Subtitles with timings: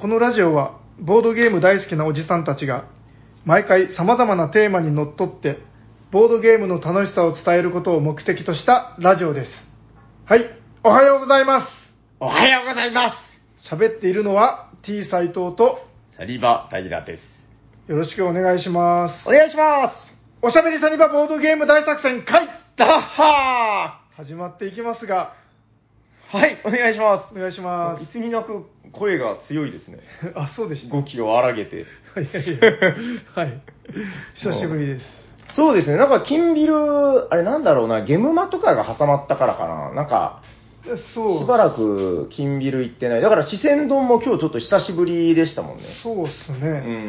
[0.00, 2.86] このラジオは、ボードゲーム大好きなおじさんたちが、
[3.44, 5.58] 毎回様々なテーマにのっとって、
[6.10, 9.50] ボードゲームの楽しさを伝えることを目的としたラジオです。
[10.24, 10.46] はい、
[10.82, 11.94] おはようございます。
[12.18, 13.10] おはようございま
[13.70, 15.80] 喋っているのは T 斎藤と、
[16.12, 17.22] すサリバ・タイラです。
[17.86, 19.28] よろしくお願いします。
[19.28, 25.49] お願いしますおしゃべりサニバボードゲーム大作戦会ダッハ始まっていきますが、ー
[26.32, 27.28] はい、お願いしま。
[27.32, 29.98] お願いしますいつになく声が強いですね。
[30.20, 30.32] す。
[30.38, 30.94] あ、そうでした。
[30.94, 31.78] 語気を荒げて。
[31.78, 31.82] い
[32.32, 32.60] やいや、
[33.34, 33.60] はい。
[34.36, 35.04] 久しぶりです。
[35.56, 39.92] そうですね、なんか金ビル、あれなんだろうな、ゲムマとかが挟まったからかな。
[39.92, 40.40] なんか、
[41.14, 41.38] そう。
[41.40, 43.20] しばらく金ビル行ってない。
[43.20, 45.82] だから四川丼も今日ちょっと久しぶりでしたもんね。
[46.04, 46.78] そうっすうね。
[46.78, 47.06] ん。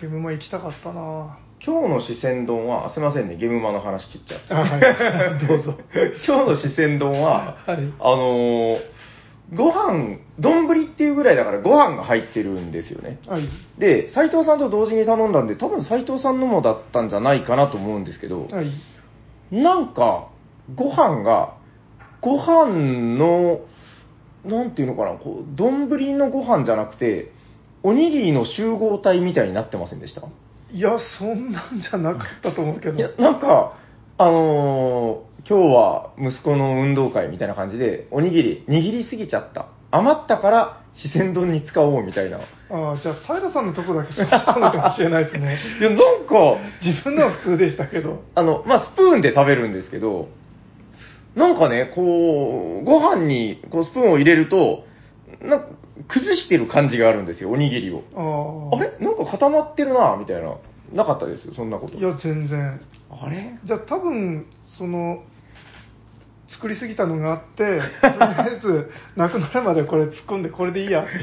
[0.00, 4.54] ゲームマ行きたかったな今日の四川丼は、あすいませんね、ゲムマの話切っちゃって。
[4.54, 5.74] あはい どうぞ
[6.26, 8.80] 今日の四川丼は、はいあのー
[9.54, 13.20] ご飯、丼っていうぐらいだからご飯が入ってるんですよね。
[13.28, 13.42] はい。
[13.78, 18.66] で、斉藤さんと同時に頼んだんで、多分斉藤さんのもだったんじゃないかなと思うんですけど、はい。
[19.52, 20.26] なんか、
[20.74, 21.52] ご飯が、
[22.20, 23.60] ご飯の、
[24.44, 25.86] なんていうのかな、こう、丼
[26.18, 27.30] のご飯じゃなくて、
[27.84, 30.22] おにぎりの集合体みたいになってませんでした？
[30.76, 32.98] いや、そんなんじゃなかったと思うけど。
[32.98, 33.78] いや、なんか、
[34.18, 39.68] あのー今日は息子の運動会みたいな感じで、おにぎり、握りすぎちゃった。
[39.92, 42.38] 余ったから、四川丼に使おうみたいな。
[42.38, 45.56] いああ、じゃあ、平さんのとこだけそうしたのかもしれないですね。
[45.80, 48.24] や、なんか、自分のは普通でしたけど。
[48.34, 50.28] あの、まあ、スプーンで食べるんですけど、
[51.36, 54.84] なんかね、こう、ご飯にこうスプーンを入れると、
[55.42, 55.66] なんか
[56.08, 58.02] 崩してる感じがあるんですよ、おにぎりを。
[58.14, 58.78] ああ。
[58.78, 58.92] あれ？
[59.04, 60.56] なんか固まってるな、みたいな。
[60.92, 61.96] なかったですよ、そんなこと。
[61.96, 62.80] いや、全然。
[63.10, 63.58] あれ？
[63.64, 64.46] じゃあ、多分、
[64.78, 65.22] その、
[66.48, 71.06] 作りすぎたのがあって、 とりあえず、なくなるまでこれ突っ込んで、これでいいや。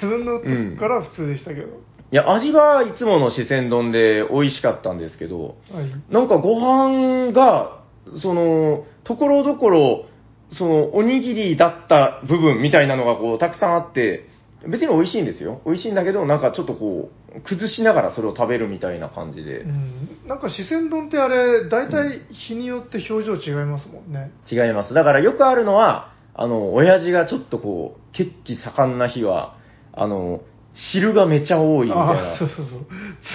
[0.00, 1.66] 自分のとこからは普通でしたけど。
[2.10, 6.12] いや、味はいつもの四川丼で美味しかったんですけど、はい。
[6.12, 7.80] なんかご飯が、
[8.16, 10.06] その、ところどころ、
[10.52, 14.28] その、おにぎりだった部分みたいなのがこう、たくさんあって、
[14.66, 15.60] 別に美味しいんですよ。
[15.66, 19.68] 美味しいんだけど、なんかちょっとこう、崩しながらそれを食べるみたいな感じでう。
[19.68, 24.32] ん、なんか四川丼ってあれ、大体日によって表情違いますもんね。
[24.50, 24.94] 違います。
[24.94, 29.56] だからよくあるのは、あの、親父がちょっとこう、血気盛んな日は、
[29.92, 30.40] あの、
[30.74, 32.86] 汁がめちゃ多いみたいあなあ、そうそうそう。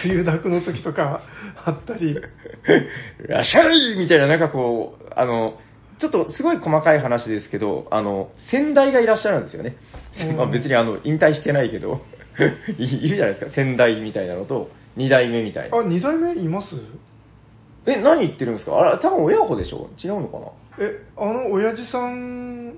[0.06, 1.22] 梅雨だくの時とか
[1.66, 2.16] あったり。
[3.28, 5.56] らっしゃいみたいな、なんかこう、あの、
[6.00, 9.76] ちょっとすごい細かい話ですけど、あの、先代がいらっしゃるんですよね。
[10.30, 12.02] うん まあ別にあの、引退してないけど、
[12.78, 15.78] い いるじゃないですか、先代みたいなのと、二代目みたいな。
[15.78, 16.76] あ、二代目います？
[17.86, 18.78] え、何言ってるんですか？
[18.80, 19.90] あれ、多分親子でしょ？
[20.03, 20.46] 違うのかな？
[20.80, 22.76] え、あの、親父さん、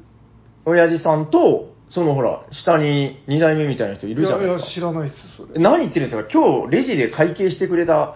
[0.66, 4.74] 親父さんと、そのほら、下に二代目みたいな人いいるじゃやいや、ないですか。
[4.74, 5.62] 知らないっす、そえれ。
[5.62, 6.30] 何言ってるんですか？
[6.34, 8.16] 今日、レジで会計してくれた。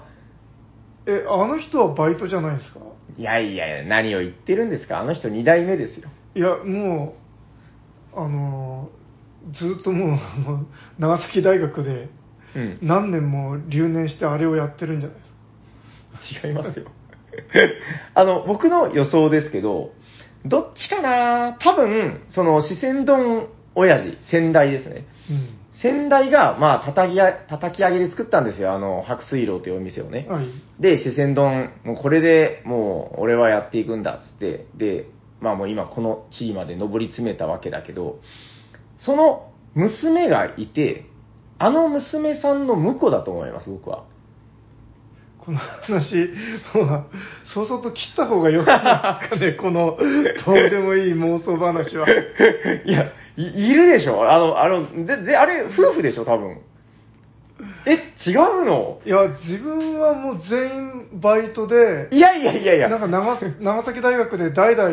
[1.06, 2.80] え、あの人はバイトじゃないですか？
[3.18, 5.00] いやいやいや、何を言ってるんですか？
[5.00, 6.10] あの人二代目ですよ。
[6.36, 7.16] いや、も
[8.16, 8.90] う、あの、
[9.54, 10.66] ずっともう、あの、
[11.00, 12.10] 長崎大学で
[12.56, 12.80] うん。
[12.82, 15.24] 何年も留年してあれをやってるんじゃないで
[16.30, 16.48] すか。
[16.48, 16.88] 違いますよ。
[18.16, 19.94] あの、僕の予想ですけど、
[20.46, 21.58] どっちかな？
[21.60, 25.06] 多分、その、四川丼親父、先代ですね。
[25.30, 25.59] うん。
[25.82, 28.74] 先代が、まあ、叩きや叩き上げで作ったんですよ。
[28.74, 30.26] あの、白水楼というお店をね。
[30.28, 30.48] はい。
[30.80, 35.08] で、四川丼、もうこれでもう俺はやっていくんだっつって、で、
[35.40, 38.20] まあもう今この地位まで上り詰めたわけだけど、
[38.98, 41.06] その娘がいて、
[41.58, 44.04] あの娘さんの婿だと思います、僕は。
[45.46, 46.30] この話、
[46.76, 47.06] まあ、
[47.54, 49.98] そうそうと切った方がよくないですかね、 この、
[50.46, 52.08] どうでもいい妄想話は。
[52.86, 54.30] いや、いいるでしょ？
[54.30, 56.26] あの、あの、で、で、あれ、夫婦でしょ？
[56.26, 56.58] 多分。
[57.86, 59.00] え、違うの？
[59.06, 60.92] いや、自分はもう全員
[61.22, 64.90] バイトで、いやいやいやいや、なんか長長崎大学で代々、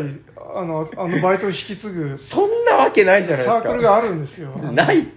[0.56, 3.62] あの、あのバイトを引き継ぐそんなわけないじゃないですか。
[3.62, 4.50] サークルがあるんですよ。
[4.72, 5.08] ない。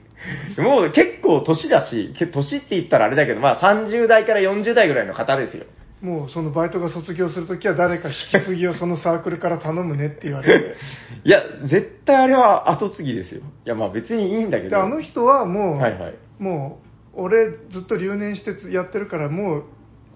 [0.58, 5.66] もう結構年だし、け年って言ったらあれだけど、まあ30代から40代ぐらいの方ですよ。
[6.02, 10.76] もうそのバイトが卒業するときは誰か引き継ぎをそのサークルから頼むねって言われて。
[11.24, 13.42] いや、絶対あれは後継ぎですよ。
[13.66, 14.82] いや、まあ別にいいんだけで、ど。
[14.82, 16.80] あの人はもう、はいはいも
[17.16, 19.64] う、俺ずっと留年してつやってるからもう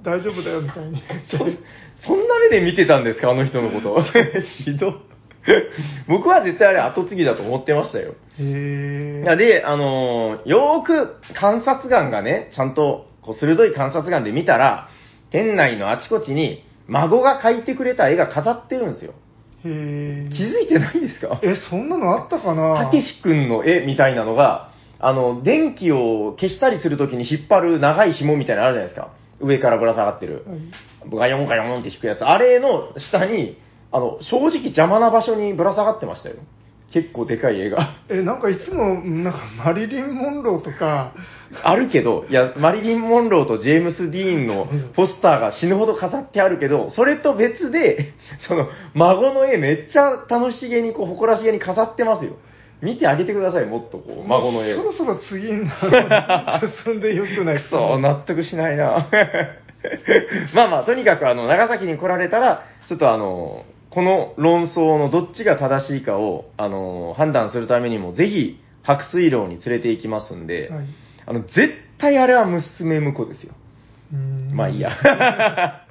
[0.03, 1.03] 大丈夫だよみたいに。
[1.27, 4.01] そ、そんな目で見てたんですか、あの人のこと。
[4.63, 5.12] ひどい。
[6.07, 8.13] 僕は絶対あれ後継ぎだと思ってましたよ。
[8.39, 14.87] へいやで、あのーよーく観察眼がね、ちゃんとこう鋭い観察眼で見たら、
[15.31, 19.13] 店内のあちこちに孫が描いてくれた絵が飾ってるんですよ。
[19.65, 20.29] へえ。
[20.33, 21.39] 気づいてないですか？
[21.41, 22.85] え、そんなのあったかな？
[22.85, 24.69] たけし君の絵みたいなのが、
[24.99, 29.09] あの、電気を消したりするときに引っ張る長い紐みたいなのあるじゃないですか。
[29.41, 30.43] 上からぶら下がってる。
[30.47, 30.57] はい
[31.13, 32.23] ガヨンガヨンって引くやつ。
[32.23, 33.57] あれの下に、
[33.93, 36.35] あの、正直邪魔な場所にぶら下がってましたよ。
[36.91, 37.95] 結構でかい絵が。
[38.09, 41.13] え、なんかいつも、なんかマリリン・モンローとか、
[41.63, 48.13] あるけど、いや、マリリン・モンローとジェームス・ディーンのポスターが死ぬほど飾ってあるけど、それと別で、
[48.47, 52.37] その、孫の絵めっちゃ楽しげに、こう、誇らしげに飾ってますよ。
[52.81, 54.77] 見てあげてください、もっとこう、孫の絵を。
[54.77, 55.67] そろそろ次に
[56.85, 59.09] 進んでよくないくそ、納得しないな。
[60.53, 70.85] まあまあ、とにかく、あの、長崎に来られたら、ちょっとあの、この論争のどっちが正しいかを、あの、判断するためにも、ぜひ、白水楼に連れて行きますんで、はい
[71.25, 71.69] あの、絶
[71.99, 73.53] 対あれは娘婿ですよ。
[74.51, 74.89] まあいいや。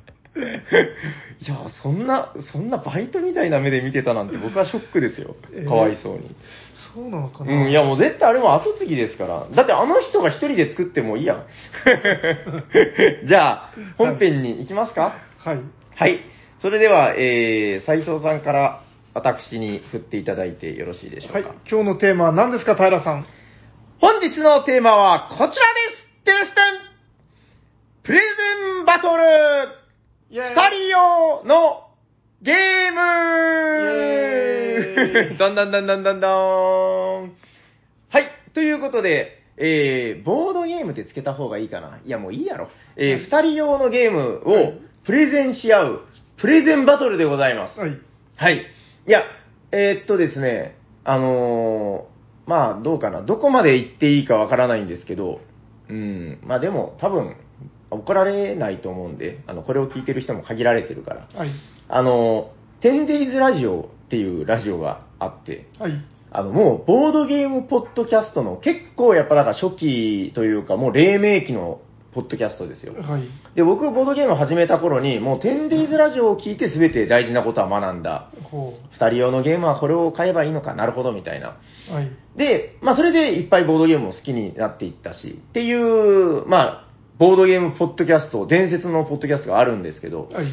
[1.40, 5.60] いや、そんな、そんなバイトみたいな目で見てたなんて僕はショックですよえ。
[5.60, 6.34] ーかわいそうに。
[6.94, 9.46] そうなのかな、うん、いやもう絶対あれも後継ぎですから。
[9.54, 11.44] だってあの人が一人で作ってもいいやん。
[13.26, 15.18] じゃあ、本編に行きますか？
[15.38, 15.58] はい。
[15.94, 16.20] はい。
[16.62, 21.40] それでは、えー、斉藤さんから私に振っていただいてよろしいでしょうか。
[21.40, 21.58] はい。
[21.68, 23.26] 今日のテーマは何ですか、平さん？
[24.00, 25.58] 本日のテーマはこちらです
[26.24, 26.54] テレステン
[28.04, 28.24] プレゼ
[28.82, 29.24] ンバトル
[30.30, 31.88] 二人用の
[32.42, 32.98] ゲーム
[35.38, 37.32] だんだんだんだんだんだーん。
[38.08, 38.28] はい。
[38.54, 41.98] ということで、えー、ボードゲームってつけた方がいいかな。
[42.04, 42.68] いや、もういいやろ。
[42.96, 44.74] えー、二人用のゲームはいを
[45.04, 46.00] プレゼンし合う、
[46.36, 47.80] プレゼンバトルでございます。
[47.80, 47.98] はい。
[48.36, 48.66] はい。
[49.06, 49.22] いや、
[49.70, 52.12] えーっとですね、あのー
[52.46, 53.22] まあ、どうかな。
[53.22, 55.40] どこまで行っていいかわからないんですけど、
[55.88, 57.36] うん、まあでも、多分、
[57.90, 61.28] 怒られないと思うんで、あの、これを聞いてる人も限られてるから。
[61.34, 61.50] はい。
[61.88, 65.92] あのー、10days ラジオっていうラジオがあって、はい。
[66.30, 71.80] あの、もう、ボードゲームポッドキャストの結構やっぱだから初期というか、もう黎明期の
[72.12, 72.94] ポッドキャストですよ。
[72.94, 73.22] はい。
[73.54, 78.30] で、僕、ボードゲームを始めた頃に、もう 10days ラジオを聞いて全て大事なことは学んだ。
[78.50, 81.56] ほ二人用のゲームはこれを買えばいいのか、なるほど、みたいな。
[81.90, 81.94] う。
[81.94, 82.10] はい。
[82.36, 86.88] で、まあ、それでいっぱいボードゲームを好きになっていったし、っていう、まあ、
[87.18, 90.46] ボードゲームポッドキャスト、伝説のポッドキャストがあるんですけど、はい。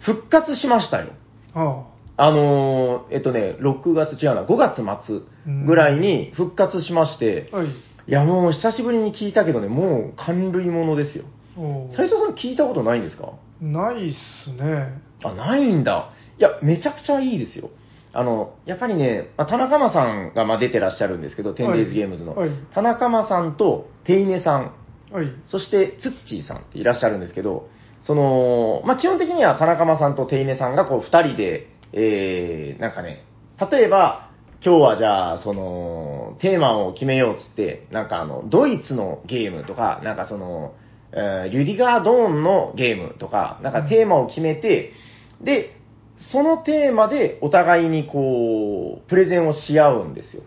[0.00, 1.08] 復活しましたよ。
[1.52, 1.86] は
[2.16, 5.20] あのーえっとね、6月、違うな、5月末
[5.66, 7.56] ぐらいに復活しまして、あ。
[7.56, 7.68] はい。
[8.06, 11.24] いや、もう久しぶりに聞いたけどね、もう感類ものですよ。
[11.56, 13.32] お斉藤さん聞いたことないんですか？
[13.60, 14.12] ないっ
[14.44, 15.00] すね。
[15.22, 16.10] あ、ないんだ。
[16.38, 17.70] いや、めちゃくちゃいいですよ。
[18.12, 22.34] あの、やっぱりね、まあ田中間さんがまあ出てらっしゃるんですけど、テンデイズゲームズの。
[22.34, 24.74] はい田中間さんとテイネさん、
[25.12, 25.28] はい。
[25.46, 27.68] そしてツッチーさんっていらっしゃるんですけど、
[28.02, 33.24] その、まあ基本的には田中間さんとテイネさんがこう二人で、えー、なんかね、
[33.70, 34.30] 例えば、
[34.64, 40.72] 今日はじゃあ、その、テーマを決めようっつって、なんかあの、ドイツのゲームとか、なんかその、
[41.12, 44.92] えーリュディガー・ドーンのゲームとか、なんかテーマを決めて、
[45.42, 45.76] で、
[46.16, 50.42] そのテーマでお互いにこう、プレゼンをし合うんですよ。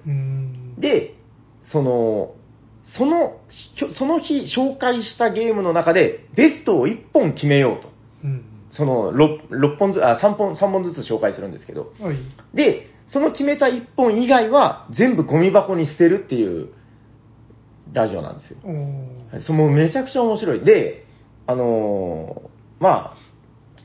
[0.80, 1.13] で、
[1.62, 2.34] その、
[2.84, 3.40] その、
[3.96, 7.90] その日紹介したゲームの中でベストを1本決めようと。
[8.24, 8.46] うん。
[8.72, 11.94] その 6, 6本ずあ3本、3本ずつ紹介するんですけど。
[12.00, 12.18] はい。
[12.56, 16.69] で、その決めた1本以外は全部ゴミ箱に捨てるっていう
[17.93, 18.58] ラジオなんですよ。
[19.46, 20.65] そのめちゃくちゃ面白い。
[20.65, 21.05] で、
[21.46, 23.15] あのーま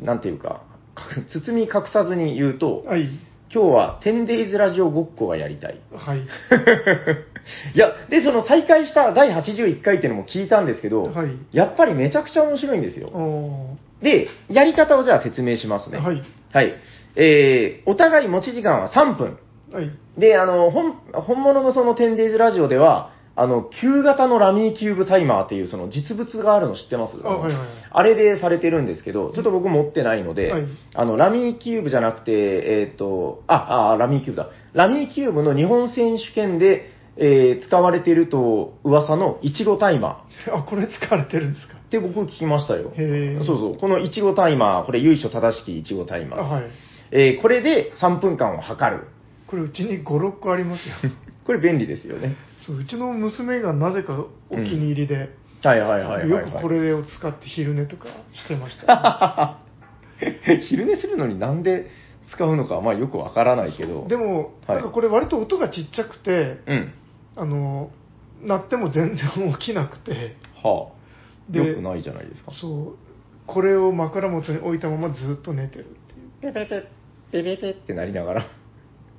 [0.01, 0.63] あ、なんていうか、
[0.95, 3.09] か 包み隠さずに言うと、はい。
[3.55, 5.79] 今日は 10days ラジオごっこがやりたい。
[5.95, 6.21] はい。
[7.75, 13.09] いや、で、その再開した第81回っていうのも聞いたんですけど、はいやっぱりめちゃくちゃ面白いんですよ。
[13.09, 15.99] おで、やり方をじゃあ説明しますね。
[15.99, 16.23] ーはい。
[16.53, 16.75] はい。
[17.17, 19.39] えー、お互い持ち時間は3分。
[19.73, 19.91] はい。
[20.19, 27.15] で、あの、本、本物のその 10days ラジオでは、あの、旧型のラミーキューブタイマーっていうその実物があるの知ってます？
[27.25, 34.51] あはいはいはいあれでされてるんですけど、ちょっと僕持ってないので、はいあの、ラミーキューブじゃなくて、えっ、と、あ、あ、ラミーキューブだ。
[34.75, 40.55] ラミーキューブの日本選手権で、えー使われていると噂のいちごタイマー。
[40.55, 41.75] あ、これ使われてるんですか？
[41.79, 42.93] って僕聞きましたよ。
[42.97, 43.77] へーそうそう。
[43.79, 46.53] このいちごタイマー、これ由緒正しきいちごタイマーです。
[46.53, 46.71] あはい。
[47.13, 49.07] えーこれで3分間を測る。
[49.47, 50.95] これうちに5、6個ありますよ。
[51.45, 52.37] これ便利ですよね。
[52.67, 55.31] そう、うちの娘がなぜかお気に入りで、
[55.63, 56.31] はいはいはいはい、はい。
[56.31, 59.59] よくこれを使って昼寝とかしてました、
[60.69, 61.91] 昼寝するのになんで
[62.31, 64.07] 使うのか、まあよくわからないけど。
[64.09, 66.93] でも、はいなんかこれ割と音がちっちゃくて、うん。
[67.37, 67.91] あの、
[68.43, 71.53] 鳴っても全然起きなくて、はあ。
[71.53, 72.53] でよくないじゃないですか。
[72.53, 72.97] そう、
[73.47, 76.53] これを枕元に置いたままずっと寝てるっていう。
[76.53, 77.02] ペペペ。
[77.33, 78.47] ペペペってなりながら。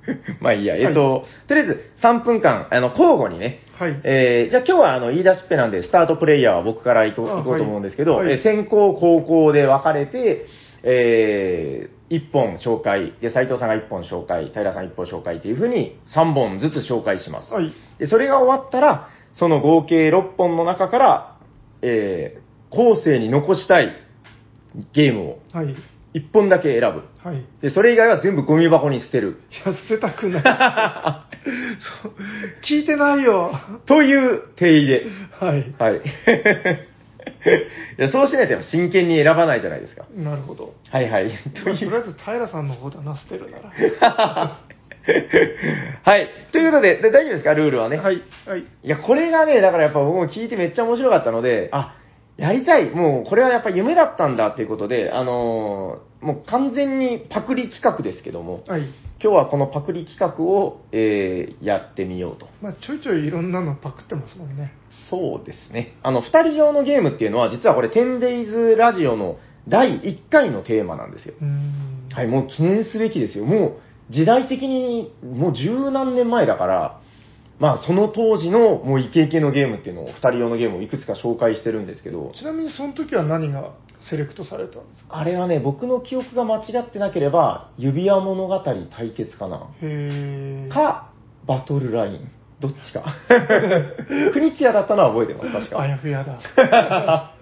[0.40, 4.00] まあいいや、えっ、と、とりあえず3分間、あの、交互にね、はい。
[4.04, 10.46] えー、じゃあ今日はあの言い出しっぺなんで、スタートプレイヤーは僕から行こうあ行こうと思うんですけど、はいはいえー先行、後攻で分かれて、
[10.82, 17.52] えー、1本紹介、で、斉藤さんが1本紹介、平さん1本紹介っていう風に3本ずつ紹介します。
[17.52, 17.72] はい。
[17.98, 21.36] で、それが終わったら、その合計6本の中から、
[21.82, 23.96] えー、後世に残したい
[24.92, 25.74] ゲームをはい。
[26.14, 27.02] 1本だけ選ぶ。
[27.28, 27.38] はい。
[27.40, 29.40] いで、それ以外は全部ゴミ箱に捨てる。
[29.66, 30.42] や、捨てたくない。
[32.04, 32.12] そう。
[32.64, 33.52] 聞いてないよ。
[33.86, 35.06] という定義で。
[35.40, 35.74] はい。
[35.78, 36.00] はい。
[37.98, 40.04] いやそうしないとやっぱ真剣に選ばないじゃないですか。
[40.16, 40.74] なるほど。
[40.90, 41.30] はいはい。
[41.64, 43.58] とりあえず平さんの方だな、捨てるな
[44.08, 44.58] ら。
[46.04, 46.28] はい。
[46.52, 47.54] ということで、で大丈夫ですか？
[47.54, 47.96] ルールはね。
[47.98, 48.22] はい。
[48.46, 48.60] はい。
[48.60, 51.94] いや、これがね、だからやっぱ僕も聞いてめっちゃ面白かったので、あ、
[52.36, 52.90] やりたい。
[52.90, 58.88] もうこれはやっぱ夢だったんだっていうことで、あのーもう完全にパクリ企画ですけども、はい。
[59.22, 62.48] 今日はこのパクリ企画を、えーやってみようと。
[62.62, 64.72] まあ、ちょいちょいいろんなのパクってますもんね。
[65.10, 65.98] そうですね。
[66.02, 69.36] あの、二人用のゲームっていうのは、実はこれ 10days ラジオの
[69.68, 71.34] 第1回のテーマなんですよ。
[72.14, 73.44] はい、もう記念すべきですよ。
[73.44, 73.78] も
[74.10, 77.00] う時代的にもう十何年前だから、
[77.60, 83.74] まあその当時のもうイケイケのゲームっていうのを、二人用のゲームをいくつか紹介してるんですけど、ちなみにその時は何が
[84.10, 85.16] セレクトされたんですか？
[85.16, 88.82] あれはね、僕の記憶が間違ってなければ、指輪物語対
[89.16, 89.68] 決かな。
[89.82, 90.72] へー。
[90.72, 91.10] か、
[91.46, 92.30] バトルライン。
[92.60, 93.04] どっちか。
[94.32, 95.80] 国津屋だったのは覚えてます、確か。
[95.80, 96.38] あやふやだ。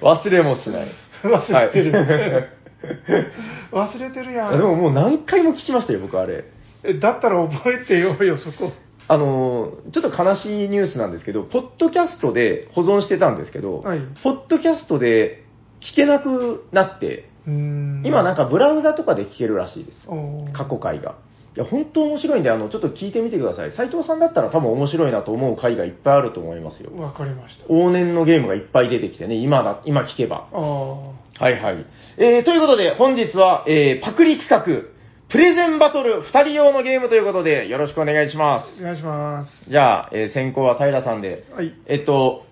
[0.00, 0.86] 忘れもしない。
[1.24, 1.92] 忘れてる。
[1.92, 2.00] は
[2.40, 2.48] い
[3.72, 4.60] 忘れてるやでん。
[4.60, 6.44] ももう何回も聞きましたよ、僕あれ。
[6.84, 8.70] えだったら覚えてよよ、そこ。
[9.08, 15.44] あのーちょっと悲しいニュースなんですけど、ポッドキャストで保存してたんですけど、はいポッドキャストで
[15.80, 20.06] 聞けなくなって、今なんかブラウザとかで聞けるらしいです。
[20.52, 21.16] 過去回が。
[21.56, 23.72] いや、本当面白いんで、あの、ちょっと聞いてみてください。
[23.72, 26.90] 斉藤さんだったら多分面白いなと思う回がいっぱいあると思いますよ。
[26.94, 27.64] わかりました。
[27.66, 30.48] 往年のゲームがいっぱい出てきてね、今だ、今聞けば。
[30.52, 31.86] はいはい。
[32.18, 34.95] えー、ということで、本日は、えー、パクリ企画、
[35.28, 38.80] プレゼンバトル2人用のゲームということで、よろしくお願いします。
[38.80, 39.70] お願いします。
[39.70, 41.74] じゃあ、えー先行は平さんで、はい。
[41.86, 42.44] えっと、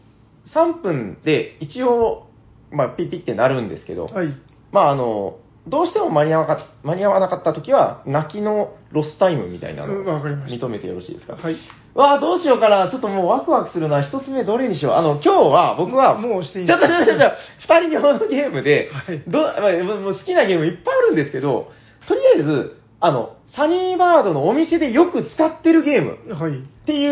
[0.53, 2.27] 3分で一応、
[2.73, 4.29] まあ、ピッピってなるんですけど、はい。
[4.73, 5.39] まあ、あの、
[5.69, 11.35] どうしても間に合わなか間に合わなかった時は、泣きのロスタイムみたいなのうんわかりました認めてよろしいですか？
[11.37, 11.57] はい。
[11.95, 12.91] わあ、どうしようかな。
[12.91, 14.03] ちょっともうワクワクするな。
[14.07, 14.95] 一つ目どれにしよう。
[14.95, 17.25] あの、今日は僕は、もう押していいんちょっとちょっとちょっと、
[17.61, 21.71] 二人用のゲームで、はいどまあもう好きなゲームいっぱいあるんですけど、
[22.09, 26.59] とりあえず、あの、サニーバードのお店でよく使ってるゲームはい。
[26.59, 27.07] ってい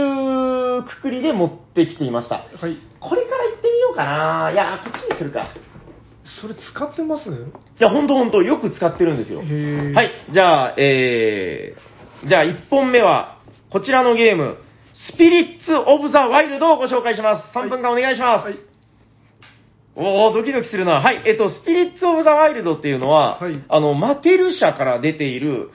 [0.78, 2.36] うくくりで持ってきていました。
[2.36, 2.76] はい。
[3.00, 4.50] これから行ってみようかな。
[4.52, 5.48] いや、こっちにするか。
[6.40, 7.28] それ使ってます？
[7.30, 7.34] い
[7.78, 9.42] や、ほんとほんと、よく使ってるんですよ。
[9.42, 13.38] へーはい、じゃあ、えー、じゃあ1本目は、
[13.70, 14.58] こちらのゲーム、
[14.94, 17.56] スピリッツ・オブ・ザ・ワイルドをご紹介します。
[17.56, 18.44] 3分間お願いします。
[18.46, 18.54] はい。
[19.94, 21.00] おー、ドキドキするな。
[21.00, 25.70] はい、えっと、スピリッツ・オブ・ザ・ワイルドっていうのは、はいあの、マテル社から出ている、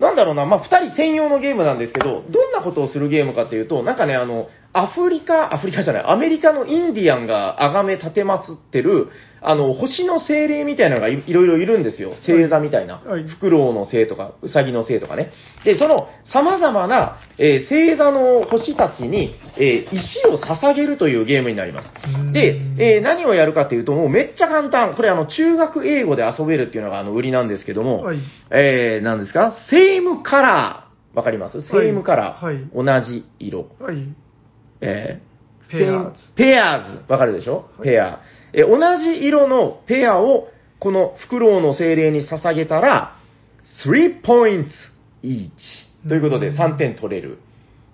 [0.00, 9.08] なんだろうな、まあ、二人専用のゲームなんですけど、どんなことをするゲームかっていうと、なんかね、あの、アフリカ、アフリカじゃない、アメリカのインディアンが崇め立てまつってる、
[9.42, 12.12] あの、星の精霊みたいなのがいいろいろいるんですよ。
[12.26, 12.98] 星座みたいな。
[13.04, 15.32] はいフクロウの星とか、ウサギの星とかね。
[15.64, 21.90] で、その様々な、えー星座の星たちに、えー石を捧げるというゲームになります。
[22.06, 24.94] うんで、えー何をやるかっていうと、もうめっちゃ簡単。
[24.94, 28.18] これあの、中学英語で遊べるっていうのがあの、売りなんですけども、はい
[28.50, 29.52] えー、何ですか？
[29.70, 31.16] セームカラー。
[31.16, 31.60] わかります？
[31.62, 32.44] セームカラー。
[32.44, 33.66] はい同じ色。
[33.80, 33.96] はい。
[34.82, 35.32] えー
[35.72, 37.04] ペアーズペアーズ。
[37.08, 38.20] わかるでしょ、はいペア。
[38.52, 40.48] えー同じ色のペアを、
[40.78, 43.16] このフクロウの精霊に捧げたら、
[43.86, 44.68] 3 points
[45.22, 45.50] each。
[46.08, 47.38] ということでうん3点取れる。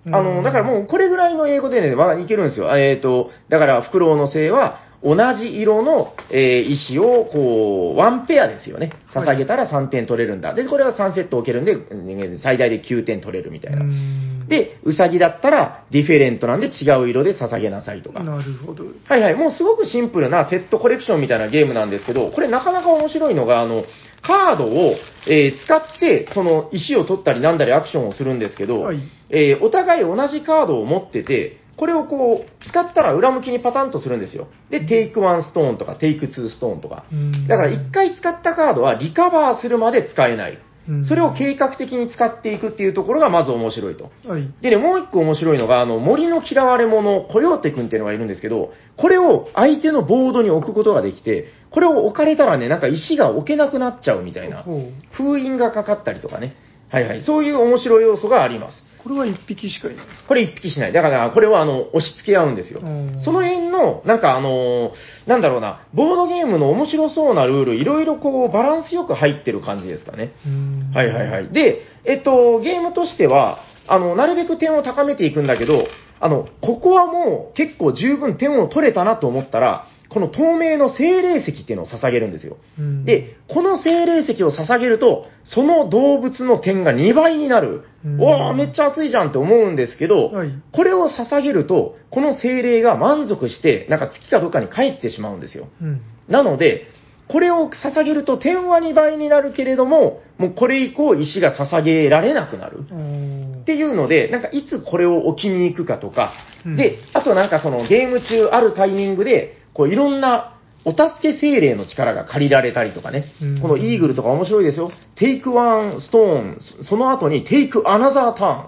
[0.05, 2.75] うんあの、だからもうこれぐらいの英語でね、わいけるんですよ。
[2.77, 8.87] えっ、と、だから、フクロウの星は、同じ色の、えー石を、こう、ワンペアですよね。
[9.13, 10.53] はい捧げたら3点取れるんだ。
[10.53, 13.83] で、これは3セット置けるんで、うん最大で9点取れるみたいうな。
[13.83, 18.23] んで、ウサギだったら、ディフェレントなんで違う色で捧げなさいとか。
[18.23, 18.83] なるほど。
[19.05, 19.35] はいはい。
[19.35, 23.85] もうすごくシンプルなセットコレクションみたいなゲームなんですけど、これなかなか面白いのが、あの、
[24.21, 24.95] カードを、
[25.27, 34.49] えー使って、その石を取ったりなんだりアクションをするんですけど、はいえーお互い同じカードを持ってて、これをこう、使ったら裏向きにパタンとするんですよ。
[34.69, 37.05] で、テイク1ストーンとか、テイク2ストーンとか。
[37.09, 40.59] うんだから一回使ったカードはリカバーするまで使えない。
[40.89, 44.11] うんそれを計画的に使っていくっていうところがまず面白いと。
[44.27, 44.51] はい。
[44.61, 54.65] でね、もう一個面白いのが、あの、森の嫌われ者、コヨーテ君っていうのがいるんですけど、これを相手のボードに置くことができて、これを置かれたらね、なんか石が置けなくなっちゃうみたいな、
[55.11, 56.55] 封印がかかったりとかね。
[56.89, 57.21] はいはい。
[57.21, 58.88] そういう面白い要素があります。
[59.03, 60.93] これは一匹しかいないんですかこれ一匹しない。
[60.93, 63.17] だから、これはあの、押し付け合うんですようん。
[63.19, 70.33] その辺の、なんかあのーなんだろうな、ボードゲームの面白そうなルール、いろいろこう、バランスよく入ってる感じですかね。
[70.45, 71.49] うんはいはいはい。
[71.49, 75.87] で、えっと、ゲームとしては、あの、なるべく点を高めていくんだけど、
[76.19, 82.57] あの、ここはもう結構十分点を取れたなと思ったら、この透明の精霊石っていうのを捧げるんですよ。
[82.79, 87.83] うんで、この精霊石を捧げると、その動物の点が2倍になる。
[88.03, 95.67] うんおー、めっちゃ熱いじゃんって思うんですけど、はいこれを捧げると、この精霊が満足して、なんか月かどっかに帰ってしまうんですよ。
[95.81, 96.01] うん。
[96.27, 96.87] なので、
[97.27, 102.79] これを捧げると点は2倍になるけれども、もうこれ以降石が捧げられなくなる。
[102.91, 106.33] うんっていうので、なんかいつこれを置きに行くかとか、
[106.65, 114.91] うんで、あとなんかそのゲーム中あるタイミングで、こういろんなお助け精霊の力が借りられたりとかね、うんこのイーグルとか面白いですよ。
[115.15, 118.67] take one stone, その後に take another turn,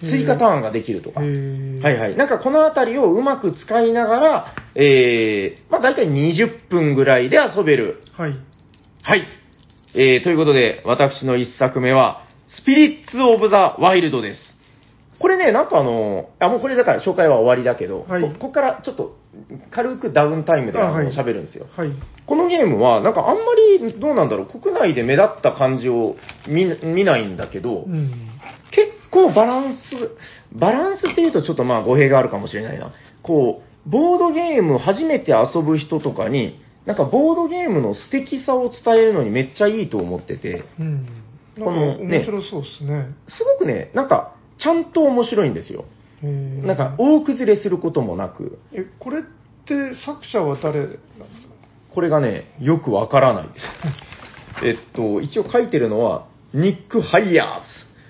[0.00, 1.20] 追加ターンができるとか。
[1.20, 2.16] はいはい。
[2.16, 8.02] なんかこのあたりをうまく使いながら、えー、まあ大体20分ぐらいで遊べる。
[8.14, 8.32] はい。
[9.02, 9.28] はい。
[9.94, 14.40] えー、ということで、私の一作目は、スピリッツ・オブ・ザ・ワイルドです。
[15.18, 19.16] これね、なんかあの、あ、もうこれだから紹介は終わりだけど、はいこここからちょっと
[19.70, 21.66] 軽くダウンタイムであのあはい喋るんですよ。
[21.76, 21.90] はい。
[22.26, 23.42] このゲームは、なんかあんま
[23.80, 28.10] りどうなんだろう、国内で目立った感じを見見ないんだけど、うん。
[28.70, 29.78] 結構バランス、
[30.52, 32.92] バランスっていうとちょっとまあ語弊があるかもしれないな。
[33.22, 40.94] こう、ボードゲーム初めて遊ぶ人とかに、なんかボードゲームの素敵さを伝えるのにめっちゃいいと思ってて、うん。
[40.94, 43.08] なんかこのね面白そうですね。
[43.26, 45.84] すごくね、なんかちゃんと面白いんですよ。
[46.66, 49.22] なんか大崩れすることもなく、え、これっ
[49.64, 51.02] て作者は誰なんです
[51.42, 51.48] か？
[51.94, 53.66] これがね、よくわからないです。
[54.66, 57.66] えっと、一応書いてるのは、ニック・ハイヤーズ。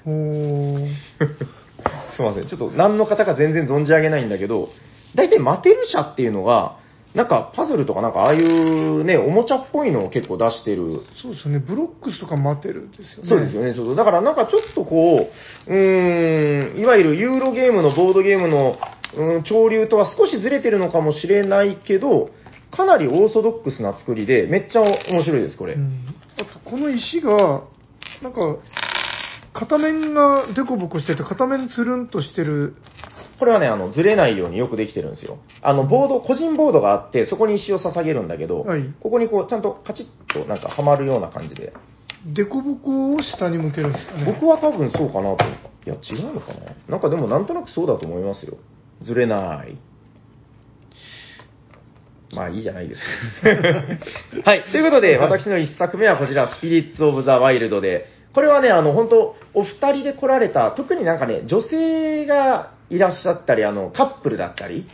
[2.17, 2.47] すいません。
[2.47, 4.71] ちょっと何の方か全然存じ上げないんだけど、
[5.15, 6.77] 大体マテル社っていうのが、
[7.19, 11.01] なんかパズルとかなんかああいうね、おもちゃっぽいのを結構出してる。
[11.21, 11.59] そうですよね。
[11.59, 13.29] ブロックスとかマテルですよね。
[13.29, 13.75] そうですよね。
[13.75, 15.29] そうそうだからなんかちょっとこ
[15.67, 18.77] う、うーん、いわゆるユーロゲームのボードゲームの、
[19.17, 22.31] うん、潮流とは少しずれてるのかもしれないけど、
[22.71, 25.75] かなりオーソドックスな作りで、めっちゃ面白いです、これ。
[25.75, 26.07] うん。
[26.37, 27.65] あと、この石が、
[28.23, 28.59] なんか、
[29.55, 32.77] 片面がデコボコしてて、片面つるんとしてる。
[33.39, 35.39] これはね、あの、ずれないようによくできてるんですよ。
[35.63, 41.73] あの、ボード、個人ボードがあって、そこに石を捧げるんだけど、はいここにこう、ちゃんとカチッとなんかはまるような感じで。
[42.27, 44.25] デコボコを下に向けるんですかね。
[44.27, 45.45] 僕は多分そうかなと。
[45.45, 45.49] い
[45.87, 48.57] や、違うのかななんかでもなんとなくそうだと思いますよ。
[49.03, 49.79] ずれない。
[52.35, 53.47] まあいいじゃないですか。
[54.51, 54.65] はい。
[54.65, 64.87] ということで、私の一作目はこちら、スピリッツ・オブ・ザ・ワイルドで、これはね、あの、本当お二人で来られた、特になんかね、女性がいらっしゃったり、あの、カップルだったり、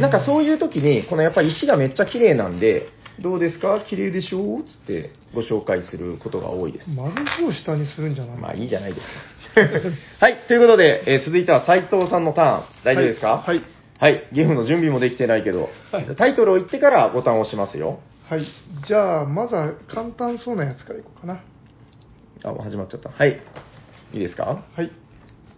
[0.00, 2.88] なんかそういう時に、このやっぱり石がめっちゃ綺麗なんで、
[3.20, 3.78] どうですか？
[3.86, 4.64] 綺麗でしょう？
[4.64, 6.88] つってご紹介することが多いです。
[6.96, 8.36] 丸字を下にするんじゃない？
[8.38, 9.90] まあいいじゃないですか。
[10.24, 12.64] はい、ということで、えー続いては斉藤さんのターン。
[12.84, 13.36] 大丈夫ですか？
[13.46, 13.60] はい。
[13.98, 18.00] はい、ゲームの準備もできてないけど、はいじゃあタイトルを言ってからボタンを押しますよ。
[18.30, 18.40] はい。
[18.86, 21.42] じゃあ、まずは簡単そうなやつからいこうかな。
[22.44, 23.10] あ、もう始まっちゃった。
[23.10, 23.40] はい。
[24.14, 24.64] いいですか？
[24.74, 24.90] はい。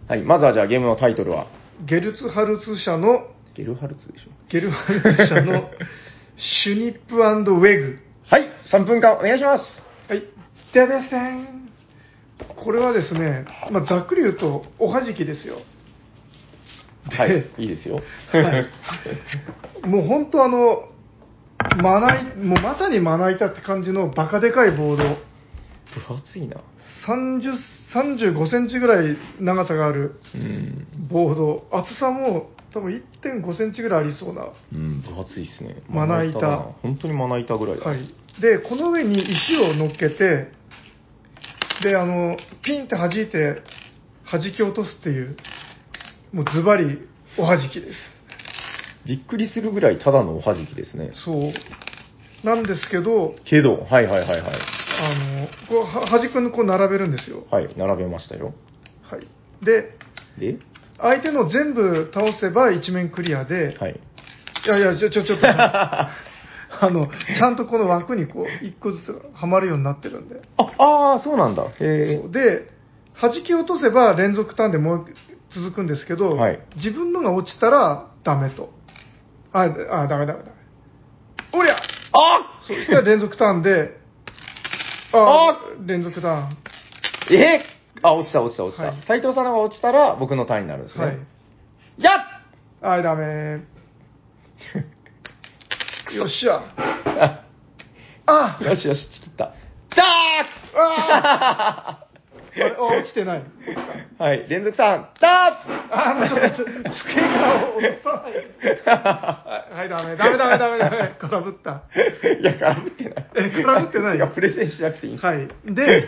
[0.09, 1.47] はい、まずはじゃあゲームのタイトルは、
[1.83, 4.29] ゲルツハルツ社の、ゲルハルツでしょ。
[4.49, 5.69] ゲルハルツ社の
[6.37, 7.99] シュニップウェグ。
[8.27, 9.63] はい、3分間お願いします。
[10.07, 10.23] はい。
[10.73, 11.69] でべせん。
[12.55, 15.57] これはですね、まあ、ざっくり言うと、おはじきですよ。
[17.09, 18.01] はい、いいですよ。
[18.31, 18.65] はい
[19.87, 20.89] もう本当あの、
[21.77, 25.17] まな板、もうまさにまな板って感じのバカでかいボード。
[26.07, 26.57] 分厚いな。
[27.07, 27.53] 30、
[27.93, 30.87] 35センチぐらい長さがあるうん。
[31.09, 31.67] ボード。
[31.71, 32.93] 厚さも多分
[33.23, 34.47] 1.5センチぐらいありそうな。
[34.73, 35.81] うん、分厚いっすね。
[35.89, 37.85] まな板だな本当にまな板ぐらいだ。
[37.85, 37.99] はい。
[38.41, 40.51] で、この上に石を乗っけて、
[41.83, 43.61] で、あの、ピンって弾いて、
[44.29, 45.37] 弾き落とすっていう、
[46.33, 46.99] もうズバリ
[47.37, 47.97] おはじきです。
[49.05, 51.11] びっくりするぐらいただのおはじきですね。
[51.13, 51.53] そう。
[52.45, 54.59] なんですけど、けど、はいはいはいはい。
[54.97, 57.45] あの、こう、は端っこにこう並べるんですよ。
[57.51, 58.53] はい、並べましたよ。
[59.03, 59.27] はい。
[59.65, 59.97] で、
[60.37, 60.59] で、
[60.97, 63.99] 相手の全部倒せば一面クリアで、はい。
[64.65, 66.11] いやいや、ちょ、ちょ、ちょっと、あ
[66.81, 70.41] あの、ちゃんとこの枠にこう、一個ずつはまるようになってるんで。
[70.57, 71.63] あ、ああ、そうなんだ。
[71.63, 72.27] へえ。
[72.29, 72.69] で、
[73.21, 75.05] 弾き落とせば連続ターンでもう
[75.51, 78.73] 続くんですけど、はい自分のが落ちたらダメと。
[79.53, 80.55] あ、あ、ダメダメダメ。
[81.53, 81.75] おりゃ
[82.11, 83.97] あそうしたら連続ターンで、
[85.17, 86.57] あ連続ターン。
[87.31, 87.61] え？
[88.01, 88.87] あ、落ちた落ちた落ちた。
[88.87, 91.05] はい斉藤さんのが落ちたら僕のターンになるんですね。
[91.05, 91.17] はい。
[91.97, 92.19] やっ
[92.81, 93.63] はい、ダメ。
[96.15, 96.61] よっしゃ。
[98.27, 99.45] あよしよし、ちきった。
[99.45, 99.53] だ
[100.77, 102.04] ああれ
[102.57, 103.43] あ落ちてない。
[104.19, 105.07] ーはい、連続ターン。
[105.19, 108.33] だあもうちょっと、机から落とさない。
[108.85, 111.15] はい、はいダメ、ダメ、ダメ、ダメ、ダメ。
[111.19, 111.83] 空振った。
[111.93, 113.13] ーいや、空振ってない。
[113.35, 114.17] え空振ってない？
[114.17, 115.17] いや、プレゼンしなくていい。
[115.17, 115.47] はい。
[115.65, 116.07] で、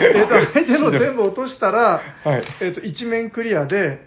[0.00, 4.00] えっ、と、 相手の全部落としたら、はいえっ、と、一面クリアで、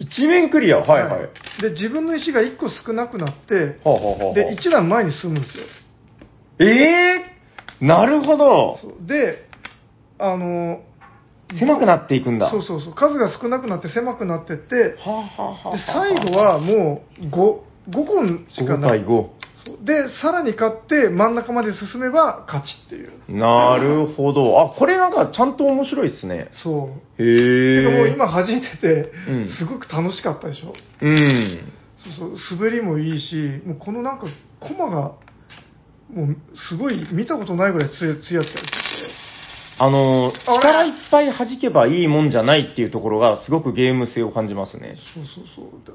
[0.00, 0.78] 一面クリア？
[0.78, 1.62] はいはい。
[1.62, 5.64] で、自分の石が1個少なくなって、ほうほうほうほうで、1段前に進むんですよ。
[6.58, 8.78] ええー、なるほど。
[8.82, 9.46] そうで、
[10.18, 10.80] あの、
[11.58, 12.50] 狭くなっていくんだ。
[12.50, 15.82] そうそうそう、数が少なくなって狭くなってって、はあ、はあはあはあで、
[16.18, 17.60] 最後はもう5、
[17.90, 19.04] 5個しか5対ない。
[19.04, 19.06] 5。
[19.64, 23.12] そうで、さらに勝って真ん中まで進めば勝ちっていう。
[23.28, 24.60] なるほど。
[24.60, 26.50] あ、これなんかちゃんと面白いっすね。
[26.62, 27.22] そう。
[27.22, 27.84] へえ。
[27.84, 30.74] てかもう今弾いててうん、すごく楽しかったでしょ。
[31.00, 31.60] うん。
[32.18, 34.26] そうそう、滑りもいいし、もうこのなんか、
[34.58, 35.12] コマが、
[36.12, 36.36] もう
[36.68, 38.58] すごい見たことないぐらいつやつやつやってて、
[39.78, 44.96] あの、力いっぱい弾けばいいもんじゃないっていうところがすごくゲーム性を感じますね。
[45.14, 45.66] そうそうそう。
[45.86, 45.94] だ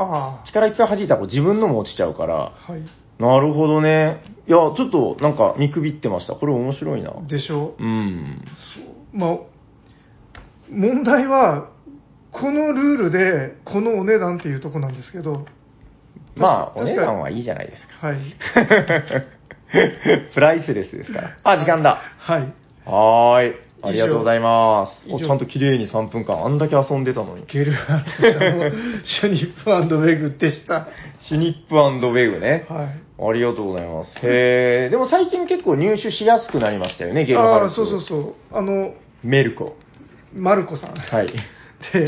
[0.00, 2.34] あ力いっぱい弾いたら自分のも落ちちゃうから。
[2.36, 2.82] あ、はい。
[3.18, 4.22] なるほどね。
[4.46, 6.34] いや、ちょっとなんか見くびってました。
[6.34, 7.12] これ面白いな。
[7.26, 8.44] でしょうん。
[9.12, 9.38] まあ、
[10.70, 11.70] 問題は、
[12.30, 15.46] このルールで、このお値段っていうとこなんですけど、
[16.36, 18.06] まあ、お値段はいいじゃないですか。
[18.06, 18.18] はい。
[20.32, 21.36] プライスレスですから。
[21.42, 22.00] あ、時間だ。
[22.18, 22.54] はい。
[22.88, 23.54] はーい。
[23.80, 25.08] ありがとうございます。
[25.08, 27.46] おちゃんと綺麗に3分間、あんだけ遊んでたのに。
[27.46, 28.72] ゲルハル
[29.04, 30.88] シュニップウェグでした。
[31.20, 32.66] シュニップウェグね。
[32.68, 32.86] はい。
[33.20, 34.10] ありがとうございます。
[34.22, 34.90] へー。
[34.90, 37.80] でも最近結構入手しやすくなりましたよね、ゲルハルツ。
[37.80, 38.34] ああそうそうそう。
[38.52, 39.76] あの、メルコ。
[40.34, 40.94] マルコさん。
[40.94, 41.26] はい。
[41.92, 42.06] で、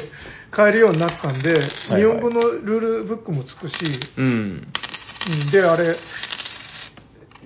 [0.51, 1.53] 買えるようになったんで、
[1.89, 3.75] はい日本語のルールブックもつくし、
[4.17, 4.27] うん。
[4.27, 5.97] うんで、あれ、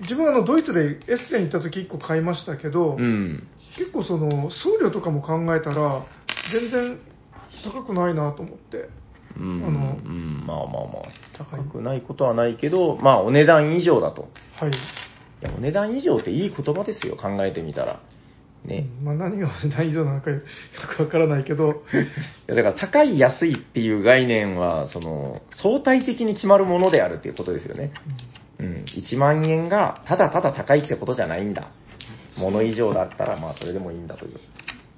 [0.01, 3.47] 自分はあのドイツでエッセン行った時1個買いましたけど、うん。
[3.77, 6.05] 結構その送料とかも考えたら、
[6.51, 6.99] 全然
[7.63, 8.89] 高くないなと思って。
[9.37, 9.65] うん。
[9.65, 11.57] あのうん、まあまあまあ。
[11.57, 14.29] 高くないことはないけど、まあお値段以上だと。
[14.55, 14.71] はい。
[14.71, 14.73] い
[15.41, 18.01] や、お値段以上っていい言葉ですよ、考えてみたら。
[18.65, 18.87] ね。
[18.99, 20.41] うんまあ、何が大事なのかよ
[20.97, 21.95] くわからないけど、 い
[22.47, 27.91] やだから高い安いっていう概念は、その、相対的に決まるものであるっていうことですよね。
[28.07, 28.34] うん。
[28.59, 31.71] 1万円がただただ高いってことじゃないんだ。
[32.37, 34.39] もの以上だったら、まあそれでもいいんだという。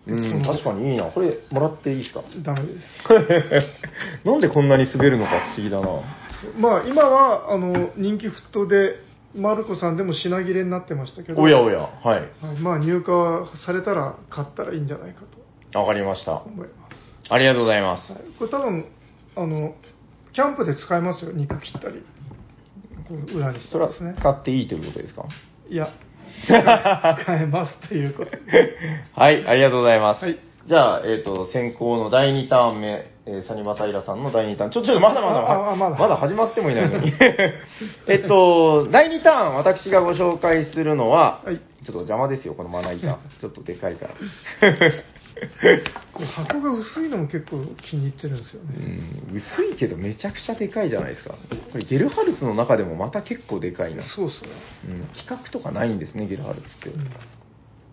[0.08, 1.12] うん、確かにいいな。
[1.12, 2.24] これ、もらっていいですか？
[2.42, 3.68] ダメです。
[4.24, 5.88] なんでこんなに滑るのか不思議だな。
[6.58, 8.96] まあ、今はあの人気沸騰で、
[9.36, 12.20] マルコさんでも品切れになってましたけど、おやおや、はい。
[12.42, 15.22] はいまあ、入荷されたら買ったらいいんじゃないか
[15.74, 16.42] とわかりました。
[16.42, 17.28] 思います。
[17.30, 18.14] ありがとうございます。
[18.14, 18.86] はい、これ多分
[19.36, 19.76] あの、
[20.34, 22.04] キャンプで使えますよ、肉切ったり、
[23.10, 24.16] 裏にしてそれはですね。
[24.18, 25.26] 使っていいということですか？
[25.70, 25.90] いや、
[26.46, 26.56] 使
[27.36, 28.38] えますということで。
[29.14, 30.26] はい、ありがとうございます。
[30.26, 34.72] はいじゃあ、えっ、と、先行の第2ターン目、えーサニバタイラさんの第2ターン。
[34.72, 37.14] ちょ、ちょ、まだまだ、ああまだ始まってもいないのに。
[38.10, 43.18] えっと、第2ターン、私がご紹介するのは、はいちょっと邪魔ですよ、このまな板。
[43.40, 44.14] ちょっとでかいから。
[46.14, 49.34] こう箱が薄いのも結構気に入ってるんですようね。
[49.34, 51.36] ん、薄いけどめちゃくちゃでかいじゃないですか。
[51.72, 54.04] これゲルハルツの中でもまた結構でかいな。
[54.04, 54.50] そうっすね。
[54.90, 56.90] うん、企画とかないんですね、ゲルハルツって。
[56.90, 57.10] うん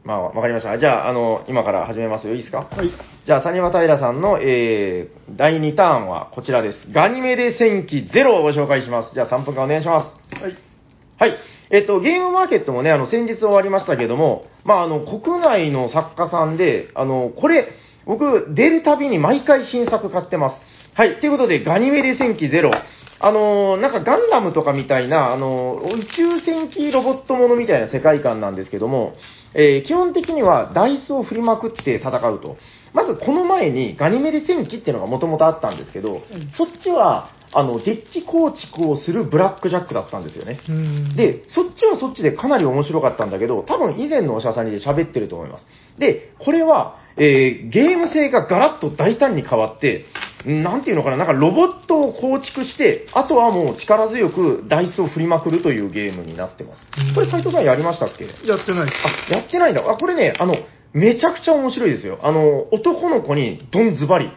[0.07, 0.79] まあ、わかりました。
[0.79, 2.35] じゃあ、あの、今から始めますよ。
[2.35, 2.69] いいですか？
[2.71, 2.91] はい。
[3.25, 6.89] じゃあ、サニバタイラさんの、えー、第2ターンはこちらです。
[6.93, 9.15] ガニメデ戦記ゼロをご紹介します。
[9.15, 10.24] じゃあ、3分間お願いします。
[11.19, 11.37] はい。
[11.71, 17.69] えっと、ゲームマーケットもね、あの、先日終わりましたけども、まあ、あの、国内の作家さんで、あの、これ、
[18.07, 20.57] 僕、出るたびに毎回新作買ってます。
[20.95, 21.21] はい。
[21.21, 22.71] ということで、ガニメデ戦記ゼロ。
[23.21, 29.15] あのーなんかガンダムとかみたいな、あのー宇宙戦記ロボットものみたいな世界観なんですけども、
[29.55, 32.57] えー基本的にはダイスを振りまくって戦うと。
[32.95, 36.23] まずこの前にガニメデ戦記っていうのがもともとあったんですけど、
[36.57, 40.59] そっちは、あの、デッキ構築をするブラックジャックだったんですよね。
[40.69, 45.67] うん、で、そっちはそっちでかなり面白かったんだけど、多分以前のおしゃさんにで喋ってると思います。
[45.99, 50.05] で、これは、えーゲーム性がガラッと大胆に変わって、
[50.49, 57.15] んなんていうのかな、なんかロボットを構築して、あとはもう力強くダイスを振りまくるというゲームになってますうん。
[57.15, 58.25] これ斉藤さんやりましたっけ？
[58.25, 58.97] やってないです。
[59.31, 59.83] あ、やってないんだ。
[59.89, 60.57] あ、これね、あの、
[60.95, 62.21] めちゃくちゃ面白いですよ。
[62.23, 64.31] あの、男の子にドンズバリ。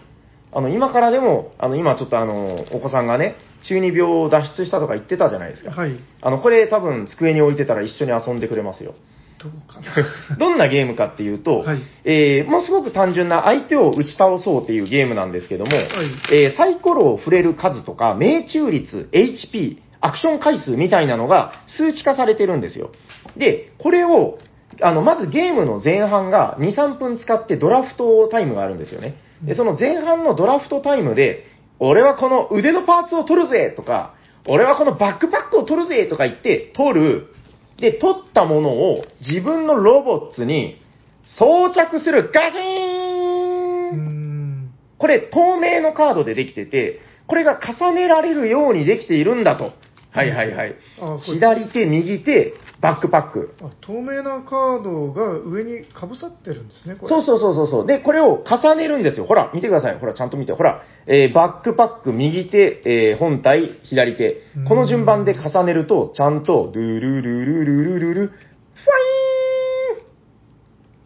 [0.51, 3.35] あの、今からでも、あの、今ちょっとあの、お子さんがね、
[3.67, 5.71] 中二病を脱出したとか言ってたじゃないですか。
[5.71, 5.95] はい。
[6.21, 8.95] あの、これ多分机に置いてたら一緒に遊んでくれますよ。
[9.39, 9.85] どうかな。
[10.37, 15.75] どんなゲームかっていうと、はいえーもうすごく単純な相手を打ち倒そうっていうゲームなんですけども、い
[16.31, 22.91] えーサイコロを触れる数とか、命中率、HP、アクション回数みたいなのが数値化されてるんですよ。
[23.35, 24.39] で、これを、
[24.81, 29.15] あの、まずゲームの前半が2、3分使ってドラフトタイムがあるんですよね。
[29.43, 31.45] で、その前半のドラフトタイムで、
[31.79, 34.15] 俺はこの腕のパーツを取るぜとか、
[34.47, 37.27] 俺はこのバックパックを取るぜとか言って、取る。
[37.77, 40.81] で、取ったものを自分のロボッツに
[41.37, 42.31] 装着する。
[42.33, 44.71] ガシーンん。
[44.97, 49.73] これ透明のカードでできてて、これが重ねられるようにできているんだと。
[50.17, 50.75] はいはいはい。
[50.99, 53.53] あこれ左手、右手、バックパック。
[53.61, 57.09] あ透明なカードが上にかぶさってるんですね、これ。
[57.09, 57.85] そうそうそうそうそう。
[57.87, 59.25] で、これを重ねるんですよ。
[59.25, 59.99] ほら、見てください。
[59.99, 60.53] ほら、ちゃんと見て。
[60.53, 64.65] ほら、えーバックパック、右手、えー本体、左手うん。
[64.65, 68.33] この順番で重ねると、ちゃんと、ルルルルルルルル、ファ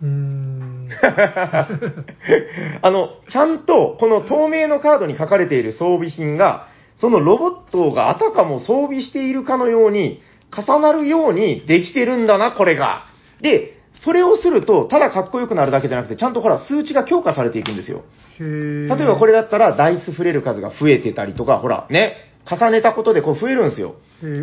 [0.04, 0.90] イーンうーん。
[2.82, 10.22] あの、ちゃんと、この透明のカードに書かれている装備品が、そのロボットがあたかも装備しているかのように、
[10.56, 13.06] 重なるようにできてるんだな、これが。
[13.42, 18.04] で、それをすると、ただかっこよくなるだけじゃなくて、ちゃんとほら、数値が強化されていくんですよ。
[18.40, 22.16] 例えばこれだったら、ダイス触れる数が増えてたりとか、ほら、ね、
[22.50, 23.96] 重ねたことでこう増えるんですよ。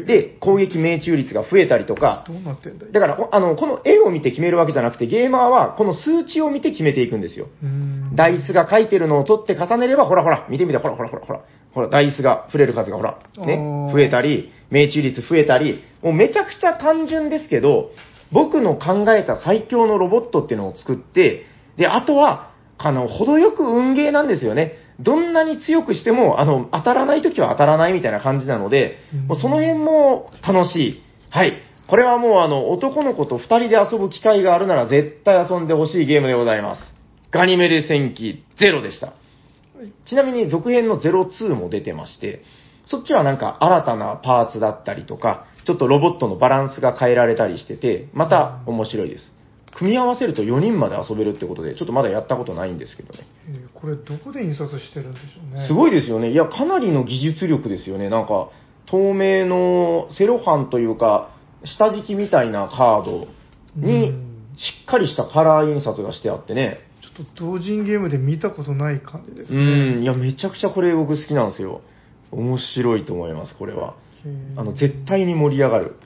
[0.07, 2.93] で、攻撃命中率が増えたりとか、どうなってんだい？
[2.93, 7.47] だから、おあの、この絵を見て決めるわけじゃなくて、ゲーマーはこの数値を見て決めていくんですよ。
[8.15, 11.41] ダイスが書いてるのを取って重ねれば、ほらほら、見てみて、ほらほらほらほら、
[11.79, 17.91] ほら、ダイスが触れる数がほら、ね増えたり、命中率増えたり、もうめちゃくちゃ単純ですけど、
[18.33, 24.75] 僕の考えた最強のロボットっていうのを作って、で、あとは、あの、程よく運ゲーなんですよね。
[24.99, 31.03] どんなに強くしても、あの、当たらない時は当たらないみたいな感じなので、うんもうその辺も楽しい。
[31.31, 31.55] はい。
[31.87, 36.83] これはもうあの、男の子と二人で遊ぶ機会があるなら絶対遊んでほしいゲームでございます。
[37.31, 39.13] ガニメデ戦記ゼロでした。
[40.07, 42.43] ちなみに続編の02も出てまして、
[42.87, 49.39] そっちはなんか新たなパーツだったりとか、ちょっとロボットのバランスが変えられたりしてて、また面白いです。
[49.79, 53.21] 組み合わせると4人まで遊べるってことで、ちょっとまだやったことないんですけどね。
[53.49, 55.67] えーこれどこで印刷してるんでしょうね。
[55.69, 56.31] すごいですよね。
[56.31, 58.09] いや、かなりの技術力ですよね。
[58.09, 58.49] なんか、
[58.87, 61.31] 透明のセロハンというか、
[61.65, 63.29] 下敷きみたいなカード
[63.77, 66.88] にうん、しっかりしたカラー印刷がしてあってね。
[67.25, 69.97] と同人ゲームで見たことない感じですうね。
[69.97, 71.83] ん、いや、めちゃくちゃこれ僕好きなんですよ。
[72.31, 73.95] 面白いと思います、これは。
[74.57, 75.97] あの、絶対に盛り上がる。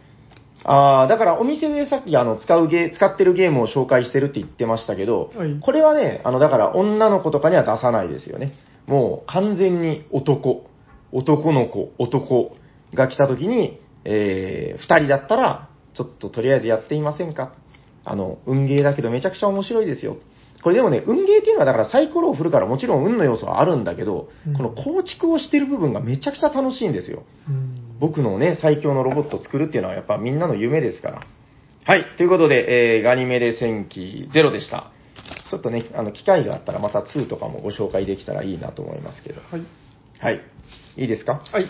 [0.65, 8.53] ああ、だからお店でさっきあの、使うゲー、使ってるゲームを紹介してるって言ってましたけど、はいこれはね、あの、だから女の子とかには出さないですよね。
[8.87, 10.67] もう完全に男、
[11.11, 12.57] 男の子、男
[12.95, 17.55] が来た時に、えー、二人だったら、ちょっととりあえずやっていませんか
[18.05, 20.17] あの、運ゲーだけどめちゃくちゃ面白いですよ。
[20.63, 27.25] これでもね、運ゲーっていうのはだからサイコロを振るからもちろん運の要素はあるんだけど、うんこの構築をしてる部分がめちゃくちゃ楽しいんですよ。
[27.49, 31.21] うん僕のね、最強のロボットを作るっていうのはやっぱみんなの夢ですから。
[31.85, 32.05] はい。
[32.17, 34.91] ということで、えーガニメデ戦記ゼロでした。
[35.51, 39.41] ちょっとね、あの、機会があったらまた2とかもご紹介できたらいいなと思いますけど。
[39.51, 39.63] はい。
[40.21, 40.41] はい。
[40.97, 41.43] いいですか？
[41.53, 41.67] はい。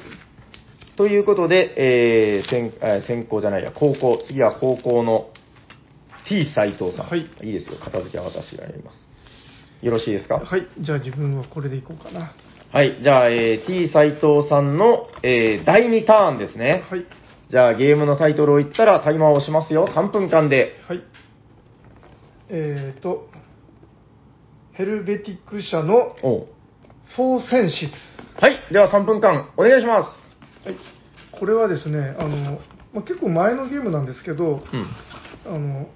[0.97, 1.75] ということで、
[2.37, 5.29] えー、先えー先行じゃないや、高校、次は高校の
[6.29, 7.07] T 斎藤さん。
[7.09, 7.79] はいいいですよ。
[7.83, 9.07] 片付けは私がやります。
[9.83, 10.39] よろしいですか？
[10.39, 10.67] はい。
[10.81, 12.33] じゃあ自分はこれでいこうかな。
[12.73, 13.01] はい。
[13.03, 16.85] じゃあ、えー、T 斎藤さんの、えー、第2ターンですね。
[16.89, 17.05] はい。
[17.51, 19.87] じゃあ、ゲームのタイトルを言ったらタイマーを押しますよ。
[19.87, 20.81] 3分間で。
[20.89, 21.03] はい。
[22.49, 23.29] えーと、
[24.73, 26.17] ヘルベティック社の
[27.15, 28.41] フォーセンシス。
[28.41, 28.59] はい。
[28.73, 30.67] では3分間、お願いします。
[30.67, 30.77] はい。
[31.39, 32.59] これはですね、あの、
[32.95, 34.87] まあ、結構前のゲームなんですけど、うん。
[35.55, 35.89] あの、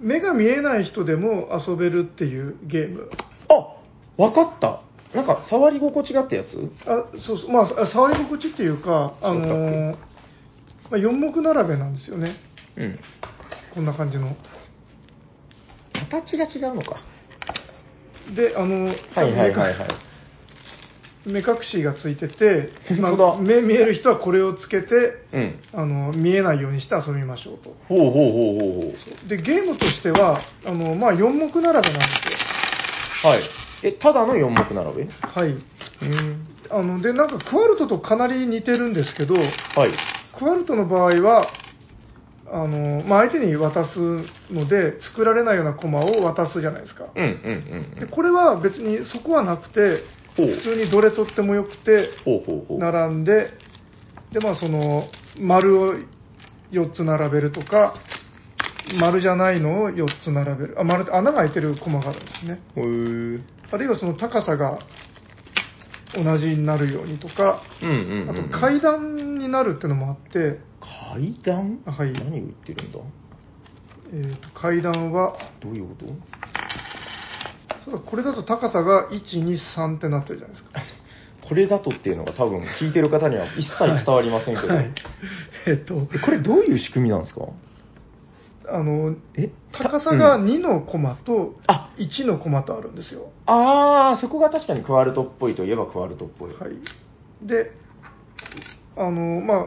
[0.00, 3.10] 目が見えない人でも遊べるっていうゲーム。
[3.48, 4.82] あ、わかった。
[5.14, 6.70] なんか、触り心地があったやつ？
[6.84, 9.98] あそうそう、まあ、あ触り心地っていうか、あのーま
[10.92, 12.36] あ、4目並べなんですよね。
[12.76, 12.98] うん。
[13.74, 14.36] こんな感じの。
[16.10, 16.96] 形が違うのか。
[18.34, 19.88] で、あの、はいはいはいはい。
[21.26, 24.86] 目隠しがついてて、ま本当だあ、目見える人はこれをつけて、
[25.32, 25.58] うん。
[25.72, 27.70] あの見えないようにして遊びましょうと。
[27.88, 28.92] ほうほうほうほうほ
[29.24, 29.28] う。
[29.28, 32.30] で、ゲームとしては、あのまあ、4目並べなんです
[33.24, 33.30] よ。
[33.30, 33.42] はい。
[33.82, 35.08] え、ただの4目並べ？
[35.20, 35.48] はい。
[35.50, 36.46] うん。
[36.70, 39.50] あので、なんかクワルトとかなり似てるんですけど、はい。
[40.38, 41.50] クワルトの場合は、
[42.48, 43.98] あのまあ、相手に渡す
[44.52, 47.08] ので、作られないようなコマを渡すじゃないですか。
[47.14, 47.30] うんうん
[47.96, 50.04] うんでこれは別にそこはなくて、
[50.36, 52.10] 普通にどれ取ってもよくて。
[52.78, 53.50] 並んで、
[54.32, 55.04] で、まあ、その、
[55.40, 55.94] 丸を
[56.72, 57.94] 4つ並べるとか、
[59.00, 60.76] 丸じゃないのを4つ並べる。
[60.78, 62.60] あ、丸って穴が開いてるコマがあるんですね。
[63.72, 64.78] あるいはその高さが
[66.14, 68.50] 同じになるようにとか、うんうんうんあうん。
[68.50, 70.60] と階段になるっていうのもあって、
[71.12, 71.80] 階段？
[71.84, 72.98] あはい何を言ってるんだ？
[74.12, 76.06] えーと階段は、どういうこと？
[77.86, 80.80] そうだこれだと高さが1、2、3ってなってるじゃないですか。
[81.48, 84.74] これだとっていうのが多分聞いてる方には一切伝わりませんけど。
[84.74, 84.92] はい。
[85.68, 87.42] えっ、と、えこれどういう仕組みなんですか？
[88.68, 93.30] あの、え高さがうん2のコマとあ1のコマとあるんですよ。
[93.46, 96.50] あー、そこが確かにクワルトっぽいといえばクワルトっぽい。
[96.50, 97.46] はい。
[97.46, 97.70] で、
[98.96, 99.66] あの、まあ、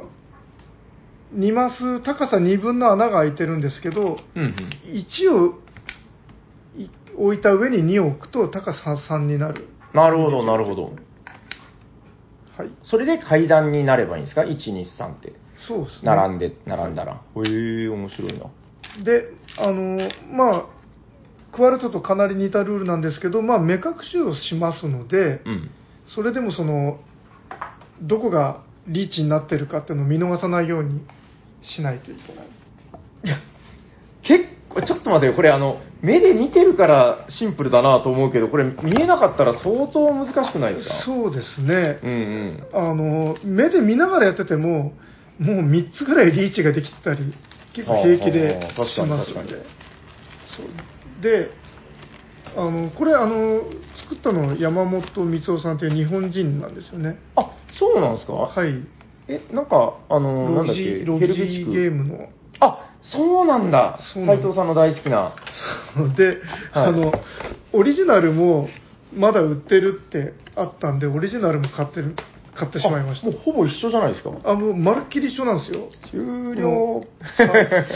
[1.35, 4.55] 2マス、高さ2分の穴が開いてるんですけど、うんうん。
[4.91, 5.53] 1をい
[7.19, 9.67] 置いた上に2を置くと高さ3になる。
[9.93, 10.93] なるほど、なるほど。
[12.57, 12.69] はい。
[12.83, 15.33] それで階段になればいいんですか ?1、2、3って。
[15.67, 16.15] そうですね。
[16.15, 17.13] 並んで、並んだら。
[17.13, 18.45] へえー、面白いな。
[19.03, 19.27] で、
[19.57, 20.65] あの、まあ、
[21.51, 25.71] クワルトとかなり似たルールなんですけど、まあ、目隠しをしますので、うん。
[26.07, 26.99] それでもその、
[28.01, 31.01] どこがリーチになってるかっていうのを見逃さないように
[31.63, 33.39] しないといけない。
[34.23, 35.33] 結構、ちょっと待ってよ。
[35.33, 41.03] これあの、目で見てるからシンプルだなと思うけど、これ見えなかったら相当難しくないですか？
[41.05, 41.99] そうですね。
[42.03, 42.63] うんうん。
[42.73, 44.93] あの、目で見ながらやってても、
[45.39, 47.33] もう3つぐらいリーチができてたり、
[47.73, 49.63] 結構平気でしますので。
[51.21, 51.51] で、
[52.55, 53.61] あの、これ、あの、
[53.97, 57.17] 作ったのは山本光夫さんという日本人なんですよね。
[57.35, 58.33] あ、そうなんですか？
[58.33, 58.73] はい。
[59.27, 62.29] え、なんか、あの、なんだっけ、ロジロヘルベジチクゲームの。
[62.61, 63.99] あ、そうなんだ。
[64.13, 65.33] そうなん斉藤さんの大好きな。
[66.15, 66.37] で、はい
[66.73, 67.13] あの、
[67.73, 68.69] オリジナルも
[69.15, 72.15] まだ売ってるってあったんで、オリジナルも買ってる、
[72.53, 74.31] 買ってしまいましあもうほぼ一緒じゃないですか。
[74.31, 74.51] た。
[74.51, 75.87] あ、もうまるっきり一緒なんですよ。
[76.11, 77.05] 終了
[77.37, 77.47] サ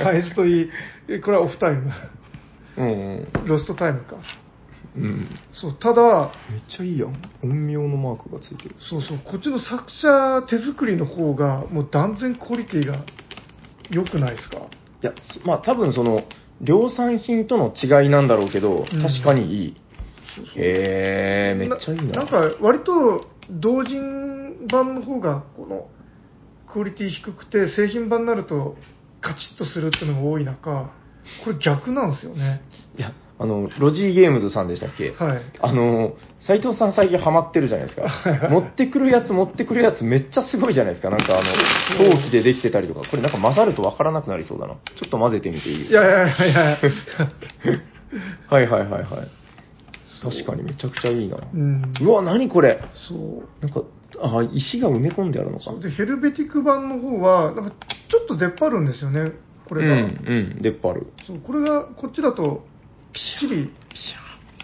[0.04, 0.70] サイズといい、
[1.10, 1.92] えこれはオフタイム。
[2.78, 2.92] うんう
[3.44, 3.48] ん。
[3.48, 4.16] ロストタイムか。
[4.96, 5.28] うん。
[5.52, 7.14] そう、ただ、めっちゃいいやん。
[7.42, 8.76] 陰陽のマークがついてる。
[8.80, 13.04] そうそう、こっちの作者手作りの方が、もう断然クオリティが
[13.90, 14.58] 良くないですか？
[15.04, 16.24] いや、そまあ多分その、
[16.62, 19.76] 量産品との違いなんだろうけど、うん確かにいい。
[20.56, 22.14] へえ、めっちゃいいな。
[22.14, 25.90] なんか、割と、同人版の方が、この、
[26.72, 28.78] クオリティ低くて、製品版になると、
[29.22, 30.92] カチッとするっていうのが多い中、
[31.44, 32.62] これ逆なんですよね。
[32.98, 35.12] いや、あの、ロジーゲームズさんでしたっけ？
[35.12, 35.42] はい。
[35.60, 38.50] あの、斉藤さん最近ハマってるじゃないですか。
[38.50, 41.10] 持ってくるやつ持ってくるやつめっちゃすごいじゃないですか。
[41.10, 41.50] なんかあの、
[41.98, 43.02] 陶器でできてたりとか。
[43.10, 44.76] これなんか混ざるとわからなくなりそうだな。
[44.76, 45.80] ちょっと混ぜてみていい？
[45.80, 46.80] ですかいやいやいやいや
[48.50, 49.04] はいはいはいはい。
[50.22, 51.38] 確かにめちゃくちゃいいな。
[51.54, 51.94] うん。
[52.02, 52.80] うわ、何これ？
[53.10, 53.66] そう。
[53.66, 53.82] なんか、
[54.22, 55.66] あ、石が埋め込んであるのか。
[55.72, 59.32] そうで、ヘルベティク版の方は、なんか、ちょっと出っ張るんですよね、
[59.68, 59.94] これが。
[59.96, 60.06] うん、う
[60.60, 61.08] ん、出っ張る。
[61.28, 62.73] そうこれが、こっちだと、き
[63.14, 63.72] っちり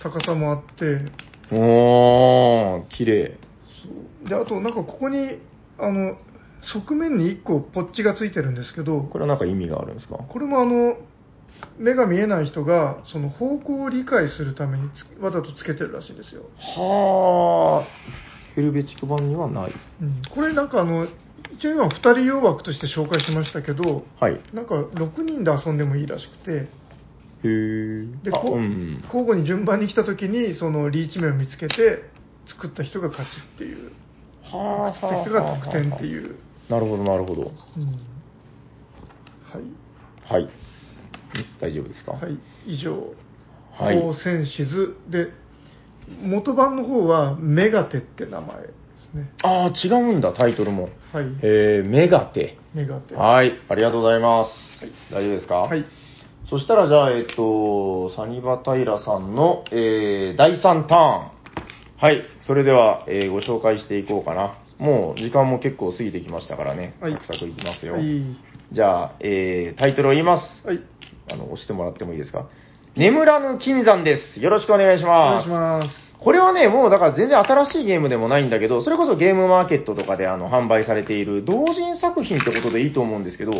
[0.01, 1.11] 高さもあって、
[1.55, 3.37] おー、綺麗。
[4.27, 5.39] で、あと、なんかここに、
[5.77, 6.17] あの、
[6.73, 10.15] 側面に1個ポッチがついてるんですけど、これはなんか意味があるんですか？
[10.17, 10.97] これもあの、
[11.77, 16.43] 目が見えない人が、その方向を理解するためにつわざとつけてるらしいんですよ。
[16.57, 19.73] はー、ヘルベチク版にはない。
[20.01, 21.07] うん、これなんかあの、
[21.57, 24.39] 一応今2人用枠として紹介しましたけど、はい。
[24.53, 26.67] なんか6人で遊んでもいいらしくて、
[27.43, 28.23] へー。
[28.23, 29.01] で、うん。
[29.05, 32.03] 交互に順番に来た時に、そのリーチ目を見つけて、
[32.47, 33.91] 作った人が勝ちっていう、
[34.41, 36.07] は作った人が得点ってう。
[36.07, 36.35] いう。
[36.69, 37.51] なるほど、なるほど。
[37.77, 37.85] うん
[39.51, 39.63] はい。
[40.23, 40.43] はい。
[40.43, 40.49] ん
[41.59, 42.11] 大丈夫ですか？
[42.13, 43.13] はい、以上。
[43.71, 45.29] はいフォーセンシズで、
[46.21, 48.67] 元版の方はメガテって名前で
[49.11, 49.31] すね。
[49.43, 50.89] ああ、違うんだ、タイトルも。
[51.13, 51.25] はい。
[51.41, 52.57] えー、メガテ。
[52.73, 53.15] メガテ。
[53.15, 54.51] はい、ありがとうございます。
[55.13, 55.55] 大丈夫ですか？
[55.61, 55.85] はい。
[56.49, 61.31] そしたら、じゃあ、えっと、サニバタイラさんの、えー、第3ターン。
[61.97, 64.57] はい、それでは、えーご紹介していこうかな。
[64.79, 66.95] もう、時間も結構過ぎてきましたからね。
[67.01, 67.95] はいサクサクいきますよ。
[67.95, 68.03] はい。
[68.71, 70.65] じゃあ、えー、タイトルを言います。
[70.67, 70.79] はい。
[71.31, 72.47] あの、押してもらってもいいですか？
[72.95, 74.41] 眠らぬ金山です。
[74.41, 75.45] よろしくお願いしお願います。
[75.45, 75.89] します。
[76.19, 83.51] これはね、もうだから全然新しいゲームでもないんだけど、それこそゲームマーケットとかであの販売されている同人作品ってことでいいと思うんですけど、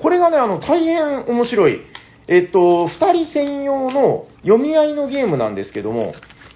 [0.00, 1.80] これがね、あの、大変面白い。
[2.28, 6.14] えっと、二人専用の読み合いのゲームなんですけども、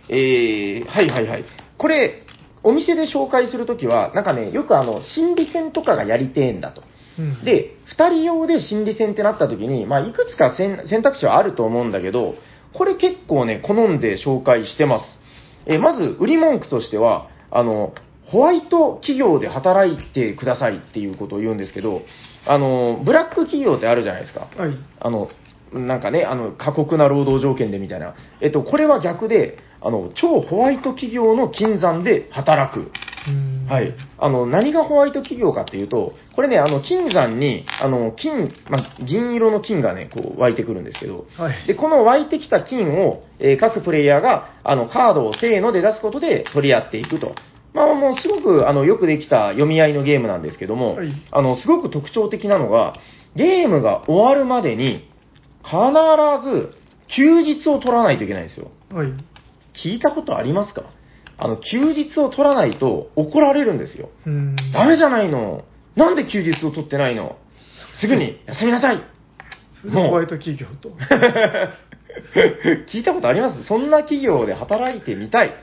[0.09, 1.45] えー、はいはいはい。
[1.79, 2.23] これ、
[2.63, 6.83] お店で紹介するときは、なんかね、よくあの、心理戦とかがやりてえんだと。
[7.19, 12.35] うん、で、二人用で心理戦ってなった時に、まあ、いくつか選選択肢はあると思うんだけど、
[12.73, 15.21] これ結構ね、好んで紹介してます。
[15.67, 17.95] えーまず、売り文句としては、あの、
[18.27, 22.03] ホワイト企業で働いてくださいっていうことを言うんですけど、
[22.45, 24.49] あの、ブラック企業ってあるじゃないですか。
[24.57, 24.77] はい。
[25.01, 25.29] あの、
[25.73, 28.15] なんかね、あの、過酷な労働条件でみたいな。
[28.41, 32.91] えっと、これは逆で、あの、超ホワイト企業の金山で働く。
[33.29, 33.95] うんはい。
[34.19, 41.67] あの、何がホワイト企業かっていうと、これね、あの、金山に、あの、金、まあ、銀色の金がね、こう湧いてくるんですけど、はい。
[41.67, 47.35] で、この湧いてきた金を、えー各プレイヤーが、あの、カードをせーので出すことで取り合っていくと。
[47.75, 52.95] まあ、もうすごく、あの、よくできた読み合いのゲームなんですけども、はいあの、すごく特徴的なのが、
[53.35, 55.16] ゲームが終わるまでに、必
[56.43, 56.75] ず、
[57.17, 58.71] 休日を取らないといけないんですよ。
[58.91, 59.09] はい。
[59.75, 60.85] 聞いたことありますか？
[61.39, 64.09] あの、休日を取らないと怒られるんですよ。
[64.27, 64.57] うん。
[64.73, 65.65] ダメじゃないの。
[65.97, 67.37] なんで休日を取ってないの？
[68.01, 69.03] すぐに休みなさい。
[69.93, 70.91] ホワイト企業と。
[72.91, 73.65] 聞いたことあります？
[73.65, 75.55] そんな企業で働いてみたい。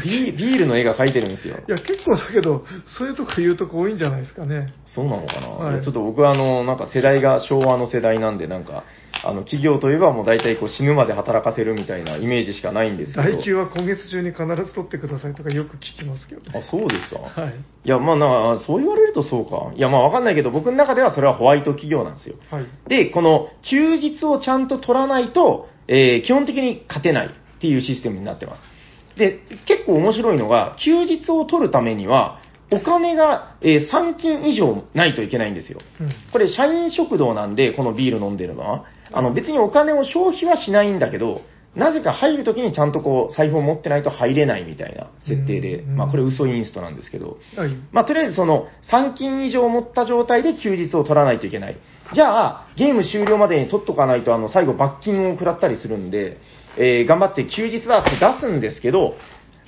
[0.00, 1.56] ビビールの絵が描いてるんですよ。
[1.68, 2.64] いや、結構だけど、
[2.98, 4.72] そういうとこ言うとこ多いんじゃないですかね。
[4.86, 8.84] そうなのかな、はいちょっと僕はあの、なんか世代が昭和の世代なんで、なんか、
[9.24, 13.36] あの、企業といえばもう大体こう死ぬまで働かせるみたいなイメージしかないんですけど。
[13.36, 16.58] 代給は今月中に必ず取ってくださいとかよく聞きますけどね。
[16.58, 17.18] あ、そうですか？
[17.40, 17.54] はい。
[17.84, 19.72] いや、まあな、そう言われるとそうか。
[19.76, 22.36] いや、まあわかんないけど、僕の中ではそれはホワイト企業なんですよ。
[22.50, 22.64] はい。
[22.88, 28.62] で、この休日をちゃんと取らないと、えー基本的に勝てないっていうシステムになってます。
[29.16, 32.40] で、結構面白いのが、休日を取るためには、
[32.70, 35.80] お金が、えー3金以上ないといけないんですよ。
[36.00, 36.12] うん。
[36.32, 41.42] これ、社員食堂なんで、このビール飲んでるのは、あの、別にお金を消費はしないんだけど、
[41.74, 47.70] なぜか入るときにちゃんとこう、財布を持ってないと入れないみたいな設定で、うんまあ、これ嘘インストなんですけど、はい。
[47.92, 51.76] まあ、とりあえずその3金以上持った状態で休日を取らないといけない。
[52.14, 56.38] じゃあ、ゲーム終了までに取っとかないと、あの、最後罰金を食らったりするんで、
[56.78, 59.14] えー頑張って休日だって出すんですけど、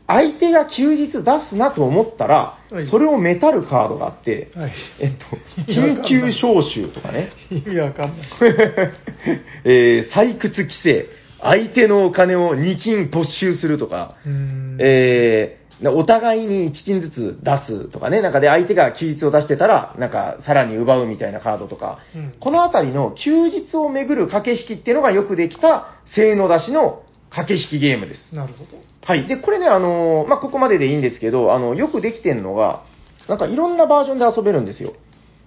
[0.06, 4.72] 相手が休日出すなと思ったらはい、それをメタるカードがあって、はい。
[5.00, 8.28] えっと、緊急招集とかね、意味わかんない。
[9.64, 11.08] えー採掘規制、
[11.40, 14.76] 相手のお金を2金没収するとか、うん。
[14.80, 28.34] えーお互いに1金ずつ出すとかね、なんかで相手が休日を出してたら、なんかさらに奪うみたいなカードとか、うんこのあたりの休日をめぐる駆け引きっていうのがよくできた、せーの出しの駆け引きゲームです。
[28.34, 28.70] なるほど。
[29.02, 29.26] はい。
[29.26, 32.84] で、これね、あのーまあ、ここまででいいんですけど、あの、よくできてるのが、
[33.28, 34.92] なんかいろんなバージョンで遊べるんですよ。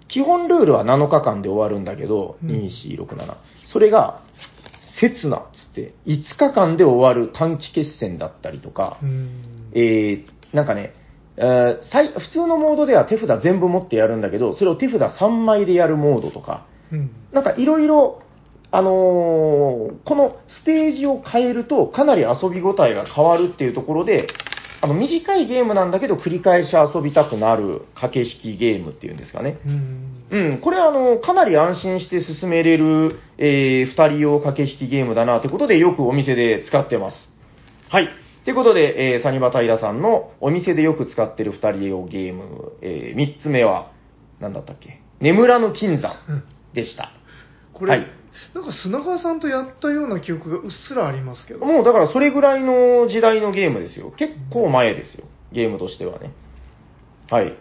[0.08, 3.36] 基本ルールは7日間で終わるんだけど、うん2、4、6、7。
[3.72, 4.22] それが、
[5.00, 9.72] 刹那っつって、5日間で終わる短期決戦だったりとか、うん。
[9.74, 10.94] えー、なんかね、
[11.38, 17.12] えー最普通のモードでは手札全部持ってやるんだけど、それを手札3枚でやるモードとか、うん。
[17.32, 18.22] なんかいろいろ、
[18.72, 18.94] あのー
[20.04, 24.28] このステージを変えるとかなり遊び応えが変わるっていうところで、
[24.88, 29.60] あの短いゲームなんだけど繰り返し遊びたくなる駆け引きゲームっていうんですかね。
[29.66, 30.24] うん。
[30.30, 37.18] うん、これはあの、かなり安心して進めれる、えー、二人用駆け引きゲームだなってことでよくお店で使ってます。
[37.90, 38.08] はい。
[38.46, 43.92] ということで、えー、サニバタイラさんのお店でよく使ってる二人用ゲーム、えー、三つ目は、
[44.40, 45.02] なんだったっけ？
[45.20, 47.12] 眠らぬ金山うんでした。
[47.74, 48.17] これ、はい
[48.54, 51.66] なんか砂川さんとやったような記憶がうっすらありますけど。
[51.66, 54.12] もうだからそれぐらいの時代のゲームですよ。
[54.12, 55.26] 結構前ですよ。
[55.52, 56.32] ゲームとしてはね。
[57.30, 57.58] はい。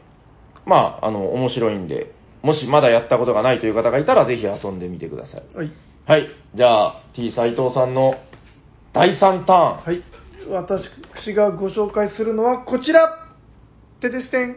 [0.64, 2.12] まあ、あの、面白いんで、
[2.42, 5.56] もしまだやったことがないという方がいたら、ぜひ遊んでみてください。
[5.56, 5.72] はい。
[6.06, 6.28] はい。
[6.54, 8.14] じゃあ、T 斎藤さんの
[8.92, 9.82] 第3ターン。
[9.82, 10.02] はい。
[10.48, 13.26] 私がご紹介するのはこちら
[14.00, 14.56] てですてん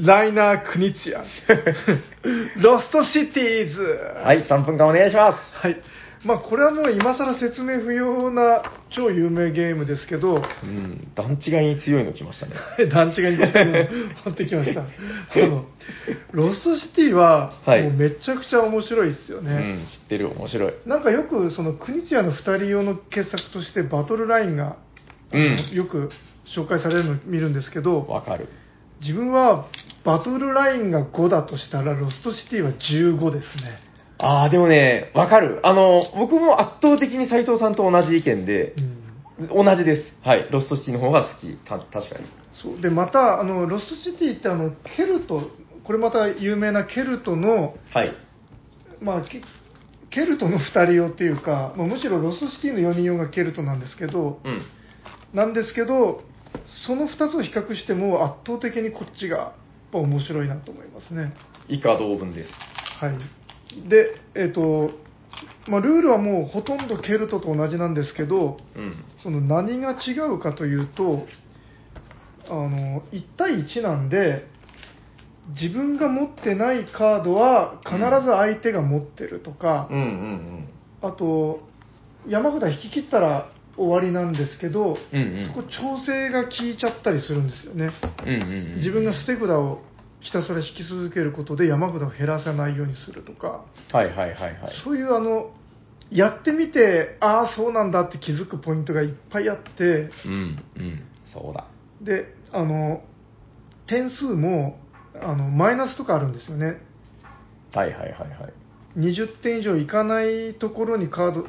[0.00, 1.24] ライナー・クニツィア。
[2.62, 3.82] ロストシティーズ。
[4.22, 5.56] はい、3分間お願いします。
[5.58, 5.76] はい。
[6.24, 12.54] まあ、これはもう今更説明不要な超有名ゲームですけど、うん、段違いに強いの来ましたね。
[12.90, 13.38] 段違いに
[14.24, 14.82] 持ってきました。
[14.82, 14.86] あ
[15.36, 15.66] の、
[16.32, 19.52] ロストシティは、はいもうめちゃくちゃ面白いですよね。
[19.52, 20.72] うん、知ってる、面白い。
[20.86, 24.76] なんかよく、その、クニチアの2人用の傑作として、バトルラインが、
[25.32, 26.10] うん、よく
[26.46, 28.48] 紹介されるのを見るんですけど、わかる。
[29.00, 29.66] 自分は
[30.08, 33.78] バトルラインが5だとしたら、ロストシティは15ですね。
[34.16, 35.60] ああ、でもね、わかる。
[35.62, 38.74] あの、僕も圧倒的に斎藤さんと同じ意見で、
[39.38, 39.64] うん。
[39.66, 40.16] 同じです。
[40.22, 40.48] はい。
[40.50, 41.54] ロストシティの方が好き。
[41.58, 42.26] た確かに。
[42.54, 45.42] そうでまたあのロストシティってあのケルト
[45.84, 48.12] これまた有名なケルトのはい。
[49.00, 49.42] まあケ
[50.10, 54.62] ケルトの2人用っていうか、まあ、むしろロストシティの4人用がケルトなんですけどうん。
[55.34, 56.22] なんですけど
[56.86, 59.54] その2つを比較しても圧倒的にこっちが
[59.92, 61.34] ぱ面白いなと思いますね
[61.68, 62.50] 以下同文です。
[63.00, 63.18] はい
[63.88, 64.90] でえっ、と
[65.68, 69.04] まあルールはもうほとんどケルトと同じなんですけどうん。
[69.22, 71.26] その何が違うかというと
[72.48, 74.46] あの1対1なんで
[75.60, 79.88] 自分が持ってないカードは必ず相手が持ってるとか、
[81.00, 81.60] あと
[82.26, 85.22] 山札引き切ったら終わりなんですけど、うん。
[85.22, 85.46] うんうん。
[85.48, 87.90] そこ調整が効いちゃったりするんですよね、
[88.24, 88.76] うんうんうん。
[88.78, 89.80] 自分が捨て札を
[90.20, 94.54] ひたすら引き続けることで山札を減らさないようにするとかはいはいはいはい。
[94.84, 95.52] そういうあの
[96.10, 101.02] やってみてああそうなんだって気づくポイントがいっぱいあってうんうん。
[101.32, 101.68] そうだ。
[102.02, 103.02] であの
[103.86, 104.78] 点数も
[105.20, 106.80] あのマイナスとかあるんですよね
[107.72, 108.52] はいはいはいはい。
[108.98, 111.46] 20点以上いかないところにカード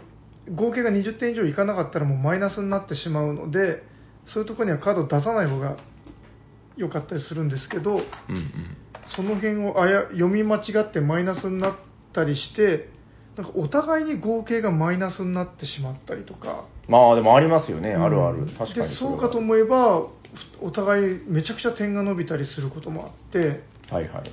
[0.56, 3.84] 合計が20点以上いかなかったらもうマイナスになってしまうので
[4.34, 5.78] そういうところにはカードを出さない方が
[6.76, 8.78] 良かったりするんですけどうんうん。
[9.16, 11.76] その辺をあや読み間違ってマイナスになっ
[12.14, 12.90] たりして
[13.36, 17.94] なんかお互いに合計がマイナスになってしまったりとかまあでもありますよね。
[17.94, 18.48] あるあるうん。
[18.50, 20.08] 確かにでそうかと思えば
[20.62, 24.32] お互いめちゃくちゃ点が伸びたりすることもあってはいはい。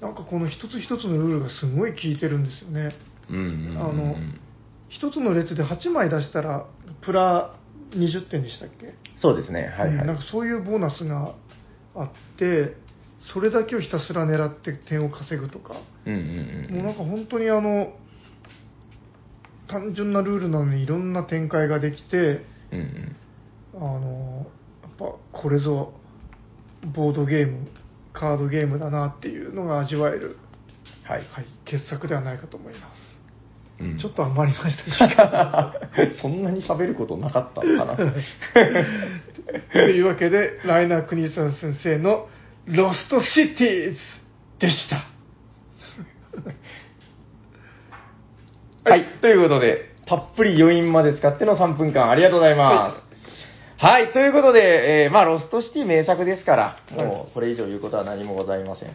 [0.00, 2.92] なんかこの一つ一つのルールがすごい効いてるんですよね
[3.30, 3.78] うんうんうんうん。
[3.78, 4.16] あの
[4.92, 6.66] 一つの列で8枚出したら
[7.00, 7.56] プラ
[7.90, 9.62] 20点でしたっけ、そうですね。
[9.62, 9.88] はいはい。
[9.88, 11.34] うんなんかそういうボーナスが
[11.94, 12.76] あって
[13.32, 15.76] それだけをひたすら狙って点を稼ぐとか、
[16.06, 16.74] うんうんうん。
[16.76, 17.94] もうなんか本当にあの
[19.68, 23.16] 単純なルールなのにいろんな展開ができてうんうん。
[23.74, 24.46] あの
[24.82, 25.94] やっぱこれぞ
[26.94, 27.68] ボードゲーム
[28.12, 30.36] カードゲームだなっていうのが味わえる、
[31.04, 31.18] はい。
[31.30, 33.11] はい、傑作ではないかと思います、
[33.82, 35.74] うんちょっと余りました
[36.22, 37.96] そんなに喋ることなかったのかな。
[39.72, 42.28] というわけでライナー・クニツィア先生の
[42.66, 43.98] 「ロストシティーズ」
[44.60, 45.04] でした
[48.84, 49.04] はい。
[49.20, 52.94] ということで、たっぷり余韻まで使っての3分間ありがとうございます。
[52.94, 53.01] はい。
[54.12, 58.90] ということで、えーまあ、ロストシティ名作ですから、もうこれ以上言うことは何もございません。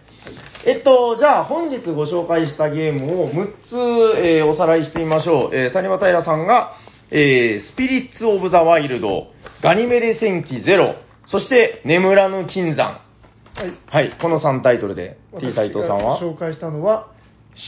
[0.66, 3.76] えっと、じゃあ本日ご紹介したゲームを6つ、
[4.18, 5.56] えーおさらいしてみましょう。
[5.56, 6.76] えー、サニバタイラさんが、
[7.12, 9.28] えースピリッツ・オブ・ザ・ワイルド、
[9.62, 13.02] ガニメデ戦記ゼロ、そして眠らぬ金山。
[13.56, 14.18] はいはい。
[14.22, 16.22] この3タイトルで、T 斎藤さんは？
[16.22, 17.08] 紹介したのは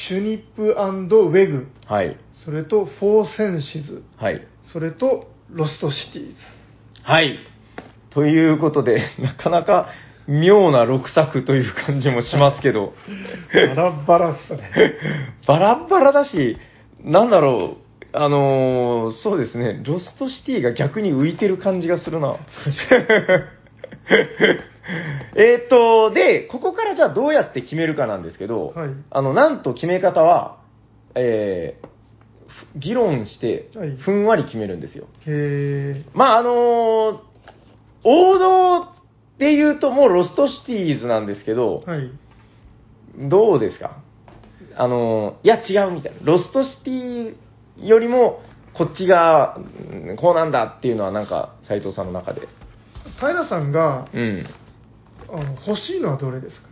[0.08, 2.16] シュニップウェグはい。
[2.46, 4.48] それとフォーセンシズはい。
[4.72, 6.36] それとロストシティーズ
[7.04, 7.40] はい。
[8.12, 9.90] ということで、 なかなか
[10.28, 12.94] 妙な6作という感じもしますけど、
[13.54, 14.72] バラバラっすね。
[15.48, 16.58] バラッバラだし、
[17.04, 17.78] なんだろ
[18.14, 22.36] う、あのーそうですね、ロストシティが逆に浮いてる感じがするな。
[25.36, 28.90] えっと、で、ここからじゃあどうやって決めるかなんですけど、はい。
[29.12, 30.58] あの、なんと決め方は、
[31.16, 31.89] えーふ
[32.76, 35.08] 議論してはい、ふんわり決めるんですよ。
[35.26, 37.20] へまあ、あのー
[38.04, 38.86] 王道
[39.38, 42.12] で言うともう Lost Cities なんですけどー、はい
[43.30, 44.02] どうですか？
[44.76, 46.20] あのーいや違うみたいな。
[46.24, 47.36] Lost City
[47.86, 48.42] よりも、
[48.74, 52.48] こっちが、うんこうなんだっていうのはなんか、斉藤さんの中で。
[53.20, 54.46] 平さんがうん。
[55.32, 56.70] あの欲しいのはどれですか？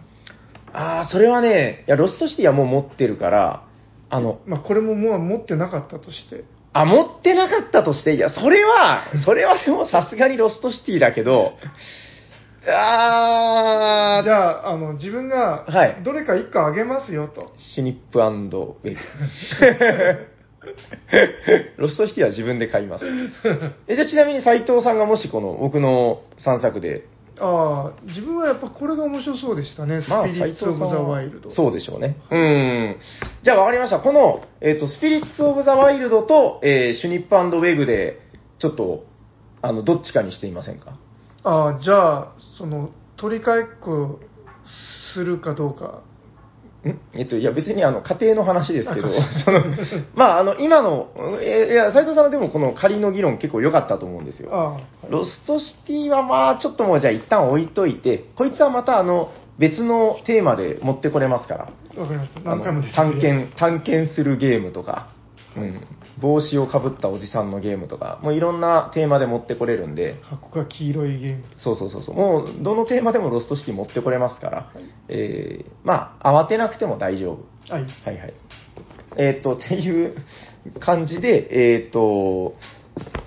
[0.74, 3.67] ああ、それはね、いや、 Lost City はもう持ってるから、
[4.10, 6.44] あの、まあこれももう持ってなかったとして。
[6.74, 11.54] あ、持ってなかったとして、いや、それは、それはでもさすがにロストシティだけど、
[12.70, 16.02] あー、じゃああの自分がはい。
[16.04, 18.98] どれか1個あげますよと、シュニップウェイ。
[21.78, 23.06] ロストシティは自分で買います。
[23.88, 27.06] えじゃあちなみに斉藤さんがもしこの僕の3作で、
[27.40, 31.52] ああ自分はやっぱこれが面白そうでしたね、スまあピリッツ・オブ・ザ・ワイルド。
[31.52, 32.18] そうでしょうね。
[32.32, 32.98] うん。
[33.44, 34.00] じゃあわかりました。
[34.00, 38.20] この、えっ、と、スピリッツ・オブ・ザ・ワイルドと、えーシュニップウェグで、
[38.60, 39.06] ちょっと、
[39.62, 40.98] あの、どっちかにしてみませんか？
[41.44, 44.20] ああじゃあ、その取り替えっこ
[45.14, 46.17] するかどうか、ん
[47.16, 49.12] えっと、いや別にあの家庭の話ですけどあ、
[49.44, 49.64] その、
[50.16, 51.08] まああの、今の、
[51.42, 54.80] えいや、斉藤さんはでもこの仮の議論結構良かったと思うんですよ。
[55.10, 61.68] ロストシティはまあちょっともうじゃあ一旦置いといて、こいつはまたあの、別のテーマで持ってこれますから。
[62.02, 65.08] わかりました、あの何回も探検、探検するゲームとか。
[65.56, 65.82] うん。
[66.20, 71.44] 帽子をかぶったおじさんのゲームとか、もういろんなテーマで持ってこれるんで、箱が黄色いゲーム。
[71.58, 74.72] そうそうそうそう、もうどのテーマでもロストシティ持ってこれますから、
[75.10, 77.74] えー、まあ、慌てなくても大丈夫。
[77.74, 77.84] はい。
[77.84, 78.34] はいはい。
[79.18, 80.16] えーっと、っていう
[80.80, 82.56] 感じで、えーっと、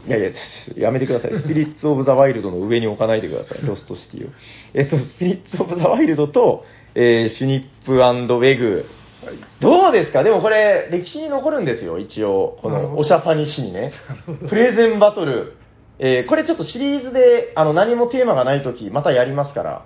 [0.06, 0.30] いやいや、
[0.76, 1.30] やめてください。
[1.40, 3.64] スピリッツ・オブ・ザ・ワイルドの上に置かないでください。
[3.64, 4.30] ロストシティを。
[4.74, 6.64] えーっと、スピリッツ・オブ・ザ・ワイルドと、
[6.94, 8.84] えーシュニップウェグ。
[9.24, 9.36] はい。
[9.60, 10.22] どうですか？
[10.22, 12.58] でもこれ、歴史に残るんですよ、一応。
[12.62, 13.92] この、おしゃさにしにね
[14.48, 15.54] プレゼンバトル。
[16.02, 19.82] えーこれちょっとシリーズで、あの、何もテーマがないとき、またやりますから。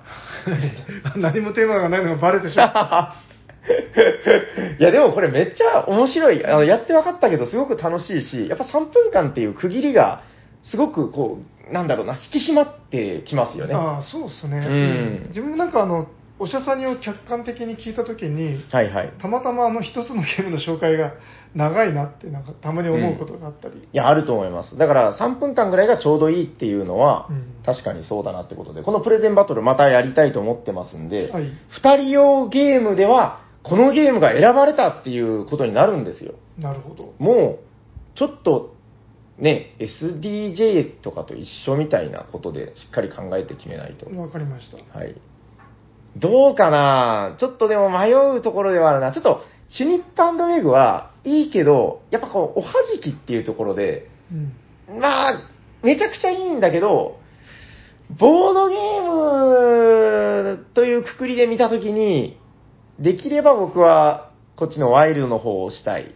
[1.17, 3.25] 何もテーマがないのがバレてしまう。
[4.81, 6.47] いや、でもこれめっちゃ面白い。
[6.47, 10.23] あの、やって分かったけど、すごく楽しいし、やっぱ3分間っていう区切りが、
[10.63, 13.75] すごくこう、なんだろうな、引き締まってきますよね。
[13.75, 14.59] ああ、そうですね。
[14.59, 16.07] うん自分もなんかあの、
[16.39, 19.13] おしゃさんにを客観的に聞いたときに、はいはい。
[19.21, 21.15] たまたまあの一つのゲームの紹介が
[21.55, 23.79] 長いなってなんかたまに思うことがあったり。
[23.79, 24.77] いや、あると思います。
[24.77, 31.45] だから3分間ぐらいがちょうどいいっていうのは、うん確かにそうだなってことで、このプレゼンバトルまたやりたいと思ってますんで、はい
[31.83, 36.35] 2人用ゲームでは、このゲームが選ばれたっていうことになるんですよ。
[36.59, 37.15] なるほど。
[37.19, 38.75] もう、ちょっと、
[39.39, 44.07] ね、SDJ とかと一緒みたいなことでしっかり考えて決めないと。
[44.21, 44.99] わかりました。
[44.99, 45.17] はい。
[46.17, 47.37] どうかな？
[47.39, 49.13] ちょっとでも迷うところではあるな。
[49.13, 54.09] ちょっと、シュニップウェグはいいけど、やっぱこう、おはじきっていうところで、
[54.89, 55.01] うん。
[55.01, 55.41] まあ、
[55.83, 57.19] めちゃくちゃいいんだけど、
[58.19, 62.39] ボードゲームというくくりで見たときに、
[62.99, 66.15] できれば僕はこっちのワイルドの方をしたい。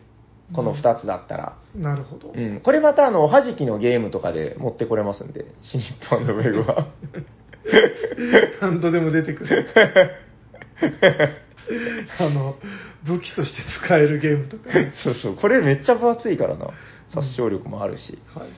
[0.54, 1.58] この2つだったら。
[1.74, 2.32] なるほど。
[2.34, 2.60] うん。
[2.60, 6.88] これまたあの、おはじきのゲームとかで持ってこれますんで、シニップウェグは。
[8.60, 9.66] 何度でも出てくる。
[12.18, 12.56] あの、
[13.06, 14.92] 武器として使えるゲームとかね。
[15.04, 15.36] そうそう。
[15.36, 16.68] これめっちゃ分厚いからな。
[17.12, 18.18] 殺傷力もあるし。
[18.34, 18.48] はい。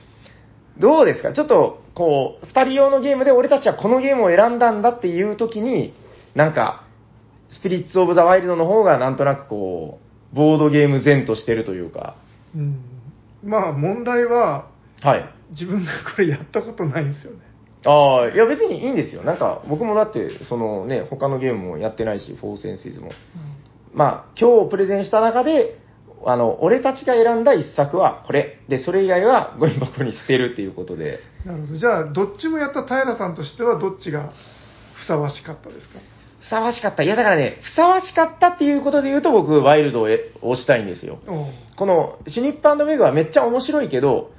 [0.79, 1.33] どうですか？
[1.33, 5.93] ちょっと、こう、二人用のゲームで俺たちはこのゲームを選んだんだっていう時に、
[6.35, 6.83] なんか、
[7.49, 9.99] スピリッツ・オブ・ザ・ワイルドの方がなんとなくこ
[10.33, 12.15] う、ボードゲーム前としてるというか。
[12.55, 12.79] うん。
[13.43, 14.67] まあ問題は、
[15.01, 15.29] はい。
[15.51, 17.39] 自分がこれやったことないんですよね。
[17.85, 19.23] ああ、いや別にいいんですよ。
[19.23, 23.11] なんか、僕もだって、そのね、他のゲームもやってないし、フォーセンシズも。
[23.93, 25.79] まあ、今日プレゼンした中で、
[26.25, 28.59] あの、俺たちが選んだ一作はこれ。
[28.67, 31.19] で、それ以外はゴミ箱に捨てるっていうことで。
[31.45, 31.79] なるほど。
[31.79, 34.31] じゃあ、どっちもやった平さんとしては、どっちが
[34.93, 35.99] ふさわしかったですか？
[36.41, 37.01] ふさわしかった。
[37.01, 40.07] いや、だからね、ふさわしかったっていうことで言うと僕、ワイルドを
[40.41, 41.17] 押したいんですよ。
[41.75, 44.31] この、シュニップウェグはめっちゃ面白いけど、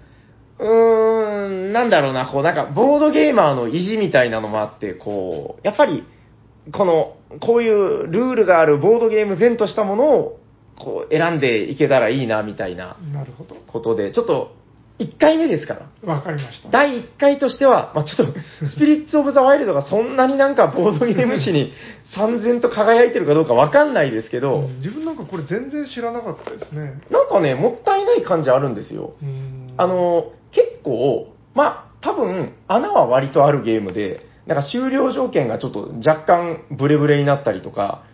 [0.62, 6.04] うーん、なんだろうな、こう、なんか、ボードゲーマーの意地みたいなのもあって、こう、やっぱり、
[6.72, 10.38] この、こういうルールがあるボードゲーム前としたものを、
[10.78, 13.56] こう、選んでいけたらいいな、みたいななるほど。
[13.66, 14.52] ことで、ちょっと、
[14.98, 16.14] 1回目ですから。
[16.14, 16.68] わかりました。
[16.70, 21.72] 第1回としては、まあ、ちょっと、スピリッツ・オブ・ザ・ワイルドがそんなになんかボードゲーム誌に
[22.14, 27.00] 三然と輝いてるかどうかわかんないですけど、うん自分なんかこれ全然知らなかったですね。
[27.10, 29.14] なんかね、もったいない感じあるんですよ。
[29.22, 38.04] うんあ、の、結構、まあ、多分、穴は割とあるゲームで、なんか終了条件がちょっと若干ブレブレになったりとか、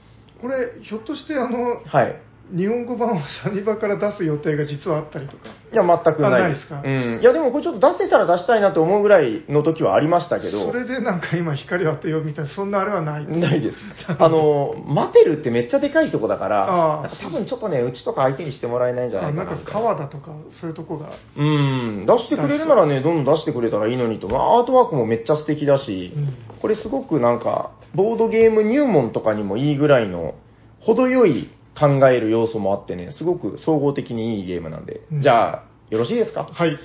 [0.40, 2.22] これ、ひょっとしてあの、はい。
[2.50, 5.48] 日本語版をサニバから出す予定が実はあったりとか。
[5.48, 6.82] いや、全くないあないですか？
[6.84, 7.18] うん。
[7.20, 13.26] いや、でもこれちょっと出せたら出したいなと思うぐらいの時はありましたけど、それでなんか今光を当てようみたいな、そんなあれはない。
[13.26, 13.76] ないです。
[14.18, 19.72] あの、マテルってめっちゃでかいとこだから、あんか多分ちょっとね、うちとか相手にしてもらえないんじゃないかなあなんか。
[19.72, 21.10] 川だとか、そういうとこが。
[21.36, 24.28] うん、出してくれるならね、どんどん出してくれたらいいのにと。
[24.28, 26.28] まあアートワークもめっちゃ素敵だし、うん
[26.60, 30.34] これすごくなんか、ボードゲーム入門とかにもいいぐらいの、
[30.80, 35.00] 程よい考える要素もあってね、すごく総合的にいいゲームなんで。
[35.12, 36.44] うんじゃあ、よろしいですか？
[36.44, 36.78] はい。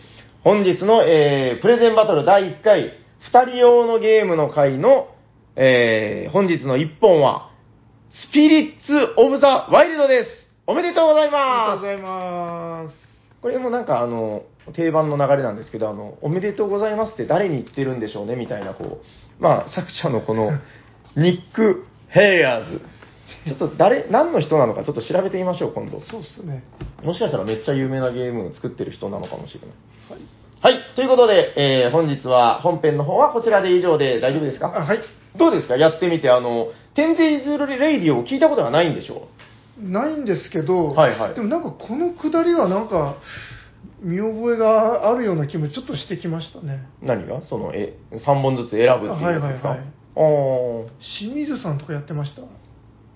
[0.44, 2.94] 本日の、えー、プレゼンバトル第1回、
[3.32, 5.08] 2人用のゲームの回の、
[5.56, 7.50] えー、本日の1本は、
[8.12, 10.30] スピリッツ・オブ・ザ・ワイルドです
[10.68, 12.96] おめでとうございありがとうますございます。
[13.42, 19.02] これもなんかあの、定番の流れなんですけど、あの、おめでとうございますって誰に言ってるんでしょうねみたいな、こ
[19.40, 20.52] う、まあ、作者のこの、
[21.18, 22.82] ニック・ヘイヤーズ。
[23.46, 26.00] ちょっと誰、何の人なのかちょっと調べてみましょう、今度。
[26.00, 26.64] そうっすね。
[27.04, 29.70] もしかしたらめっちゃ有名なゲームを作ってる人なのかもしれない。
[30.62, 30.80] はい。
[30.96, 34.68] ということで、えー、本日は本編の方はこちらで以上で大丈夫ですか？
[34.68, 35.00] あはい。
[35.38, 35.76] どうですか？
[35.78, 39.28] やってみて、あの、テンデイズレイディオを聞いたことがないんでしょ
[39.82, 43.18] ないんですけど、はいはいでもなんかこのくだりはなんか、
[44.02, 46.88] 見覚えがあるような気もちょっとしてきましたね。
[47.02, 47.42] 何が？
[47.44, 49.70] その、え、3本ずつ選ぶっていうやつですか？
[49.70, 50.88] はいはいはいあー
[51.20, 52.44] 清水さんとかやってました？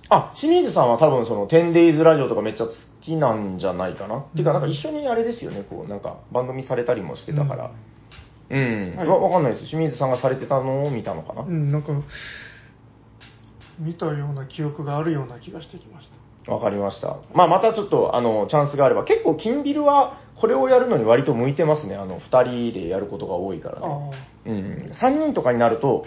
[0.09, 4.19] あ、清水さんは多分その 10days ラジオとかめっちゃ好きなんじゃないかな。
[4.19, 7.71] っていうか、なんか一緒にあれですよね、こう、なんか番組されたりもしてたから。
[8.49, 8.95] うん。
[8.95, 9.65] はいわわかんないです。
[9.65, 11.41] 清水さんがされてたのを見たのかな？
[11.41, 11.89] うん、なんか、
[13.79, 16.07] 見たような記憶があるような気がしてきまし
[16.45, 16.51] た。
[16.51, 17.17] わかりました。
[17.33, 21.95] まあ、またちょっと、あの、チャンスがあれば、結構、金ビルは、これをやるのに割と向いてますね。
[21.95, 23.85] あの、二人でやることが多いからね。
[23.85, 24.91] あうん。
[24.93, 26.05] 三人とかになると、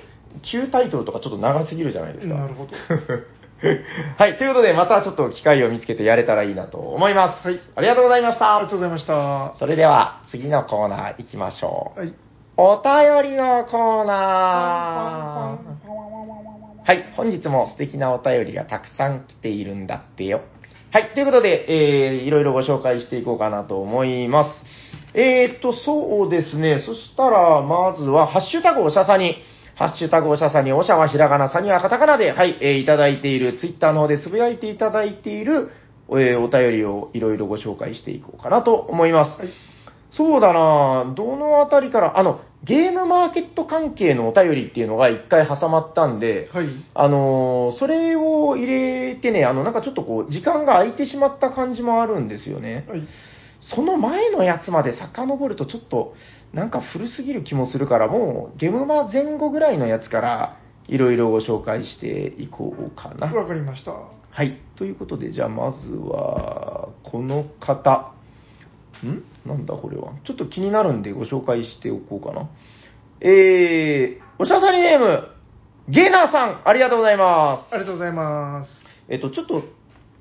[0.50, 2.34] 旧タイトルとかちょっと長すぎるじゃないであ、すか。
[2.36, 2.70] なるほど。
[4.16, 4.38] はい。
[4.38, 7.48] ということで、またちょっと機会を見つけてやれたらいいなと思います。
[7.48, 8.56] はいありがとうございました。
[8.56, 9.14] ありがとうございました。
[9.14, 12.04] はそれでは、次のコーナー行きましょう。
[12.04, 12.14] い。
[12.56, 15.90] お便りのコーナー。
[16.86, 20.40] はい、本日も素敵なお便りがたくさん来ているんだってよ。
[20.90, 24.64] はい、ということで、えー、いろいろご紹介していこうかなと思います。
[25.14, 29.36] えーっと、そうですね、そしたら、まずは、ハッシュタグおしゃさに、
[29.80, 35.70] ハッシュタグおしゃさに、おしゃはひらがな、さにはカタカナで、はい、えーいただいている、ツイッターの方でつぶやいていただいている、
[36.10, 39.40] えーお便りをいろいろご紹介していこうかなと思います。
[39.40, 39.48] はい
[40.12, 46.66] そうだなどのあたりから、あの、ゲームマーケット関係のお便りっていうのが一回挟まったんで、はい。
[46.94, 52.86] あのーそれを入れてね、あの、なんかちょっとこう、時間が空いてしまった感じもあるんですよね。
[52.88, 53.02] はい。
[53.60, 56.14] その前のやつまで遡るとちょっと、
[56.52, 60.56] なんか古すぎる気もするから、もう、ゲームマ前後ぐらいのやつから、
[60.88, 63.28] いろいろご紹介していこうかな。
[63.32, 63.92] わかりました。
[63.92, 64.60] はい。
[64.76, 68.12] ということで、じゃあまずは、この方。
[69.04, 69.22] ん？
[69.46, 70.12] なんだこれは。
[70.24, 72.50] ちょっと気になるんでご紹介しておこうかな。
[73.20, 75.28] えー、おしゃさりネーム、
[75.88, 78.72] ゲーナーさん、ありがとうございまありがとうございます。
[78.72, 78.84] す。
[79.08, 79.62] えっと、ちょっと、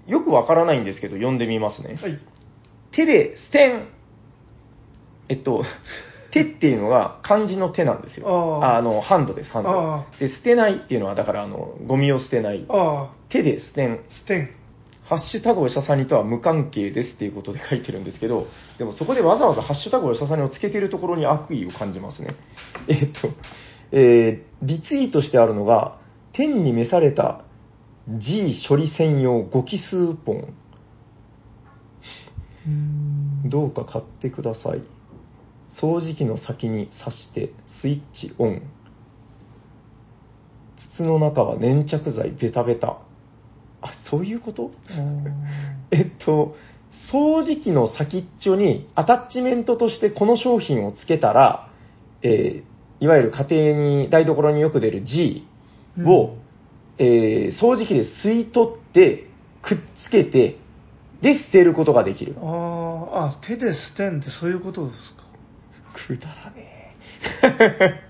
[0.08, 1.98] よくわからないんですけど、読んでみますね。
[2.02, 2.20] はい。
[2.92, 3.88] 手で捨てん。
[5.30, 5.64] えっと、
[6.32, 8.60] 手っていうのが漢字の手なんですよ。
[8.64, 10.28] あの、ハンドです、ハンあド。
[10.28, 12.66] で、捨てないっていうのは、だから、あの、ゴミを捨てない。
[13.30, 14.00] 手で捨てん。
[14.10, 14.50] ステン。
[15.06, 18.46] ハッシュタグおしゃさにとは無関係ですっていうことで書いてるんですけど、
[18.78, 22.36] でもそこでわざわざハッシュタグおしゃさにをつけてるところに悪意を感じますね。
[22.88, 23.30] えっと、
[23.92, 25.98] えーリツイートしてあるのが、
[26.34, 27.42] 天に召された
[28.08, 30.54] G 処理専用5奇数ポン。
[33.46, 34.82] どうか買ってください。
[35.82, 37.52] 掃除機の先に挿して
[37.82, 38.62] スイッチオン。
[40.94, 43.00] 筒の中は粘着剤ベタベタ。
[43.82, 44.72] あ、そういうこと？
[45.92, 46.56] えっと、
[47.12, 51.72] 掃除機の先っちょにアタッチメントとしてこの商品をつけたら、
[52.22, 52.70] えー
[53.02, 55.48] いわゆる家庭に、台所によく出る G
[56.06, 56.36] を、
[56.98, 59.30] えー掃除機で吸い取って、
[59.62, 60.58] くっつけて、
[61.22, 62.36] で捨てることができる。
[62.42, 62.46] あ
[63.14, 65.24] あ、あ、手でステンってそういうことですか？
[66.08, 66.96] くだらね
[67.44, 68.10] え。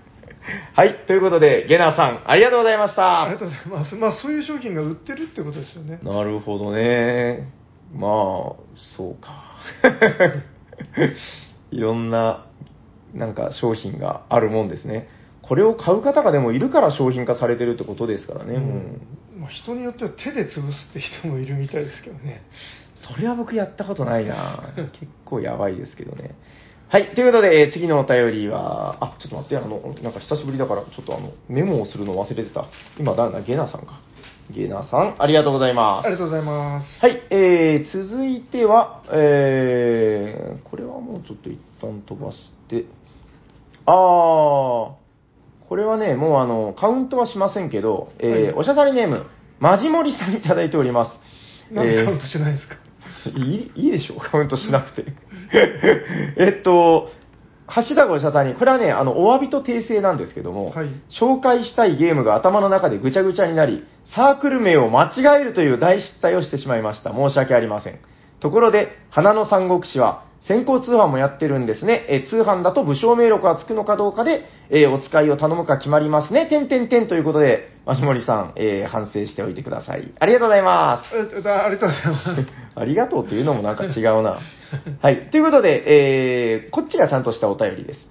[0.74, 3.22] はい、ということで、ゲナーさん、ありがとうございました。
[3.22, 3.94] ありがとうございます。
[3.96, 5.98] まあ、そういう商品が売ってるってことですよね。
[6.02, 7.48] なるほどね。
[7.94, 8.10] まあ、
[8.96, 9.44] そうか。
[11.70, 12.46] いろんな、
[13.14, 15.08] なんか商品があるもんですね。
[15.42, 18.54] これを買う方がでもいるから商品化されてるってことですからね。
[18.54, 19.00] うん
[19.40, 22.42] まあ、人によっては手で潰すって人もいるみたいですけどね。
[23.06, 26.34] それは僕やったことないな結構やばいですけどね。
[26.88, 27.14] はい。
[27.14, 32.64] ということで、えー次のお便りは、あ、ちょっと待って、あの、なんか久しぶりだから、ちょっとあの、メモをするの忘れてた。
[32.98, 34.00] 今、誰だゲナさんか。
[34.52, 36.06] ゲナさん、ありがとうございます。
[36.06, 37.00] ありがとうございます。
[37.00, 42.84] はい、えー、続いては、えー、これはもうちょっと一旦飛ばして、
[43.86, 44.96] あー、こ
[45.76, 49.26] れはね、もうあの、カウントはしませんけど、えーはいおしゃさりネーム、
[49.60, 51.72] まじもりさんいただいております。
[51.72, 52.74] なんでカウントしないんですか、
[53.28, 55.04] いいいいでしょう、カウントしなくて。
[56.36, 57.10] えっと、
[57.66, 67.12] ハッシュタグおしゃさんに、これはね、あの、お詫びと訂正なんですけども、はい紹介したいゲームが頭の中でぐちゃぐちゃになり、サークル名を間違えるという大失態をしてしまいました。
[67.12, 67.98] 申し訳ありません。
[68.40, 72.06] ところで、花の三国志は、先行通販もやってるんですね。
[72.08, 76.46] えー通販だと武将名録がつくのかどうかで、えーお使いを頼むか決まりますね。
[76.46, 80.12] てんてんてんということで、マシモリさん、えー反省しておいてください。
[80.18, 81.16] ありがとうございます。
[81.16, 82.46] えあありがとうございます。
[82.76, 84.38] ありがとうっていうのもなんか違うな。
[85.00, 85.30] はい。
[85.30, 88.06] ということで、えー、こっちがちゃんとしたお便りです。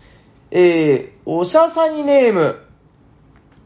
[0.51, 2.55] えー、おしゃさにネーム、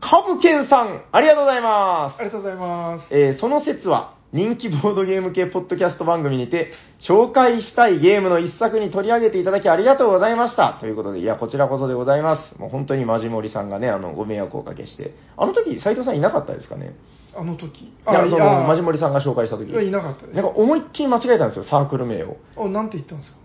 [0.01, 2.19] かぶけんさん、ありがとうございます。
[2.19, 3.07] ありがとうございます。
[3.17, 6.71] えーその説は、人気ボードゲーム系ポッドキャスト番組にて、
[7.07, 10.77] 紹介したいゲームの一作に取り上げていただきありがとうございました。
[10.79, 12.57] ということで、いや、こちらこそでございます。
[12.59, 15.13] もう本当にマジモリさんがね、あの、ご迷惑をおかけして。
[15.37, 16.95] あの時、斉藤さんいなかったですかね？
[17.35, 17.81] あの時？
[17.83, 19.69] いや、その、マジモリリさんが紹介した時。
[19.71, 22.37] いやいなかったですなんか思いっきり間違えたんですよ、サークル名を。
[22.57, 23.37] あ、なんて言ったんですか？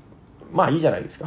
[0.52, 1.26] まあいいじゃないですか。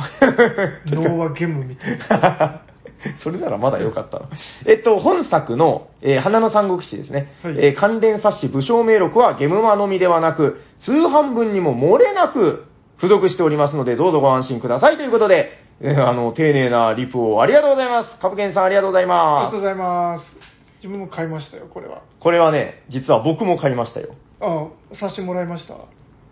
[0.89, 2.62] ノーワゲムみたいな。
[3.23, 4.25] それならまだ良かったな。
[4.65, 7.33] えっと、本作の、えー花の三国志ですね。
[7.43, 12.65] はいえー関連冊子武将名録はゲムマのみではなく、通販分にも漏れなく
[12.97, 18.17] 付属しておりますので、どうぞご安心くださいということで、えーあの、丁寧なリプをありがとうございます。
[18.19, 19.59] カブケンさんありがとうございありますがとう。
[19.61, 20.37] ございます。
[20.77, 21.99] 自分も買いましたよ、これは。
[22.19, 24.09] これはね、実は僕も買いましたよ。
[24.39, 25.75] ああ、冊子もらいました。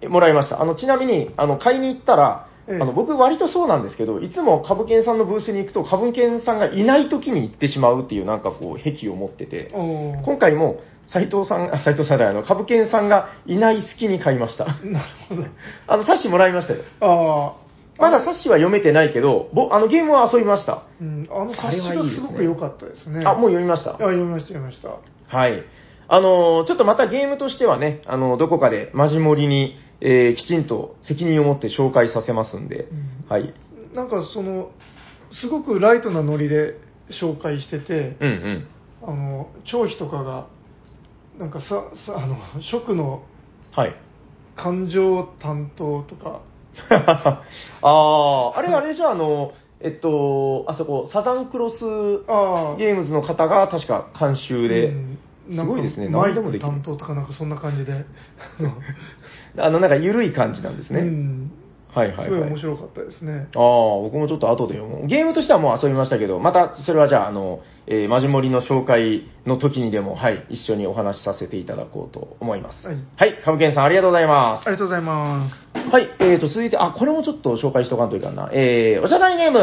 [0.02, 0.62] えもらいました。
[0.62, 2.49] あの、ちなみに、あの、買いに行ったら、ええ
[2.82, 14.66] あの、僕割とそうなんですけど、いつも株券さんのブースに行くと、株券さんがいない時に行ってしまうっていうなんかこう、癖を持ってて、今回も斉藤さん、あ斉藤さんじゃないあの、株券さんがいない隙に買いました。
[14.66, 14.80] なる
[15.30, 15.44] ほど。
[15.88, 16.82] あの、冊子もらいましたよ。
[17.02, 17.70] ああ。
[18.02, 20.84] まだ冊子は読めてないけど、ぼあの、ゲームは遊びました。
[21.02, 23.26] うん、あの冊子がすごく良かったですね。
[23.26, 23.90] あ、もう読みました？
[23.92, 23.94] あ。
[23.98, 24.90] 読みました、読みました。
[25.38, 25.64] はい。
[26.12, 33.54] あのーちょっとまたゲームとしてはね、あのどこかでマジモリに、えーきちんと責任を持って紹介させますんで、うんはい。
[33.94, 34.72] なんかその、
[35.32, 36.76] すごくライトなノリで
[37.22, 38.68] 紹介してて、うんうん。
[39.04, 40.48] ああの、張飛とかが、
[41.38, 43.24] なんかさ、さあの、食の
[43.72, 43.96] はい。
[44.56, 46.42] 感情担当とか、
[46.90, 47.44] あ
[47.82, 51.84] あ、あれあれでしょ、あの、えっと、あそこ、サザンクロス
[52.28, 55.20] ああ、ゲームズの方が確か監修で、うん
[55.52, 56.82] すごいですね、何でもできるク担。
[56.84, 58.06] 当とかなんかそんな感じで、
[59.60, 61.02] あの、なんか緩い感じなんですね。
[61.02, 61.52] うん、
[61.94, 62.26] はいはいはい。
[62.28, 63.48] すごい面白かったですね。
[63.56, 65.08] ああ、僕もちょっと後で読もう。
[65.08, 72.86] ゲームとしてはもう遊びましたけど、またそれはじゃあ、あの、えーマジモリの紹介の時にでも、はい、一緒にお話しさせていただこうと思います。
[72.88, 75.82] はいはい、カブケンさんありがとうございまありがとうございます。
[75.84, 75.90] す。
[75.90, 78.50] はい、えーと、続いて、あ、これもちょっと紹介しとかんといかんな。
[78.54, 79.60] えー、おしゃさりネーム。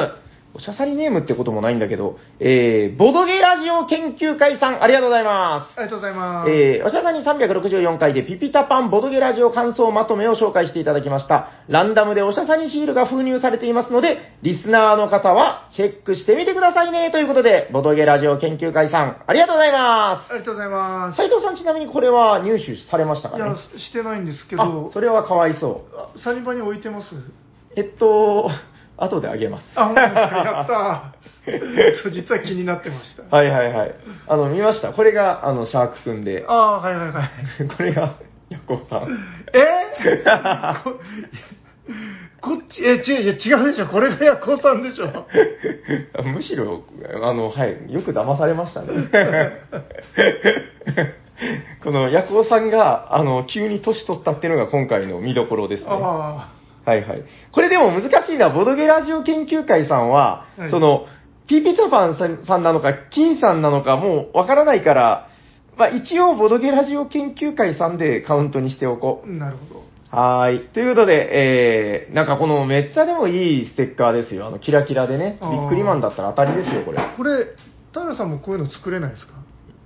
[0.56, 5.78] おしゃさりネームってこともないんだけど、えー、ボドゲラジオ研究会さん、ありがとうございます。
[5.78, 6.50] ありがとうございます。
[6.50, 11.50] えー、おしゃさんに364回でピピタパンボドゲラジオ感想まとめを紹介していただきました。
[11.68, 17.10] ランダムでおしゃさにシールが封入されていますので、リスナーの方はチェックしてみてくださいね。
[17.10, 20.12] ということで、ボドゲラジオ研究会さん、ありがとうございま。
[20.12, 21.18] ありがとうございますす。
[21.18, 23.44] 斉藤さんちなみにこれは入手されましたかね？
[23.44, 25.96] いや、してないんですけあど、、それはかわいそう。
[25.96, 27.08] あサニバに置いてます？
[27.76, 28.48] えっと、
[28.98, 29.66] 後であげます。
[29.74, 31.26] あ、本当ですかやったー
[32.02, 33.36] そう、実は気になってました。
[33.36, 33.94] はいはいはい。
[34.26, 34.92] あの、見ました。
[34.92, 37.30] これが、あの、シャークくんで、ああ、はいはいはい。
[37.76, 38.14] これが、
[38.48, 39.18] ヤコウさん。
[39.52, 40.22] え？
[40.82, 40.98] こ
[42.42, 43.86] こっち、え、違う、いや違うでしょ。
[43.86, 45.26] これがヤコウさんでしょ。
[46.24, 46.82] むしろ、
[47.22, 48.88] あの、はい、よく騙されましたね。
[51.82, 55.90] この、ヤコウさんが、あの、急に年取ったっていうのが今回の見どころですね。
[55.90, 56.55] はあ
[56.94, 57.24] いはい。
[57.52, 61.06] これでも難しいのは、ボドゲラジオ研究会さんは、はいその、
[61.48, 65.28] ピーピータパンさんさんなのか、金さんなのか、もうわからないから、
[65.76, 69.32] まあ一応、ボドゲラジオ研究会さんでカウントにしておこうあ、。
[69.32, 69.84] なるほど。
[70.10, 70.68] はーい。
[70.68, 74.46] ということで、えー、なんかこのめっちゃでもいいステッカーですよ。
[74.46, 75.38] あの、キラキラでね。
[75.40, 76.98] あービックリマンだったら当たりですよ、これ。
[77.16, 77.46] これ、
[77.92, 79.34] 平さんもこういうの作れないですか？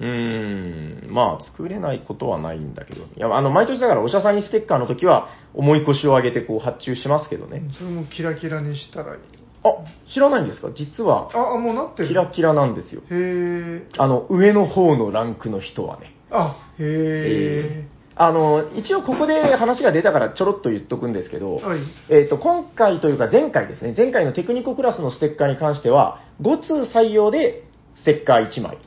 [0.01, 3.03] うーん、まあ、作れないことはないんだけど。
[3.03, 7.63] いや、あの、毎年だからお医者さんにステッカーの時は、重い腰を上げてこう発注しますけどね。
[7.79, 9.21] それもキラキラにしたらいい。
[9.63, 9.69] あ、
[10.13, 10.71] 知らないんですか？
[10.75, 12.09] 実は、あ、あもうなってる。
[12.09, 13.03] キラキラなんですよ。
[13.03, 13.83] へえ。
[13.99, 16.15] あの、上の方のランクの人はね。
[16.31, 17.85] あ、へえ。
[18.17, 21.81] あの、一応ここで話が出たからちょろっと言っとくんですけど、はい。
[22.09, 27.65] えっ、と、今回というか前回ですね、前回のテクニコクラスのステッカーに関しては、5通採用で
[27.97, 28.79] ステッカー1枚。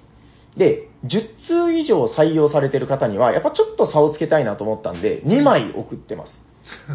[0.57, 6.31] で、10通以上採用されてる方には、やっぱちょっと差をつけたいなと思ったんで、2枚送ってます。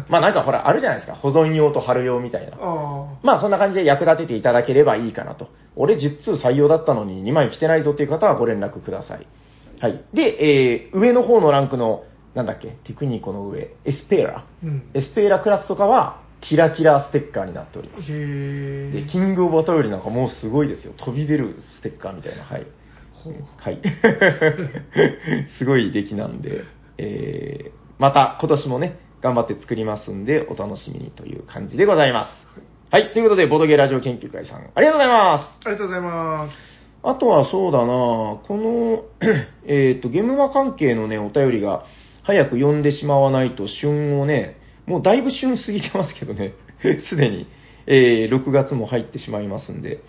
[0.09, 1.15] まあなんかほら、あるじゃないですか。
[1.15, 2.57] 保存用と貼る用みたいな。
[2.59, 5.47] あまあそんな感じで役立てていただければいいかなと。
[5.75, 9.27] 俺10通採用だったのに2枚来てないぞっていう方はご連絡ください。
[9.79, 10.03] はい。
[10.13, 12.03] で、えー、上の方のランクの、
[12.35, 14.39] なんだっけ、テクニコの上、エスペーラ。
[14.39, 14.45] あ。
[14.63, 14.89] うん。
[14.93, 18.07] エスペーラクラスとかは、キラキラステッカーになっております。
[18.07, 20.93] で、キングオブバトよりなんかもうすごいですよ。
[20.97, 22.43] 飛び出るステッカーみたいな。
[22.43, 22.65] はい。
[23.23, 23.79] ほうはい。
[25.57, 26.63] すごい出来なんで、
[26.97, 32.31] えー、また今年もね、頑張って作りますんで、お楽しみにという感じでございます。
[32.91, 33.11] はい。
[33.13, 35.67] ということで、ボドゲラジオ研究会さん、ありがとうございます。
[35.67, 36.79] ありがとうございます。
[37.01, 39.05] あとはそうだなこの、
[39.65, 41.85] えっと、ゲームマ関係のね、お便りが
[42.23, 46.53] 早く読んでしまわないと旬をね、もうだいぶ旬過ぎてますけどね、
[47.09, 47.47] すでに、
[47.87, 49.99] えー6月も入ってしまいますんで。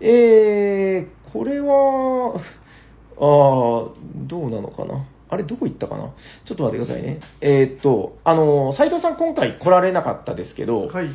[0.00, 2.34] えー、これは、
[3.18, 3.90] あー、
[4.26, 5.06] どうなのかな？
[5.30, 6.12] あれ、どこ行ったかな？
[6.44, 7.20] ちょっと待ってくださいね。
[7.40, 11.08] えーっと、あの、斉藤さん今回来られなかったですけど、はい。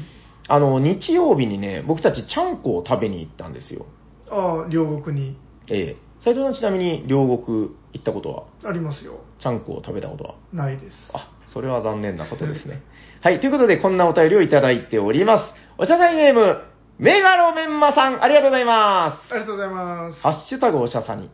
[0.47, 3.86] あの、日曜日にね、僕たちちゃんこを食べに行ったんですよ。
[4.29, 5.38] ああ、両国に
[5.69, 9.15] ええ斉藤さんちなみに両国行ったことは、ありますよ。
[9.39, 10.36] ちゃんこを食べたことは？
[10.51, 10.95] ないです。
[11.13, 12.81] あ、それは残念なことですね。
[13.21, 15.53] はい、ということでこんなお便りをいただいております。
[15.77, 16.61] お茶会ネーム、
[16.99, 20.21] メガロメンマさん、ありがとうございまありがとうございますす。。
[20.21, 21.29] ハッシュタグおしゃさに。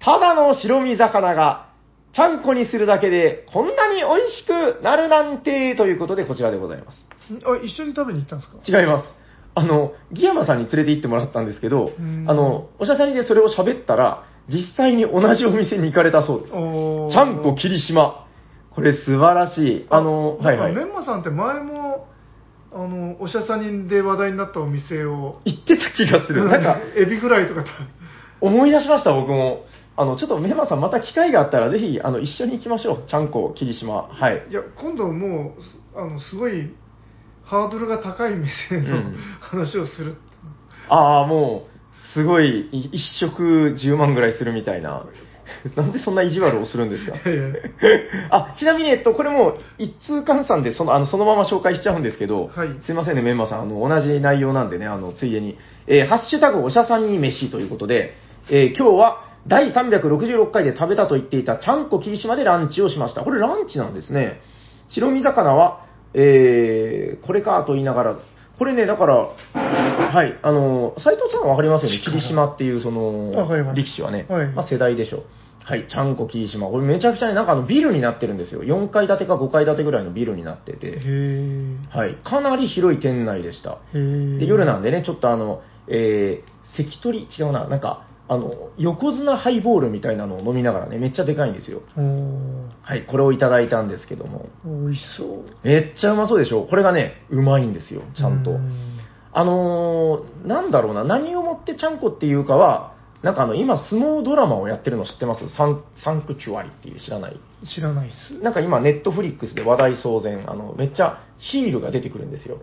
[0.00, 1.68] ただの白身魚が、
[2.14, 6.98] ちゃんこにするだけで、こんなに美味しくなるなんて、ということで、こちらでございます。
[7.44, 8.80] あ、一緒に食べに行ったんですか？
[8.80, 9.08] 違います。
[9.54, 16.52] あの、ギヤマさんに連れて行ってもらったんですけどうん、あの、おしゃさにでそれを喋ったら、実際に同じお店に行かれたそうです。
[16.52, 18.26] ちゃんこ霧島。
[18.74, 19.86] これ素晴らしい。
[19.90, 20.74] あの、はいはい。
[20.74, 22.06] メンマさんって前も、
[22.72, 26.44] あの、おしゃさにで話題になったお店を、行ってた気がする。
[26.44, 27.70] なんか、エビフライとかと、
[28.40, 29.64] 思い出しました、僕も。
[29.96, 33.06] あの、ちょっとメンマさん、また機会があったら、ぜひ、あの、一緒に行きましょう。
[33.08, 34.08] ちゃんこ霧島。
[34.08, 34.46] はい。
[34.50, 36.70] いや、今度もう、すあの、すごい、
[37.42, 40.16] ハードルが高い店うのん話をする。
[40.88, 45.06] ああ、もう、すごい、い一食10万ぐらいするみたいな。
[45.76, 47.14] なんでそんな意地悪をするんですか？
[48.30, 52.68] あ、ちなみに、えっと、これも、一通換算で、その、あの、そのまま紹介しちゃうんですけど、はい。
[52.80, 58.14] すいませんね、メンマさん、あの、同じ内容なんでね、あの、ついでに、えーハッシュタグおしゃさに飯ということで、
[58.50, 63.22] えー今日は、第366回で食べたと言っていた、ちゃんこ霧島でランチをしました。
[63.22, 64.40] これランチなんですね。
[64.88, 65.80] 白身魚は、
[66.14, 68.16] えー、これかと言いながら、
[68.58, 69.16] これね、だから、
[69.54, 73.32] はい、あの、斉藤さんはわかりますよね、霧島っていう、その、
[73.74, 75.22] 力士はね、はいまあ世代でしょう。
[75.68, 76.68] はい、ちゃんこ霧島。
[76.68, 78.62] これめちゃくちゃね、なんかあのビルになってるんですよ。
[78.62, 83.78] 4階建てか5階建てぐらいのビルになってへて、ーはい、かなり広い店内でした。
[83.92, 91.80] で夜なんでね、ちょっとあの、えー、関取、違うな、なんか、あの、横綱ハイボールみたいなのを飲みながらね、めっちゃでかいんですよ。
[92.82, 95.44] はい、これをいただいたんですけども、美味しそう。
[95.64, 98.52] めっちゃうまそうでしょこれがね、うまいんですよ、ちゃんと。
[98.52, 98.60] う
[99.32, 105.48] あのー、なんだろうな、何をもってちゃんこっていうかは、なんかあの、今、相撲ドラマをやってるの知ってます？
[105.50, 107.40] サンサンクチュアリっていう知らない？
[107.74, 108.38] 知らないっす。
[108.42, 112.58] なんか今、ネットフリックスで話題騒然、あの、めっちゃヒールが出てくるんですよ。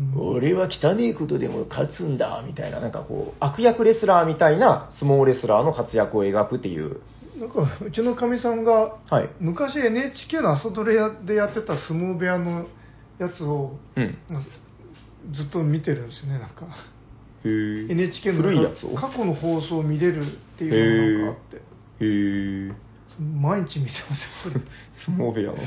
[0.00, 7.00] うん俺は汚いことでも勝つんだ、みたいな、なんかこう、悪役レスラーみたいな相撲レスラーの活躍を描くっていう。
[7.38, 9.28] なんか、うちのかみさんが、はい。
[9.40, 12.66] 昔 NHK の朝ドラでやってた相撲部屋の
[13.18, 14.18] やつを、うん。
[14.30, 14.42] まあ
[15.32, 16.66] ずっと見てるんですよね、なんか。
[17.44, 18.94] NHK の古いやつを？
[18.94, 22.74] 過去の放送を見れるっていうのがなんかあって、へー
[23.20, 24.64] 毎日見てますよ、それ。
[25.04, 25.62] 相撲部屋の、はい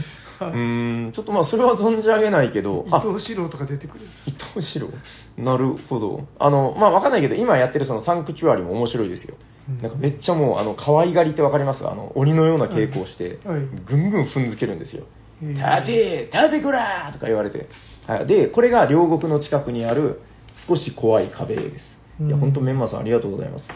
[0.51, 4.05] うーん、ちょっとまあ、それは存じ上げないけど、あ伊藤四郎とか出てくる。
[4.25, 4.89] 伊藤四郎？
[5.37, 6.27] なるほど。
[6.39, 9.35] あの、まあ、わかんないけど、今やってるそのサンクチュアリも面白いですよ。
[9.69, 11.87] うんなんかめっちゃもう、あの、可愛がりってわかります？
[11.87, 15.05] あの、鬼のような稽古をして、はいはいぐんぐん踏んづけるんですよ。
[15.41, 17.69] 立て立てこらーとか言われて。
[18.07, 20.19] はい、で、これが両国の近くにある
[20.67, 21.97] 少し怖い壁です。
[22.19, 23.67] いや、うんほんとメンマさんありがとうございます。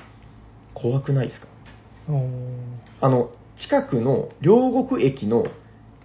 [0.74, 1.48] 怖くないですか？
[3.00, 5.46] あの、近くの両国駅の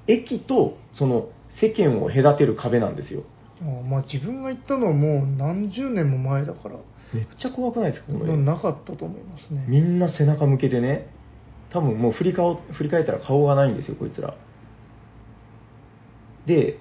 [0.06, 1.28] 駅とその
[1.60, 3.24] 世間を隔てる壁なんですよ。
[3.60, 6.76] あーまあ自分が行ったのはもう何十年も前だから、
[7.12, 9.64] めっちゃ怖くないですかこれなかったと思いますね。
[9.68, 11.08] みんな背中向けてね、
[11.70, 14.34] 多分もう振り顔振り返ったら顔がないんですよ、こいつら。
[16.46, 16.78] で、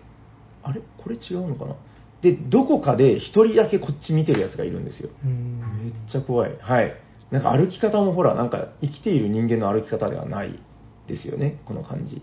[0.63, 0.82] あれ？
[0.97, 1.76] これ違うのかな？
[2.22, 5.09] で、どこかで一人だけこっち見てるやつがいるんですよ。
[5.24, 6.57] うんめっちゃ怖い。
[6.59, 6.93] はい。
[7.32, 10.60] なんか歩き方もほら、なんか生きている人間の歩き方ではない
[11.08, 12.22] ですよね、この感じ。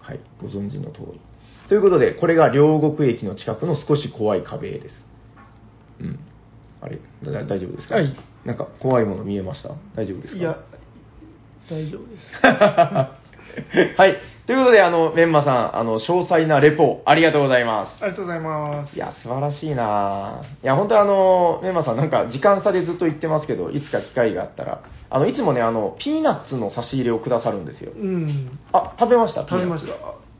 [0.00, 1.20] はい、ご存知の通り。
[1.68, 5.04] ということで、これが両国駅の近くの少し怖い壁です。
[6.00, 6.18] うん。
[6.80, 7.96] あれ、だ大丈夫ですか？
[7.96, 8.16] はい。
[8.44, 9.74] なんか怖いもの見えました？
[9.94, 10.40] 大丈夫ですか？
[10.40, 10.56] いや、
[11.70, 12.24] 大丈夫です。
[14.00, 14.16] はい。
[14.50, 18.02] ということで、あの、メンマさん、あの、詳細なレポ、ありがとうございます。
[18.02, 18.96] ありがとうございます。
[18.96, 27.92] いや、素晴らしいないや、本当あの、メンマさん、なんか時間差でずっと言ってますけど、いつか機会があったら、あの、いつもね、あの、ピーナッツの差し入れをくださるんですよ。
[27.94, 28.58] うん。
[28.72, 29.42] あ、食べました？
[29.46, 29.92] 食べました。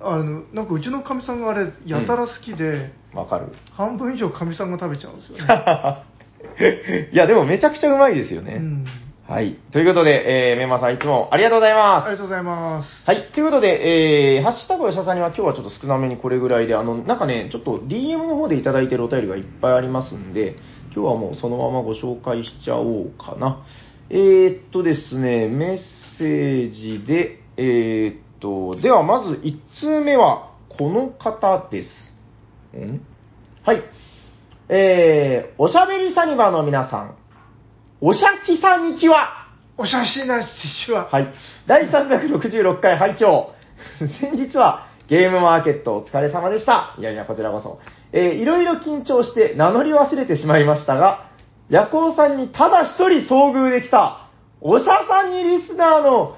[0.04, 3.52] ああの、なんかうちのかみさんがあれ、やたら好きで、ナッツわかる。
[3.76, 5.44] 半分以上かみさんが食べちゃうんですよね。
[7.12, 8.54] いや、でもめちゃくちゃうまいですよね。
[8.56, 8.84] うん。
[9.30, 9.60] はい。
[9.70, 12.06] ということで、えー、メンマさんいつもありがとうございます。
[12.06, 12.88] ありがとうございます。
[13.06, 13.30] はい。
[13.32, 20.56] ということで、えー、ハッシュタグおしゃさんには今日はちょっと少なめにこれぐらいで、あの、なんかね、ちょっと DM の方でいただいてるお便りがいっぱいありますんで、
[20.92, 23.64] 今日はもうそのままご紹介しちゃおうかな。
[24.08, 25.78] えー、っとですね、メッ
[26.18, 31.88] セージで、えー、っと、ではまず1通目はこの方です。
[32.76, 33.00] ん
[33.62, 33.84] はい。
[34.68, 37.19] えー、おしゃべりサニバの皆さん、
[38.02, 39.46] おしゃしさにちは
[39.76, 41.34] お写真なしは、はい。
[41.66, 43.50] 第366回拝聴
[44.22, 46.94] 先日はゲームマーケットお疲れ様でした。
[46.98, 47.78] いやいや、こちらこそ。
[48.12, 51.26] えーいろいろ緊張して名乗り忘れてしまいましたが、
[51.68, 54.28] ヤコウさんにただ一人遭遇できた、
[54.62, 56.36] おしゃさんにリスナーの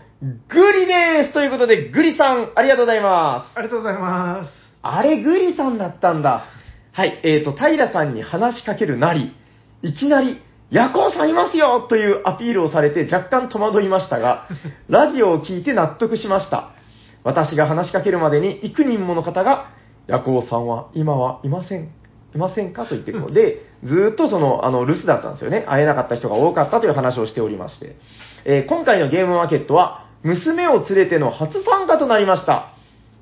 [0.48, 3.56] グリですということで、グリさん、ありがとうございます。
[3.56, 4.50] ありがとうございます。
[4.82, 6.42] あれ、グリさんだったんだ。
[6.90, 9.32] はい、えーと、平さんに話しかけるなり、
[9.82, 10.40] いきなり、
[10.72, 14.48] ヤコウさんいますよというアピールをされて若干戸惑いましたが、
[14.88, 16.70] ラジオを聞いて納得しました。
[17.24, 19.66] 私が話しかけるまでに幾人もの方が、
[20.06, 21.90] ヤコウさんは今はいません。
[22.34, 22.84] いませんか？
[22.86, 25.64] と言ってこう、で、ずーっとその、あの、留守だったんですよね。
[25.68, 27.96] 会えなかった人が多かったという話をしておりまして。
[28.46, 32.68] えー今回のゲームマーケットは、娘を連れての初参加となりました。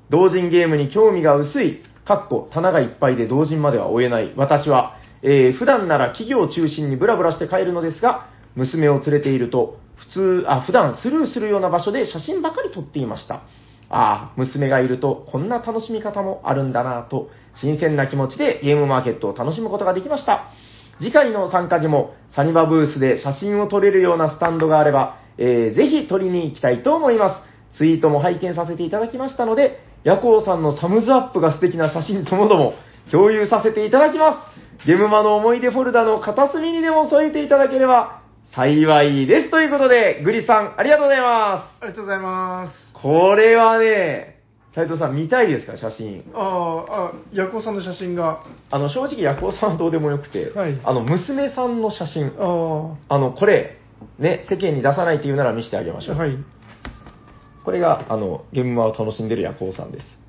[0.09, 13.43] 同人ゲームに興味が薄い、かっこ棚がいっぱいで同人までは追えない私は、えー普段なら企業を中心にブラブラして帰るのですが、娘を連れていると、普通、あ、普段スルーするような場所で写真ばかり撮っていました。
[13.93, 17.29] ああ、娘がいるとこんな楽しみ方もあるんだなぁと、
[17.61, 20.51] 新鮮な気持ちでゲームマーケットを楽しむことができました。
[20.99, 27.43] 次回の参加時もサニバブースで写真を撮れるようなスタンドがあれば、えーぜひ撮りに行きたいと思いま
[27.73, 27.77] す。
[27.77, 32.73] ツイートも拝見させていただきましたので、ヤコウさんのサムズアップが素敵な写真ともども
[33.11, 34.50] 共有させていただきます。
[34.85, 38.21] ゲムマの思い出フォルダの片隅にでも添えていただければ
[38.55, 39.51] 幸いです。
[39.51, 42.73] ということで、グリさん、ありがとうございまありがとうございます。
[42.73, 42.93] す。
[42.93, 44.41] これはね、
[44.75, 46.25] 斉藤さん見たいですか、写真。
[46.33, 53.77] ああ、あ、ヤコウさんの写真が、あの、正直、ヤコウさんはどうでもよくて、はいあの、娘さんの写真、ああ、あの、これ、
[54.19, 56.17] ね、世間に出さないって言うなら見せてあげましょう。
[56.17, 56.37] はい。
[57.63, 60.20] これが、あの、ゲームマを楽しんでるヤコウさんです。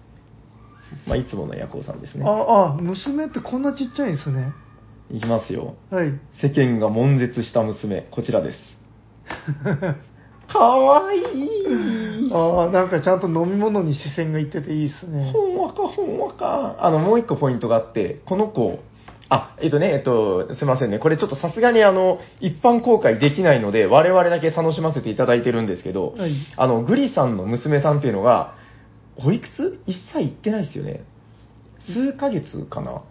[1.06, 2.24] まあ、いつものヤコウさんですね。
[2.26, 4.52] ああ、娘ってこんなちっちゃいんですね。
[5.10, 5.74] いきますよ。
[5.90, 6.12] はい。
[6.40, 8.58] 世間が悶絶した娘、こちらです。
[10.52, 12.30] かわいい。
[12.32, 15.30] ああ、なんかちゃんと飲み物に視線がいってていいですね。
[15.32, 16.76] ほんわかほんわか。
[16.78, 18.80] あの、もう一個ポイントがあって、この子、
[19.28, 20.98] あ、えっとね、えっと、すいませんね。
[20.98, 26.34] これちょっとさすがにあの、一般公開できないので、我々だけ楽しませていただいてるんですけど、はい。
[26.56, 28.56] あの、グリさんの娘さんっていうのが、
[29.16, 31.04] おいくつ ?1 歳いってないですよね。
[31.80, 33.02] 数ヶ月かな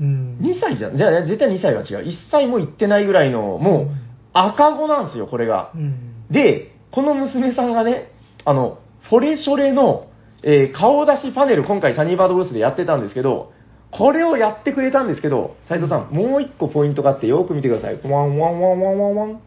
[0.00, 0.38] うん。
[0.40, 0.96] 2歳じゃん。
[0.96, 2.08] じゃあ、絶対2歳は違う。
[2.08, 3.88] 1歳も行ってないぐらいの、もう、
[4.32, 5.72] 赤子なんですよ、これが。
[5.74, 6.24] うん。
[6.30, 8.12] で、この娘さんがね、
[8.44, 8.78] あの、
[9.08, 10.06] フォレショレの、
[10.42, 13.52] えー顔出しパネル、今回サニーバードブースでやってたんですけど、
[13.90, 18.00] これをやってくれたんですけど、斉藤さん、もう一個ポイントがあって、よく見てください。
[18.04, 19.40] ワンワンワンワンワンワン。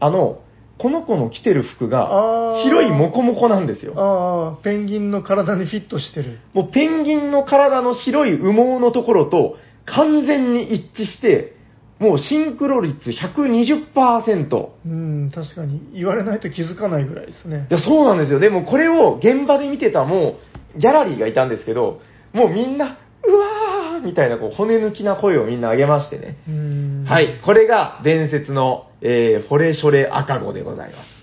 [0.00, 0.40] あの、
[0.78, 3.94] この子の着てる服あがー、白いモコモコなんですよ。
[3.96, 6.38] ああ、ペンギンの体にフィットしてる。
[6.54, 9.56] もうペンギンの体の白い羽毛のところと
[9.86, 11.56] 完全に一致して、
[11.98, 14.68] もうシンクロ率120%。
[14.86, 15.80] うん、確かに。
[15.94, 17.74] 言われないと気づかないぐらいですねい。
[17.74, 18.38] や、そうなんですよ。
[18.38, 20.36] でもこれを現場で見てたも
[20.76, 22.00] う、ギャラリーがいたんですけど、
[22.32, 26.36] もうみんな、うわーみたいなこう骨抜きな声をみんな上げましてね。
[26.48, 27.04] うん。
[27.04, 27.40] はい。
[27.44, 31.18] これが伝説の、えー、フォレショレ赤子でございます。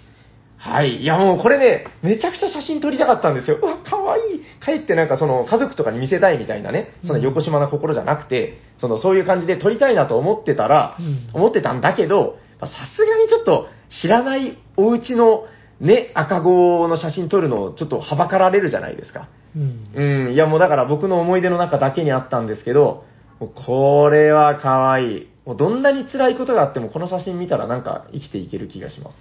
[0.58, 1.04] はい。
[1.04, 3.60] いや、もうこれね、めちゃくちゃ写真撮りたかったんですよ。
[3.62, 4.42] うわ、かわいい。
[4.66, 13.68] 帰ってなんかその家族とかに見せたいみたいなね、そんな横島な心じゃなくて、そのそういう感じで撮りたいなと思ってたら、うん思ってたんだけど、まあさすがにちょっと
[14.02, 15.46] 知らないお家の
[15.80, 19.30] ね、赤子の写真撮るのをちょっとはばかられるじゃないですか。
[19.56, 19.84] うん。
[19.94, 23.04] うん、いやもうだから僕の思い出の中だけにあったんですけど、
[23.40, 25.35] これは可愛い。
[25.46, 29.18] もうどんなに辛いことがあってもこの写真見たらなんか生きていける気がします。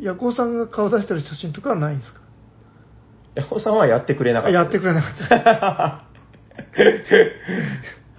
[0.00, 2.20] ヤコウさんが顔出してる写真とかはないんですか？
[3.34, 4.58] ヤホーさんはやってくれなかった。
[4.58, 6.04] あやってくれなかった。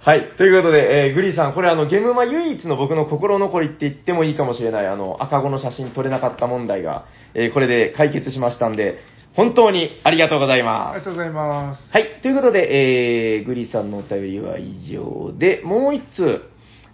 [0.02, 0.30] はい。
[0.38, 7.04] ということで、えーグリーさん、これあの、ゲムマ唯一の僕の心残りって言ってもいいかもしれない、あの、赤子の写真撮れなかった問題が、
[7.34, 8.98] えーこれで解決しましたんで、
[9.34, 11.00] 本当にありがとうございあます。
[11.00, 11.92] りがとうございます。
[11.92, 12.06] はい。
[12.22, 16.42] ということで、えー、グリさんのお便りは以上で、もう一通。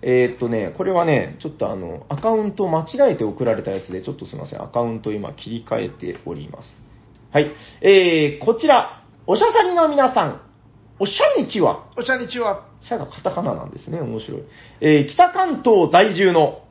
[0.03, 4.62] えーっとね、これはね、ちょっとあの、アカウントを間違えて送られたやつで、ちょっとすみません。
[4.62, 6.68] アカウントを今切り替えております。
[7.32, 7.53] はい。
[7.80, 10.40] えー、こちら、おしゃさりの皆さん、
[10.99, 11.90] おしゃにちは。
[11.97, 14.01] お茶にちは、シャがカタカナなんですね。
[14.01, 14.42] 面白い。
[14.80, 16.62] えー、北関東在住の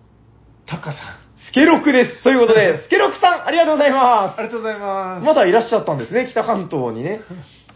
[0.66, 1.26] タカさん。
[1.48, 2.24] スケロクです。
[2.24, 4.42] ということで、 スケロクさん、ありがとうございますあ。
[4.42, 5.26] りがとうございます。
[5.26, 7.22] まだいらっしゃったんですね、北関東にね。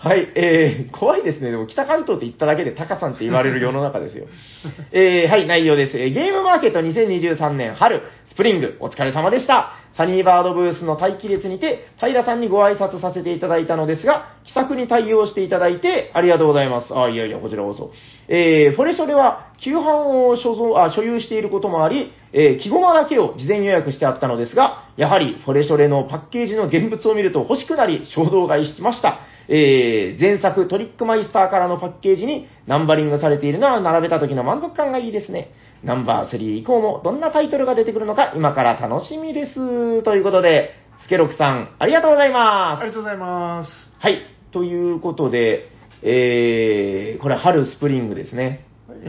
[0.01, 1.51] はい、えー、怖いですね。
[1.51, 4.27] でも北関東って言っただけでタカさんって言われる世の中ですよ。
[4.93, 5.97] えー、はい、内容です。
[5.97, 9.73] ゲームマーケット2023年春、スプリング、お疲れ様でした。
[9.97, 16.97] サニーバードブースの待機列にて、平さんにご挨拶させていただいたのですが、気さくに対応していただいてありがとうございます。
[16.97, 17.91] あ、いやいや、こちらこそ。
[18.29, 29.19] えー、フォレショレは、旧版を所蔵あ所有していることもあり、えー、木駒だけを事前予約してあったのですが、やはりフォレショレのパッケージの現物を見ると欲しくなり、衝動買いしました。
[29.51, 35.51] えー、前作トリックマイスターからのパッケージにナンバリングされているのは並べた時の満足感がいいですね。
[35.83, 40.03] ナンバー3以降もどんなタイトルが出てくるのか今から楽しみです。
[40.03, 42.83] ということで、スケロクさん、ありがとうございますあ。
[42.83, 43.69] りがとうございます。
[43.97, 44.19] はい。
[44.51, 45.69] ということで、
[46.03, 48.65] えー、これ春スプリングですね。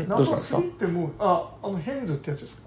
[0.09, 2.63] どうしたんですか？3ってもう、あ、あのヘンズってやつですか？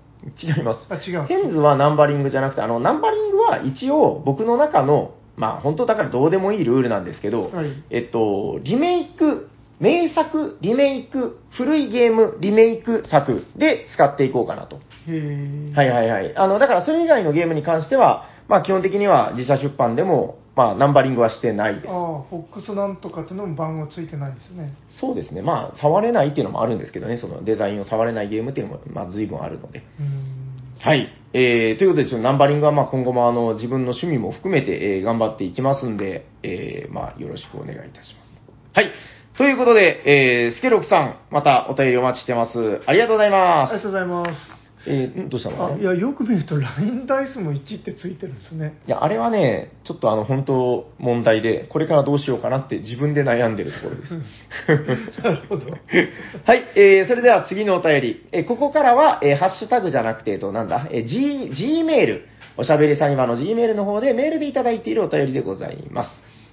[0.58, 0.88] 違います。
[0.90, 1.26] あ、違う。
[1.26, 9.50] ヘンズはナンバリングじゃなくて、あの、ナンバリングは一応僕の中の、まあ本当だからどうでもいいルールなんですけど、はいえっと、リメイク、
[9.80, 14.80] 名作、リメイク、古いゲーム、リメイク作で使っていこうかなと。
[15.08, 16.38] へーはいはいはい。
[16.38, 21.88] あの、だからそれ以外のゲームに関しては、まあ基本的には自社出版でも、まあナンバリングはしてないです。
[21.90, 24.74] ああ、フォックスなんとかっていうのも番号ついてないんですね。
[24.88, 25.42] そうですね。
[25.42, 29.80] まあ触れないっていうのもあるんですけどね、そのデザインを触れないゲームっていうのも、まあ随分あるので。
[29.80, 30.43] うーん。
[30.84, 31.08] はい。
[31.32, 38.42] えー、ということで、ちょっとナンバリングはまあ今後もあの自分の趣味も含めて、えー頑張っていきますんで、えー、まあよろしくお願いいたします。
[38.74, 38.92] はい。
[39.38, 42.82] ということで、えー、スケロクさん、またお便りお待ちしてます。
[42.86, 43.72] ありがとうございます。
[43.72, 44.63] ありがとうございます。
[44.86, 45.74] えー、んどうしたの？
[45.74, 48.80] あ、いや、よく見ると、ラインダイスも1ってついてるんですね。
[48.86, 55.22] いや、あれはね、ちょっとあの、本当問題で、これからどうしようかなって自分で悩んでるところです。
[55.24, 55.72] なるほど。
[56.46, 58.26] はい、えー、それでは次のお便り。
[58.32, 62.28] えーここからは、えーハッシュタグじゃなくて、えっと、なんだ、えー、G、G メール。
[62.56, 66.10] おしゃべりサニバの G メールの方でメールでいただいているお便りでございます。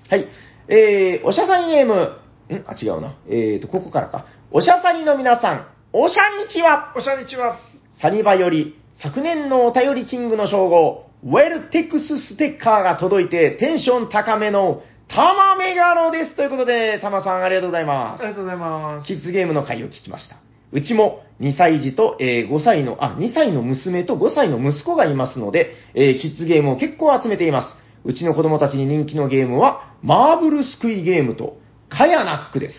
[0.09, 0.28] はい。
[0.69, 2.65] えー、おしゃさにネーム、ん？
[2.66, 3.16] あ、違うな。
[3.28, 4.27] えーと、ここからか。
[4.51, 7.69] おしゃさにの皆さん、おしゃにちはおしゃにちは。
[8.01, 16.35] サニバより、昨年のお便りキングの称号、ウェルテックスステッカーが届いて、テンション高めの、タマメガロです。
[16.35, 18.28] ということで、タマさんありがとうございあますり。
[18.28, 19.06] がとうございます。
[19.06, 20.36] キッズゲームの回を聞きました。
[20.72, 27.77] うちも2歳児と、えー5歳の、あ、2歳の娘と5歳の息子がいますので、えーキッズゲームを結構集めています。
[28.05, 31.59] うちの子供たちに人気のゲームは、マーブルすくいゲームと、
[31.90, 32.74] カヤナックです。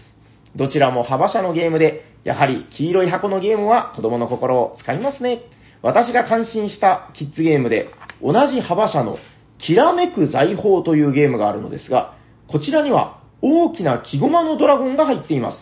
[0.56, 5.44] どちらも幅社のゲームで、やはり黄色い箱のゲームは子供の心を使いますね。
[5.82, 7.90] 私が感心したキッズゲームで、
[8.22, 9.18] 同じ幅社の
[9.58, 12.16] きらめく財宝というゲームがあるのですが、
[12.48, 15.58] こちらには大きな木駒のドラゴンが入っています。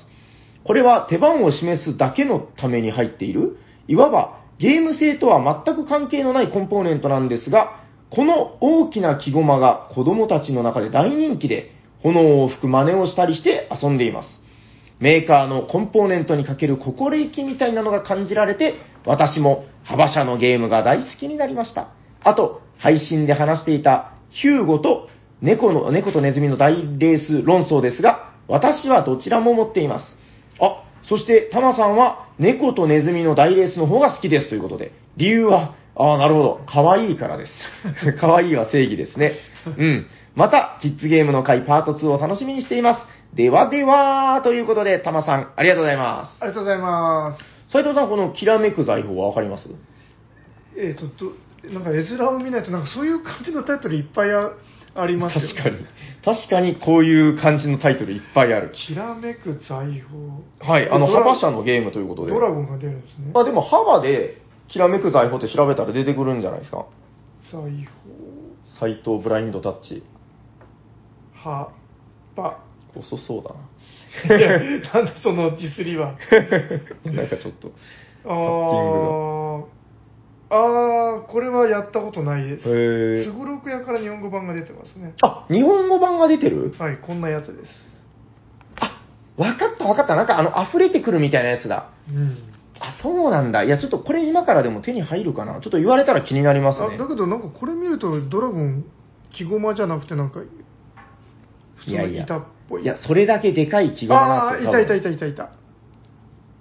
[0.65, 3.57] これは手番を示すだけのために入っている、
[3.87, 11.71] いわばゲーム性とは全く関係のないコンポーネントなんですが、この大きな木駒が子供たちの中で大人気で、
[12.01, 14.48] 炎を吹く真似をしたりして遊んでいます。
[14.99, 21.93] メーカーのコンポーネントにかける心意気みたいなのが感じられて、私も幅社のゲームが大好きになりました。
[22.21, 25.09] あと、配信で話していたヒューゴと
[25.41, 30.05] 猫の、猫とネズミの大レース論争ですが、私はどちらも持っています。
[30.59, 36.61] あ、そして、タマさんは猫とネズミの大レースの方が好きですということで、理由は、ああ、なるほど。
[36.67, 37.51] 可愛いからです。
[38.19, 39.33] 可愛いは正義ですね。
[39.77, 40.07] うん。
[40.35, 43.01] また、キッズゲームの回パート2を楽しみにしています。
[43.33, 46.41] ではでは、ということで、タマさん、ありがとうございます。
[46.41, 47.71] ありがとうございます。
[47.71, 49.69] 斉藤さん、このきらめく財宝はわかります？
[50.77, 51.33] えっ、とど、
[51.71, 54.51] なんか絵面を見ないと、なんかそういう感じのタイトルいっぱいあ
[54.95, 55.85] ありますよ、確かに。
[56.25, 58.71] 確かにこういう感じのタイトルいっぱいある。
[58.71, 60.71] きらめく財宝。
[60.73, 62.31] はい、あの、幅社のゲームということで。
[62.33, 63.31] ドラゴンが出るんですね。
[63.35, 66.87] あ、でも幅で、きらめく財宝って調べたら出てくるんじゃないですか？
[67.51, 67.87] 財
[68.79, 70.03] 斎藤ブラインドタッチ。
[71.43, 71.71] 宝、は、
[72.35, 72.68] ば。
[72.95, 74.59] 遅そうだいや、
[74.93, 76.15] なんだそのディスりは。
[77.05, 77.11] な。
[77.13, 77.71] なんかちょっと。
[78.23, 79.65] あタッー
[80.51, 83.23] あー、これはやったことないです。
[83.25, 85.13] すごろく屋から日本語版が出てますね。
[85.21, 86.73] あ、日本語版が出てる？
[86.79, 87.71] はい、こんなやつです。
[88.79, 88.99] あ、
[89.37, 90.15] わかったわかった。
[90.15, 91.91] なんかあの、溢れてくるみたいなやつだ。
[92.09, 92.37] うん。
[92.79, 93.63] あ、そうなんだ。
[93.63, 95.61] いや、ちょっとこれ今からでも手に入るかな。
[95.61, 96.95] ちょっと言われたら気になりますね。
[96.95, 98.85] あだけどなんかこれ見るとドラゴン、
[99.31, 100.39] 木駒じゃなくてなんか、
[101.79, 102.83] 普通のいやいや板っぽい。
[102.83, 104.81] いや、それだけでかい木駒ああー、なんですよ。
[104.81, 105.19] いたいたいた。
[105.19, 105.49] たいたいた。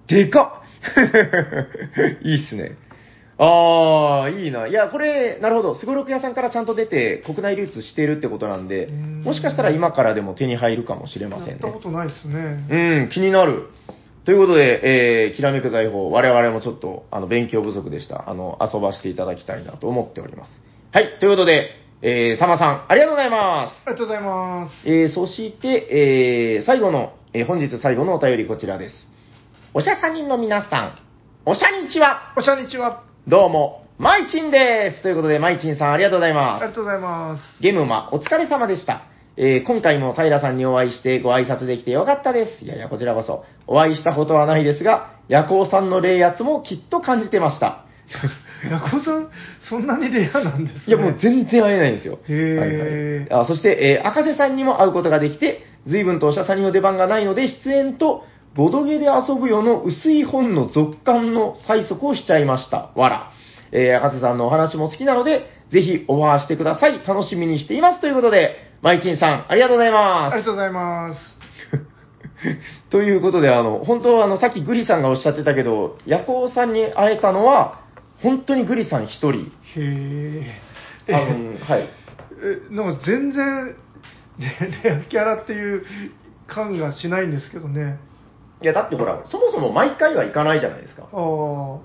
[0.08, 0.68] でかっ
[2.22, 2.76] いいっすね。
[3.38, 4.66] ああ、いいな。
[4.66, 5.74] いや、これ、なるほど。
[5.76, 11.52] すごろく屋さんからちゃんと出て、国内流通しているってことなんでうーん、もしかしたら今からでも手に入るかもしれませんね。
[11.52, 12.66] やったことないですね。
[12.70, 13.68] うん、気になる。
[14.24, 18.28] ということで、えー、きらめく財宝、我々もちょっと、あの、勉強不足でした。
[18.28, 20.60] あの、遊ばせていただきたいなと思っております。
[20.92, 21.70] はい、ということで、
[22.00, 23.82] えー、たまさん、ありがとうございます。
[23.86, 24.88] ありがとうございます。
[24.88, 28.94] えー、そして、えー、最後の、えー、本日最後のお便りこちらです。
[29.74, 30.98] おしゃさ人の皆さん、
[31.44, 32.34] おしゃにちは。
[32.36, 33.02] おしゃにちは。
[33.26, 35.02] どうも、まいちんです。
[35.02, 36.74] ということで、まいちんさん、ありがとうございあますりが。
[36.74, 37.42] とうございます。
[37.62, 39.02] ゲームマ、お疲れ様でした。
[39.36, 42.64] えー今回も平さんにお会いしてご挨拶できてよかったです。
[42.64, 43.44] いやいや、こちらこそ。
[43.66, 47.84] お会いしたことはないですが、夜行さんの霊圧もきっと感じてました。
[48.64, 49.28] ヤコさん、
[49.68, 50.82] そんなにレアなんですね。
[50.88, 52.18] いや、もう全然会えないんですよ。
[52.28, 52.76] へーはい
[53.20, 58.24] はいあそして、えー赤瀬さんにも会うことができて、随分とおしゃさんにの出番がないので、出演と、
[58.54, 62.90] ボドゲで遊ぶよの薄い本の続刊の催促をしちゃいました。
[62.96, 63.32] わら。
[63.70, 67.06] えー赤瀬さんのお話も好きなので、ぜひオファーしてください。
[67.06, 68.00] 楽しみにしています。
[68.00, 70.34] ということで、まいちんさん、ありがとうございます。
[70.34, 71.38] ありがとうございます。
[72.90, 77.80] ということで、あの、本当はあの、さっきグリさんがおっしゃってたけど、ヤコウさんに会えたのは、
[78.22, 79.52] 本当にグリさん一人。
[79.76, 80.52] へ
[81.08, 81.14] え。
[81.14, 81.88] あの、はい。
[82.42, 83.76] え、なんか全然
[84.38, 85.84] レレアキャラっていう
[86.46, 87.98] 感がしないんですけどね。
[88.62, 91.04] いや、だってほら、そもそも毎回は行かないじゃないですか。
[91.04, 91.78] ああ、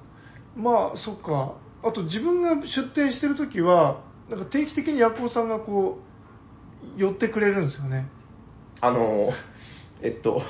[0.55, 1.55] まあ、そっか。
[1.83, 5.99] あと自分が出店してるときは、なんか定期的にヤコウさんがこ
[6.97, 8.07] う、寄ってくれるんですよね。
[8.81, 9.31] あの、
[10.01, 10.41] えっと、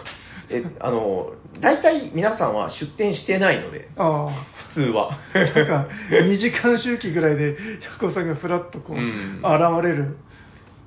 [0.54, 5.18] え、あの、大体皆さんは出店してないので、あ普通は。
[5.34, 7.56] あ、なんか、2時間周期ぐらいで、ヤ
[8.00, 10.18] コウさんがふらっとこう、うん現れる、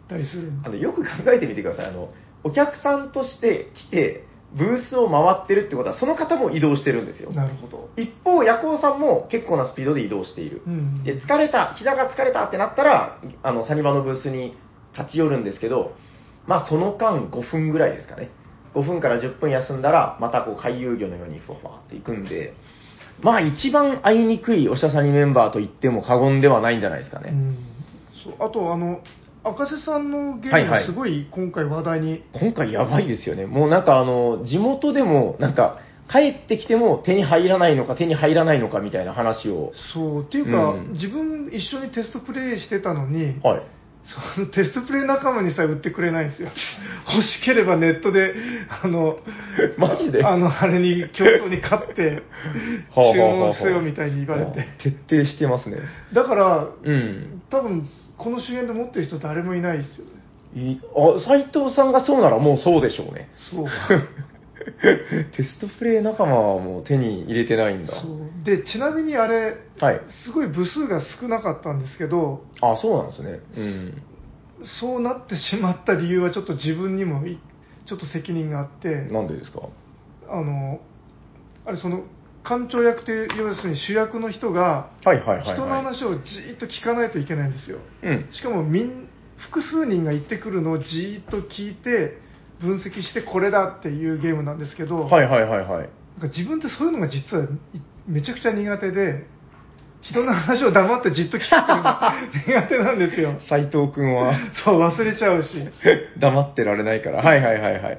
[0.08, 1.86] たりするあのよく考えてみてください。
[1.86, 2.10] あの、
[2.44, 4.24] お客さんとして来て、
[4.56, 7.32] ブースを回ってるってことは、その方も移動してるんですよ。
[7.32, 7.90] なるほど。
[7.96, 10.62] 一方、ヤコウさんも結構なスピードで移動している。
[10.66, 14.56] うんで、疲れた、膝が疲れたってなったら、あの、サニバのブースに
[14.96, 15.92] 立ち寄るんですけど、
[16.46, 18.30] まあ、その間5分ぐらいですかね。
[18.76, 22.52] 5分から10分休んだら、またこう、回遊魚のようにふわふわっていくんで、
[23.22, 27.30] まあ、一番会いにくいおしゃさにメンバーと言っても過言ではないんじゃないですかね。
[27.32, 27.58] うん、
[28.22, 29.00] そうあと、あの、
[29.42, 33.46] 赤瀬さんのゲームすごい今回話題に、今回やばいですよね。
[33.46, 35.78] もうなんかあの、地元でも、なんか、
[36.08, 39.72] 帰ってきても手に入らないのか手に入らないのかみたいな話を。
[39.92, 43.62] そう、っていうか、うん自分一緒にテストプレイしてたのに、はい。
[44.34, 46.50] そのテストプレイ仲間にさえ売ってくれないんですよ。
[47.12, 48.34] 欲しければネットで、
[48.82, 49.18] あの、
[49.78, 50.24] マジで？
[50.24, 52.22] あの、あれに、競争に勝って、
[52.94, 54.68] 注文せよみたいに言われて。
[54.78, 55.78] 徹底してますね。
[56.12, 57.42] だから、うん。
[57.50, 60.10] 多分、この周辺で持ってる人誰もいないですよね。
[60.54, 63.28] いあ、斎藤さんがそうならもうそうでしょうね。
[63.50, 63.66] そう。
[65.36, 67.92] テストプレイ仲間はもう手に入れてないんだ。
[68.00, 70.00] そうで、ちなみにあれ、はい。
[70.24, 73.40] すごい部数が少なかったんですけど、あ、そうなんですね。
[73.56, 74.02] うん。
[74.80, 77.38] そうなってしまった理由はちょっと自分にもい
[77.86, 79.60] ちょっと責任があって、なんでですか？
[80.28, 80.80] あの、
[81.64, 82.04] あれその、
[82.42, 85.54] 館長役という、要するに主役の人が、はいはいはい、はい。
[85.54, 87.78] 人の話をじーっと聞かないといけないんですよ。
[88.02, 88.28] うん。
[88.30, 92.25] しかもみん、複数人が言ってくるのをじーっと聞いて、
[92.60, 95.68] 分析してこれだっていうゲームなんですけど、はいはいはいはい。
[95.68, 95.88] なんか
[96.28, 97.48] 自分ってそういうのが実はい
[98.06, 99.26] めちゃくちゃ苦手で、
[100.02, 102.14] 人の話を黙ってじっと聞くっていうのが
[102.46, 103.34] 苦手なんですよ。
[103.48, 104.34] 斎藤くんは
[104.64, 105.68] そう、忘れちゃうし。
[106.18, 107.22] 黙ってられないから。
[107.22, 107.98] はいはいはいはい。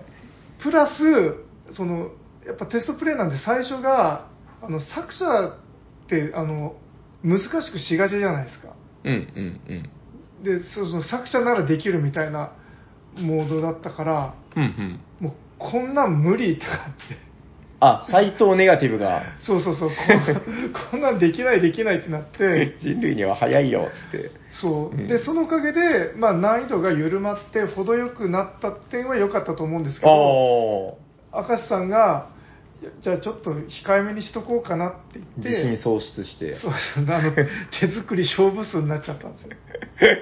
[0.59, 1.35] プラス、
[1.71, 2.11] その、
[2.45, 4.27] やっぱテストプレイなんで最初が、
[4.61, 5.53] あの、作者っ
[6.07, 6.75] て、あの、
[7.23, 8.69] 難しくしがちじゃないですか。
[9.03, 10.43] うんうんうん。
[10.43, 12.51] で、そその作者ならできるみたいな
[13.19, 14.99] モードだったから、うんうん。
[15.19, 17.27] もうこんなん無理とかって。
[17.79, 24.31] あ、斎藤ネガティブが、 そうそうそう、こん こんなんできないできないってなって、人類には早いよ、つって。
[24.51, 30.97] そう、うんでそのおかげで、まあ、難易度が緩まって程よくなった点は良かったと思うんですけど
[31.31, 32.29] あ明石さんが
[32.81, 36.55] いやじゃあちょっと控えめにしとこうかなってあ、言って自信喪失して。
[36.55, 37.31] そうそうあの
[37.79, 39.49] 手作り勝負数になっちゃったんですよ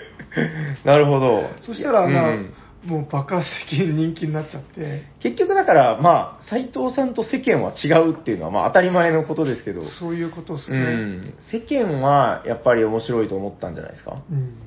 [0.83, 1.49] なるほど。
[1.61, 2.53] そしたら、あうん
[2.85, 5.03] もう爆発的に人気になっちゃって。
[5.19, 14.21] 結局だから、まあ、斎藤さんと世間は違うっていうのは、まあ当たり前のことですけど、そういうことですね、うん、世間はやっぱり面白いと思ったんじゃないですか？
[14.31, 14.57] うん。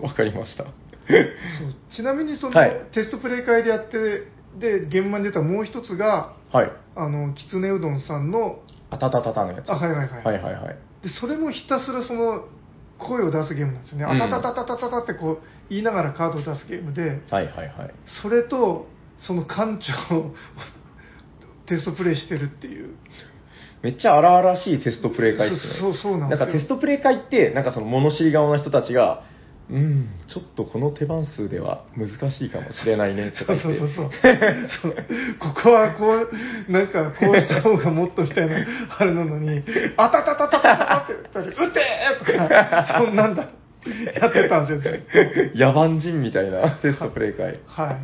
[0.04, 0.64] わかりました。
[0.64, 0.72] そう。
[1.90, 2.82] ちなみにその、はい。
[2.92, 4.24] テストプレイ会でやって
[4.58, 6.72] で現場に出たもう一つがはい。
[6.96, 8.58] あのきつねうどんさんの
[8.90, 9.70] あたたたたのやつ。
[9.70, 10.24] あはいはいはい。
[10.24, 10.76] はいはいはい。
[11.02, 12.44] でそれもひたすらその
[13.00, 17.94] 声を出すゲームなんですよね、うんあたたたたたたってこう言いながらカードを出すゲームで、はいはいはい。
[18.22, 18.86] それと
[19.18, 19.78] その館
[20.08, 20.34] 長を
[21.66, 22.96] テストプレイしてるっていう、
[23.82, 25.74] めっちゃ荒々しいテストプレイ会ですね。
[25.78, 29.22] そうそうなんですよかテストプレイ会って、なんかその物知り顔な人たちが、
[29.70, 33.78] うん、ちょっとこの手番数では難しいかもしれないねとか言って。
[33.78, 34.36] そうそうそうそう
[34.82, 34.94] そう
[35.38, 36.26] ここはこ
[36.68, 38.56] うなんかこうした方がもっとみたいな
[38.98, 39.62] あれなのに
[39.96, 41.80] 「あたたたたたた」って言ったら「撃て!」
[42.18, 43.48] とかそんなんだ
[44.20, 44.88] やってたんです
[45.58, 47.54] よ野蛮人みたいなテストプレイ会。
[47.54, 47.96] とはい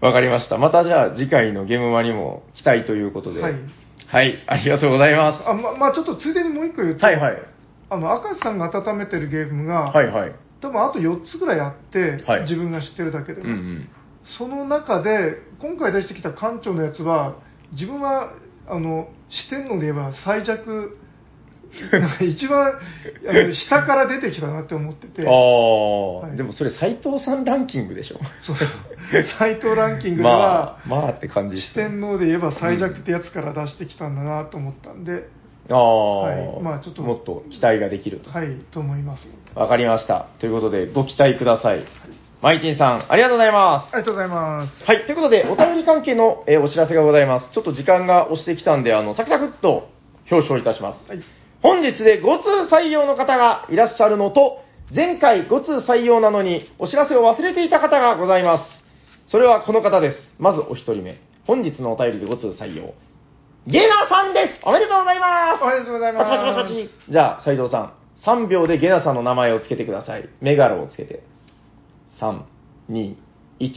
[0.00, 0.58] わかりました。
[0.58, 3.40] またじゃあ次回のゲームマにも期待ということで。
[3.40, 3.54] はい。
[4.08, 5.48] はい、ありがとうございます。
[5.48, 7.42] あままあちょっとついでにもう一個言うと、はいはい。
[7.90, 10.34] あの赤瀬さんが温めてるゲームが、はいはい。
[10.60, 13.88] 多分あと4つぐらいあって、はい自分が知ってるだけでも、うんうん。
[14.38, 17.36] その中で今回出してきた館長のやつは
[17.72, 18.32] 自分は
[18.68, 20.98] あの四天王で言えば最弱
[22.20, 22.72] 一番
[23.28, 28.20] あの下から出てきたなって思っててああ、はいでもそれ斎藤さんランキングでしょ。
[28.40, 28.56] そう
[29.38, 31.88] 斎藤ランキングでは、 まあ、まあって感じし四て。
[31.88, 35.28] 天王で言えば最弱ってやつから出してきたんだなと思ったんで、
[35.70, 38.30] ああ、はいまあちょっともっと期待ができると。
[38.30, 40.26] はいと思いますわかりました。
[40.38, 41.84] ということで、ご期待ください。
[42.42, 43.94] マイチンさん、ありがとうございます。
[43.94, 44.84] ありがとうございます。
[44.84, 45.06] はい。
[45.06, 47.50] ということで、お便り関係の、えーお知らせがございます。
[47.52, 49.88] ちょっと時間が押してきたんで、あの、サクサクっと
[50.30, 51.08] 表彰いたします。
[51.08, 51.22] はい。
[51.62, 54.60] 本日で5通採用の方がいらっしゃるのと、
[54.94, 58.64] 前回5通採用なのにお知らせを忘れていた方がございます。
[59.26, 60.16] それはこの方です。
[60.38, 61.18] まずお一人目。
[61.46, 62.94] 本日のお便りで5通採用。
[63.66, 66.30] ゲナさんですおめでとうございますおめでとうございます。
[66.30, 67.12] パチパチパチパチ。
[67.12, 67.92] じゃあ、斉藤さん、
[68.24, 70.28] 3秒でゲナさんの名前をつけてください。
[70.40, 71.24] メガロをつけて。
[72.20, 72.42] 3、
[72.90, 73.16] 2、
[73.58, 73.72] 1。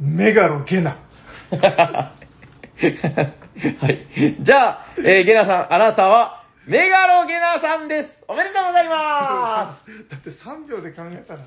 [0.00, 0.98] メガロゲナ。
[1.52, 2.12] は
[3.88, 4.36] い。
[4.40, 8.08] じゃあ、えーゲナさん、あなたは、メガロゲナさんです。
[8.26, 9.78] おめでとうございま
[10.10, 11.40] だって3秒で考えたら、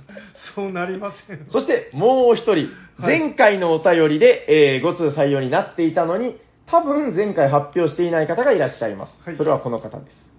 [0.56, 1.38] そうなりません。
[1.40, 1.52] す。
[1.52, 2.52] そして、もうお一人、
[2.98, 4.46] はい前回のお便りで、
[4.78, 6.38] えー5通採用になっていたのに、
[6.72, 9.14] 多分前回発表していない方がいらっしゃいます。
[9.24, 10.30] はいそれはこの方です。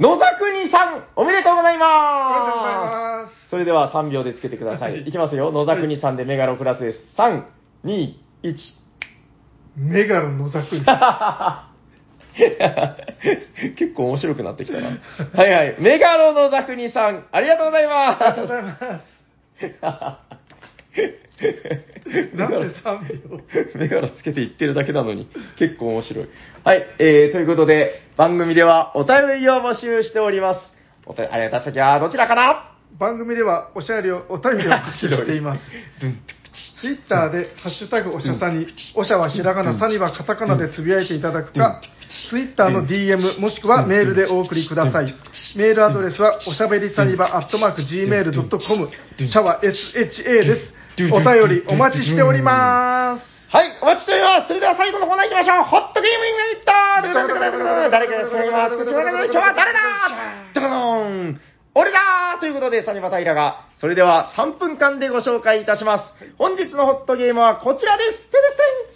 [0.00, 3.28] 野沢国さん、おめでとうございありがとうございます。
[3.28, 3.50] ます。
[3.50, 4.92] それでは3秒でつけてください。
[4.92, 5.52] はいいきますよ。
[5.52, 6.98] 野沢国さんでメガロプラスです。
[7.18, 7.44] 3、
[7.84, 8.54] 2、1。
[9.76, 10.84] メガロ野崎に。
[13.76, 14.86] 結構面白くなってきたな。
[15.34, 15.76] はいはい。
[15.80, 20.30] メガロのザクニさん、ありがとうございありがとうごまざいます。
[21.40, 22.36] す。
[22.36, 23.40] なんで3秒？
[23.74, 26.28] メガロつけて言ってるだけなのに、結構面白い。
[26.64, 26.86] はい。
[26.98, 30.60] えー、ということで、番組ではお便りを募集しております。
[31.06, 32.76] お便り、ありがた先はどちらかな？
[32.98, 35.62] 番組ではおしゃれを、お便りを募集しています。
[36.80, 41.80] ツイッターで、ハッシュタグおしゃさに、おしゃはひらがな、さにはカタカナでつぶやいていただくか、
[42.28, 45.14] ツイッターの DM、もしくはメールでお送りください。
[45.54, 48.88] メールアドレスは、おしゃべりさにば、アットマーク、gmail.com、
[49.18, 50.79] シャワー SHA です。
[51.12, 53.22] お便りお待ちしております。
[53.50, 54.48] はい、お待ちしております。
[54.48, 55.64] それでは最後のコーナー行きましょう。
[55.64, 56.70] ホットゲームインメリット
[57.90, 59.80] 誰かが最後は作ってもらう今日は誰だ？
[60.54, 61.40] ドドドン
[61.74, 66.04] 俺だということで、サニバタイラが、それでは3分間でご紹介いたします。
[66.36, 68.18] 本日のホットゲームはこちらです。
[68.30, 68.90] テレステン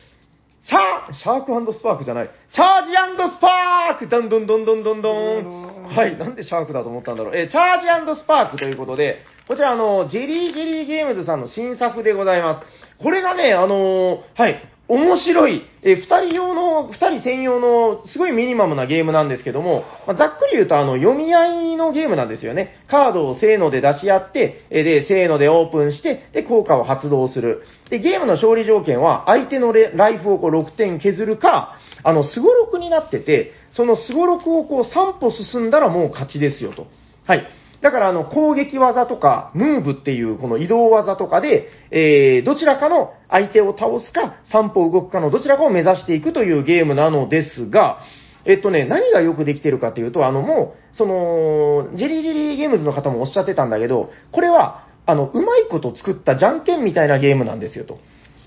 [0.67, 2.31] シャー、シャークスパークじゃない。
[2.53, 2.93] チャージ
[3.37, 5.85] スパークどんどんどんどんどんどん。
[5.85, 7.37] はい、なんでシャークだと思ったんだろう。
[7.37, 13.03] えチャージスパークということで、こちらあの、ジェリージェリーゲームズさんの新作でございます。
[13.03, 14.57] これがね、あのーはい、
[14.89, 22.77] 面白い、え二人用の、二人専用の、すごいミニマムなゲームなんですけども、まあざっくり言うと、あの、読み合いのゲームなんですよね。
[22.89, 27.65] カードをせーので出し合って、えで、せーのでオープンして、で、効果を発動する。
[27.91, 36.87] で、ゲームの勝利条件は、相手のライフをこう6点削るか、あの、スゴロクになってて、そのスゴロクをこう3歩進んだらもう勝ちですよと。
[37.27, 37.47] はい。
[37.85, 47.99] だから、あの、攻撃技とか、ムーブっていう、この移動技とかで、えー、どちらかの相手を倒すか、3歩を動くかのどちらかを目指していくというゲームなのですが、
[48.47, 57.99] えっとね、何がよくできてるかというと、あの、もう、その、ジェリージェリーゲームズの方もおっしゃってたんだけど、これは、あの、うまいこと作ったじゃんけんみたいなゲームなんですよと。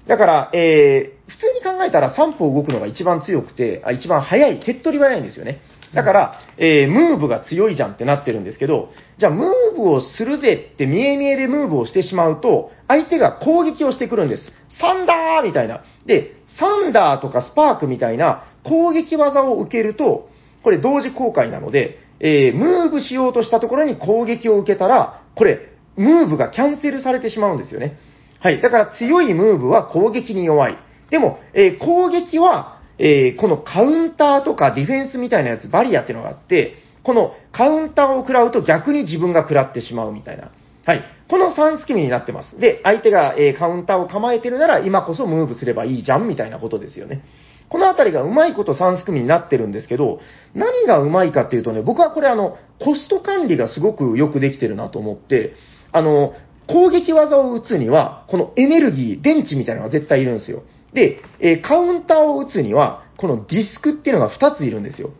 [0.07, 5.61] だから、えー、普通に考えたら3歩動くのが一番強くて、あ一番速い、手っ取り早いんですよね。
[5.93, 14.51] だから、えー、ムーブが強いじゃんってなってるんですけど、じゃあ、ムーブをするぜって見え見えでムーブをしてしまうと、相手が攻撃をしてくるんです。
[14.79, 15.83] サンダーみたいな。
[16.05, 20.29] で、サンダーとかスパークみたいな攻撃技を受けると、
[20.63, 27.97] これ同時公開なので、えー、ムーブしようとしたところに攻撃を受けたら、これ、ムーブがキャンセルされてしまうんですよね。
[28.39, 28.61] はい。
[28.61, 30.77] だから強いムーブは攻撃に弱い。
[31.09, 40.51] でも、えー攻撃は、えーこのカウンターとかディフェンスみたいなやつ、バリアっていうのがあって、このカウンターを食らうと逆に自分が食らってしまうみたいな。
[40.85, 41.03] はい。
[41.29, 42.59] この3スキミになってます。
[42.59, 47.23] で、相手が、えーカウンターを構えてるなら今こそムーブすればいいじゃんみたいなことですよね。
[47.69, 50.21] このあたりがうまいこと3ス組になってるんですけど、
[50.55, 55.53] 何がうまいかっていうとね、僕はこれあの、コスト管理がすごくよくできてるなと思って、
[55.91, 56.33] あの、
[56.67, 60.63] 攻撃技を打つには、このエネルギー、電池みたいなのが絶対いるんですよ。
[60.97, 65.11] で、えカウンターを打つには、このディスクっていうのが2ついるんですよ。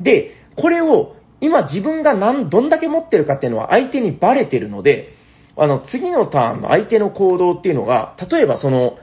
[0.00, 5.14] で、これを今自分が何、どんだけ持ってるかっていうのは相手にバレてるので、
[5.56, 8.98] あの、次のターンの相手の行動っていうのが、例えばその、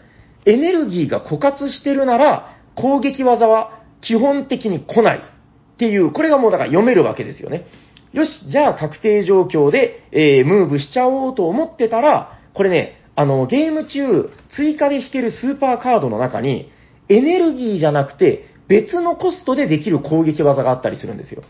[0.46, 7.66] エネルギーが枯渇してるなら、攻撃技は基本的に来ないっていう、これがもうだから読めるわけですよね。
[8.14, 16.70] よし、じゃあ確定状況で、えームーブしちゃおうと思ってたら、これね、あの、ゲーム中、追加で引けるスーパーカードの中に、
[17.08, 21.44] エネルギーじゃなくて、別のコストでできる攻撃技があったりするんですよ。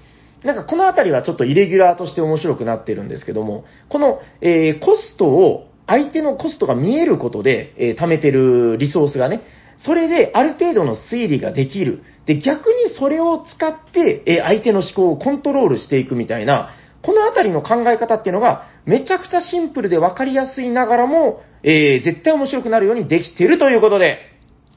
[0.43, 9.41] なんかこのあたりはちょっとイレギュラーとして面白くなってるんですけども、この、えーコストを、相手のコストが見えることで、えー貯めてるリソースがね、
[9.77, 12.03] それである程度の推理ができる。
[12.25, 16.69] で、逆にそれを使って、えー相手の思考をコントロールしていくみたいな、
[17.01, 24.19] このあたりの考え方っていうのが、めちゃくちゃシンプルで分かりやすいながらも、えー、絶対面白くなるようにできているということで、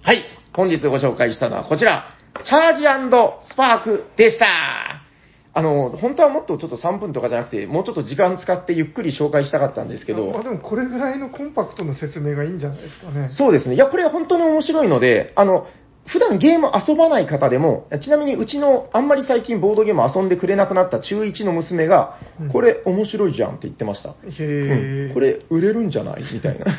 [0.03, 0.23] はい、
[0.55, 2.15] 本日ご紹介したのはこちら、
[2.45, 2.83] チャージ
[3.49, 4.47] スパークでした。
[5.55, 13.29] あの、本当はもっとちょっと3分とかじゃなくて、もうちょっと時間使ってゆっくり紹介したかったんですけど、まあでもこれぐらいのコンパクトな説明がいいんじゃないですかね。
[13.31, 13.75] そうですね。
[13.75, 15.67] いや、これは本当に面白いので、あの、
[16.13, 24.11] 普段ゲーム遊ばない方でも、ちなみにうちのあんまり最近ボードゲーム遊んでくれなくなった中1の娘がうん、これ面白いじゃんって言ってました。
[24.11, 24.17] へう
[25.09, 26.67] え、ん、これ売れるんじゃないみたいな。
[26.67, 26.73] な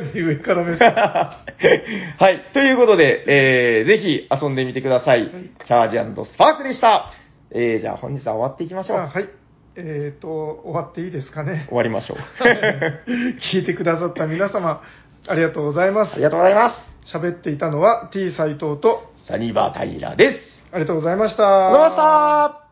[0.00, 0.90] んで上から目線
[2.18, 2.50] はい。
[2.52, 5.30] ということで、えー、ぜひ遊んでみてください。
[5.64, 7.12] チャージスパークでした。
[7.50, 8.98] えー、じゃあ本日は終わっていきましょう。
[8.98, 9.28] あはい。
[9.76, 10.28] えっ、と、
[10.64, 11.76] 終わっていいですかね終。
[11.76, 12.18] わりましょう。
[13.54, 14.82] 聞いてくださった皆様、
[15.28, 16.22] ありがとうございますあり。
[16.22, 16.97] がとうございます。
[17.12, 20.40] 喋っていたのは T 斎藤と、サニバタイラです。
[20.72, 21.68] ありがとうございました。
[21.68, 22.08] ありがとうござい
[22.48, 22.67] ました。